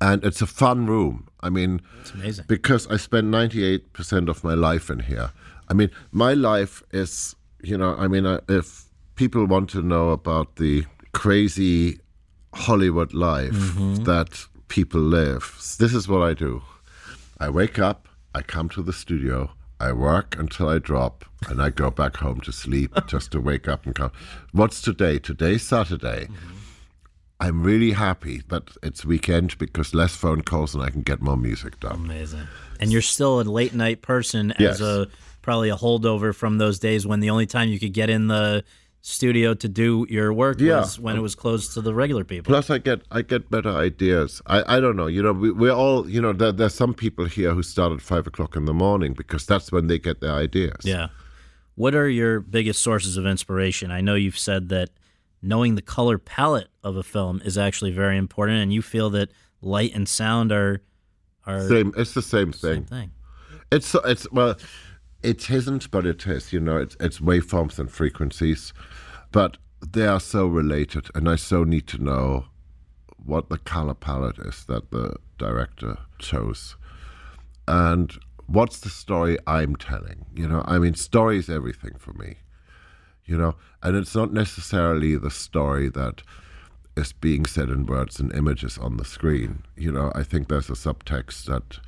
[0.00, 1.28] And it's a fun room.
[1.40, 2.44] I mean, It's amazing.
[2.48, 5.30] because I spend 98% of my life in here.
[5.68, 8.84] I mean, my life is, you know, I mean, uh, if
[9.16, 11.98] people want to know about the crazy
[12.54, 13.52] Hollywood life
[14.04, 16.62] that people live, this is what I do.
[17.38, 19.50] I wake up, I come to the studio,
[19.82, 23.66] I work until I drop, and I go back home to sleep just to wake
[23.66, 24.12] up and come.
[24.52, 25.18] What's today?
[25.18, 26.26] Today's Saturday.
[26.30, 26.56] Mm-hmm.
[27.40, 31.36] I'm really happy that it's weekend because less phone calls and I can get more
[31.36, 31.96] music done.
[31.96, 32.46] Amazing.
[32.78, 34.74] And you're still a late night person Yes.
[34.74, 35.08] as a
[35.42, 38.62] probably a holdover from those days when the only time you could get in the
[39.04, 40.78] studio to do your work Yeah.
[40.80, 42.50] was when it was closed to the regular people.
[42.52, 44.40] Plus, I get I get better ideas.
[44.46, 45.08] I, I don't know.
[45.08, 46.32] You know, we, we're all you know.
[46.32, 49.70] There, there's some people here who start at five o'clock in the morning because that's
[49.72, 50.76] when they get their ideas.
[50.84, 51.08] Yeah.
[51.74, 53.90] What are your biggest sources of inspiration?
[53.90, 54.90] I know you've said that
[55.42, 59.32] knowing the color palette of a film is actually very important, and you feel that
[59.60, 60.80] light and sound are
[61.44, 61.92] are Same.
[61.96, 62.84] It's the same the same thing.
[62.84, 63.10] thing.
[63.72, 64.54] It's it's well,
[65.24, 66.52] it isn't, but it is.
[66.52, 68.72] You know, it's it's waveforms and frequencies,
[69.32, 72.46] but they are so related, and I so need to know
[73.16, 76.76] what the color palette is that the director chose,
[77.66, 78.12] and
[78.46, 80.26] what's the story I'm telling.
[80.34, 82.36] You know, I mean, story is everything for me.
[83.24, 86.22] You know, and it's not necessarily the story that
[86.96, 89.62] is being said in words and images on the screen.
[89.76, 91.78] You know, I think there's a subtext that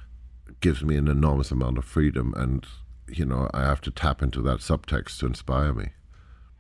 [0.61, 2.66] gives me an enormous amount of freedom, and
[3.09, 5.91] you know, I have to tap into that subtext to inspire me.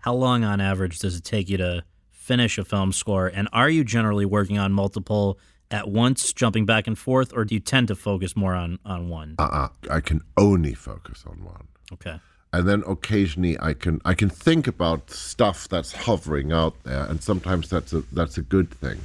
[0.04, 3.26] How long on average does it take you to finish a film score?
[3.26, 5.38] And are you generally working on multiple
[5.70, 9.08] at once, jumping back and forth, or do you tend to focus more on on
[9.08, 9.36] one?
[9.38, 9.68] Uh-uh.
[9.90, 11.68] I can only focus on one.
[11.94, 12.20] Okay.
[12.52, 17.22] and then occasionally I can I can think about stuff that's hovering out there, and
[17.22, 19.00] sometimes that's a that's a good thing.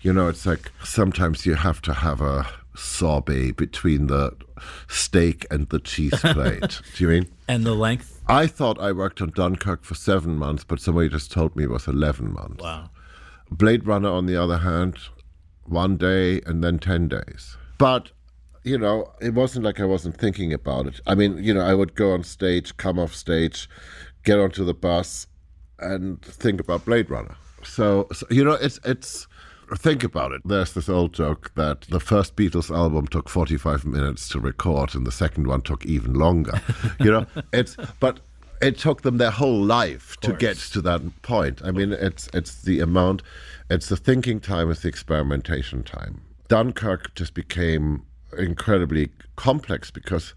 [0.00, 4.34] You know, it's like sometimes you have to have a sorbet between the
[4.88, 6.80] steak and the cheese plate.
[6.96, 7.26] Do you mean?
[7.46, 8.15] And the length?
[8.28, 11.70] I thought I worked on Dunkirk for seven months, but somebody just told me it
[11.70, 12.62] was eleven months.
[12.62, 12.90] Wow.
[13.50, 14.98] Blade Runner, on the other hand,
[15.64, 17.56] one day and then 10 days.
[17.78, 18.10] But,
[18.64, 21.00] you know, it wasn't like I wasn't thinking about it.
[21.06, 23.68] I mean, you know, I would go on stage, come off stage,
[24.24, 25.26] get onto the bus,
[25.78, 27.36] and think about Blade Runner.
[27.62, 29.26] So, so you know, it's, it's,
[29.74, 30.42] think about it.
[30.44, 35.06] There's this old joke that the first Beatles album took 45 minutes to record and
[35.06, 36.60] the second one took even longer.
[37.00, 38.20] you know, it's, but
[38.60, 41.60] it took them their whole life to get to that point.
[41.64, 43.22] I mean, it's it's the amount,
[43.70, 46.22] it's the thinking time, it's the experimentation time.
[46.48, 48.04] Dunkirk just became
[48.38, 50.34] incredibly complex because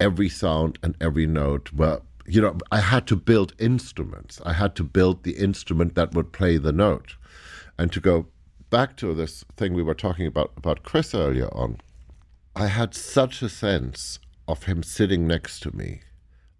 [0.00, 4.40] every sound and every note were, you know, I had to build instruments.
[4.44, 7.16] I had to build the instrument that would play the note,
[7.78, 8.26] and to go
[8.70, 11.78] back to this thing we were talking about about Chris earlier on.
[12.54, 16.00] I had such a sense of him sitting next to me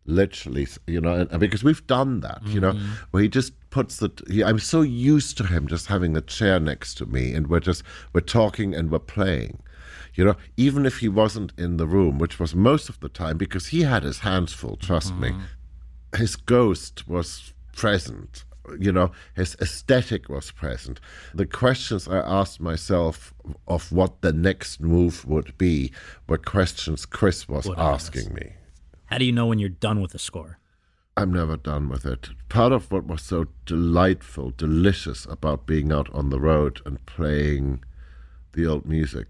[0.08, 2.92] literally you know and, because we've done that you know mm-hmm.
[3.10, 6.58] where he just puts the he, i'm so used to him just having a chair
[6.58, 7.82] next to me and we're just
[8.14, 9.62] we're talking and we're playing
[10.14, 13.36] you know even if he wasn't in the room which was most of the time
[13.36, 16.16] because he had his hands full trust me mm-hmm.
[16.16, 18.44] his ghost was present
[18.78, 21.00] you know his aesthetic was present
[21.34, 23.32] the questions i asked myself
[23.66, 25.92] of what the next move would be
[26.28, 28.16] were questions chris was ask.
[28.16, 28.52] asking me
[29.06, 30.58] How do you know when you're done with a score?
[31.16, 32.28] I'm never done with it.
[32.48, 37.82] Part of what was so delightful, delicious about being out on the road and playing
[38.52, 39.26] the old music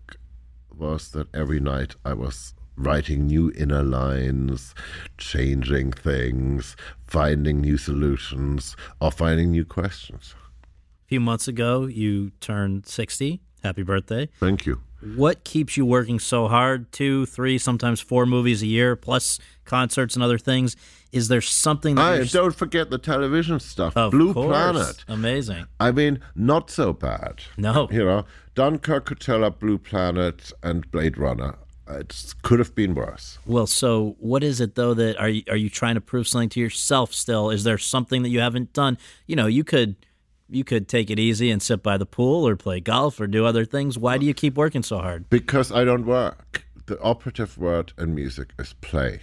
[0.76, 4.74] was that every night I was writing new inner lines,
[5.18, 6.76] changing things,
[7.06, 10.34] finding new solutions, or finding new questions.
[11.04, 13.40] A few months ago, you turned 60.
[13.62, 14.28] Happy birthday.
[14.38, 14.80] Thank you.
[15.00, 16.90] What keeps you working so hard?
[16.90, 20.76] Two, three, sometimes four movies a year, plus concerts and other things.
[21.12, 23.96] Is there something that you're don't forget the television stuff.
[23.96, 24.48] Of Blue course.
[24.48, 25.04] Planet.
[25.08, 25.66] Amazing.
[25.80, 27.42] I mean, not so bad.
[27.56, 27.88] No.
[27.90, 28.24] You know,
[28.54, 31.54] Dunkirk, Coachella, Blue Planet, and Blade Runner.
[31.88, 33.38] It could have been worse.
[33.46, 36.50] Well, so what is it though that are you, are you trying to prove something
[36.50, 37.50] to yourself still?
[37.50, 38.98] Is there something that you haven't done?
[39.26, 39.96] You know, you could
[40.48, 43.44] you could take it easy and sit by the pool or play golf or do
[43.44, 43.98] other things.
[43.98, 45.28] Why do you keep working so hard?
[45.28, 46.64] Because I don't work.
[46.86, 49.20] The operative word in music is play.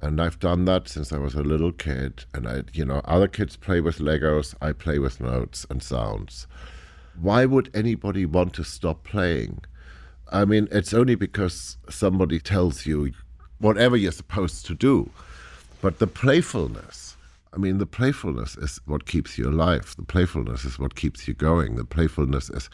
[0.00, 2.24] And I've done that since I was a little kid.
[2.32, 6.46] And I, you know, other kids play with Legos, I play with notes and sounds.
[7.20, 9.62] Why would anybody want to stop playing?
[10.30, 13.12] I mean, it's only because somebody tells you
[13.58, 15.10] whatever you're supposed to do.
[15.82, 17.16] But the playfulness,
[17.52, 19.94] I mean, the playfulness is what keeps you alive.
[19.96, 21.76] The playfulness is what keeps you going.
[21.76, 22.70] The playfulness is,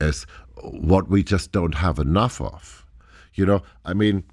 [0.00, 0.26] is
[0.62, 2.86] what we just don't have enough of.
[3.34, 4.24] You know, I mean,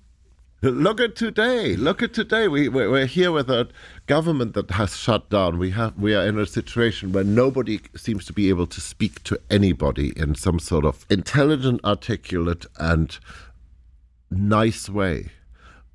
[0.71, 1.75] look at today.
[1.75, 2.47] Look at today.
[2.47, 3.67] We we're, here with a
[4.07, 5.59] government that has shut down.
[5.59, 9.23] We have we are in a situation where nobody seems to be able to speak
[9.23, 13.17] to anybody in some sort of intelligent, articulate, and
[14.31, 15.31] nice way.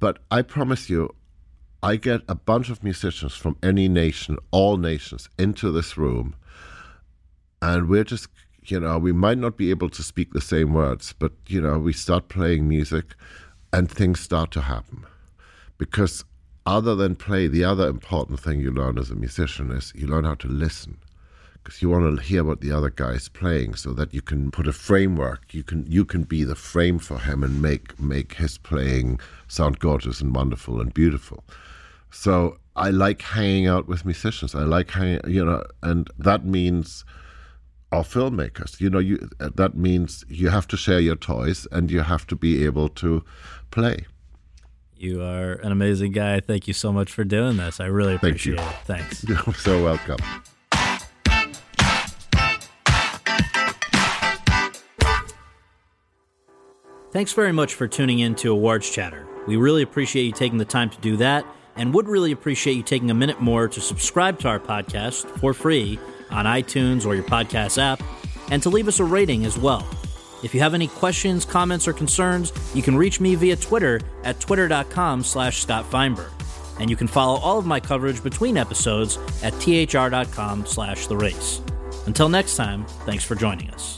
[0.00, 1.14] But I promise you,
[1.82, 6.34] I get a bunch of musicians from any nation, all nations, into this room,
[7.62, 8.28] and we're just,
[8.64, 11.78] you know, we might not be able to speak the same words, but, you know,
[11.78, 13.14] we start playing music
[13.72, 15.04] and things start to happen.
[15.76, 16.24] Because
[16.66, 20.24] other than play, the other important thing you learn as a musician is you learn
[20.24, 20.98] how to listen.
[21.62, 24.50] Because you want to hear what the other guy is playing, so that you can
[24.50, 25.52] put a framework.
[25.52, 29.78] You can you can be the frame for him and make make his playing sound
[29.78, 31.44] gorgeous and wonderful and beautiful.
[32.10, 34.54] So I like hanging out with musicians.
[34.54, 37.04] I like hanging, you know, and that means
[37.92, 38.80] are filmmakers.
[38.80, 42.36] You know, you that means you have to share your toys and you have to
[42.36, 43.24] be able to
[43.70, 44.06] play.
[44.96, 46.40] You are an amazing guy.
[46.40, 47.78] Thank you so much for doing this.
[47.78, 48.74] I really Thank appreciate it.
[48.84, 49.24] Thanks.
[49.28, 50.18] You're so welcome.
[57.10, 59.26] Thanks very much for tuning in to Awards Chatter.
[59.46, 62.82] We really appreciate you taking the time to do that and would really appreciate you
[62.82, 65.98] taking a minute more to subscribe to our podcast for free
[66.30, 68.02] on iTunes or your podcast app
[68.50, 69.86] and to leave us a rating as well.
[70.42, 74.40] If you have any questions, comments, or concerns, you can reach me via Twitter at
[74.40, 76.30] twitter.com slash Scott Feinberg.
[76.80, 81.60] And you can follow all of my coverage between episodes at thr.com slash the race.
[82.06, 83.97] Until next time, thanks for joining us.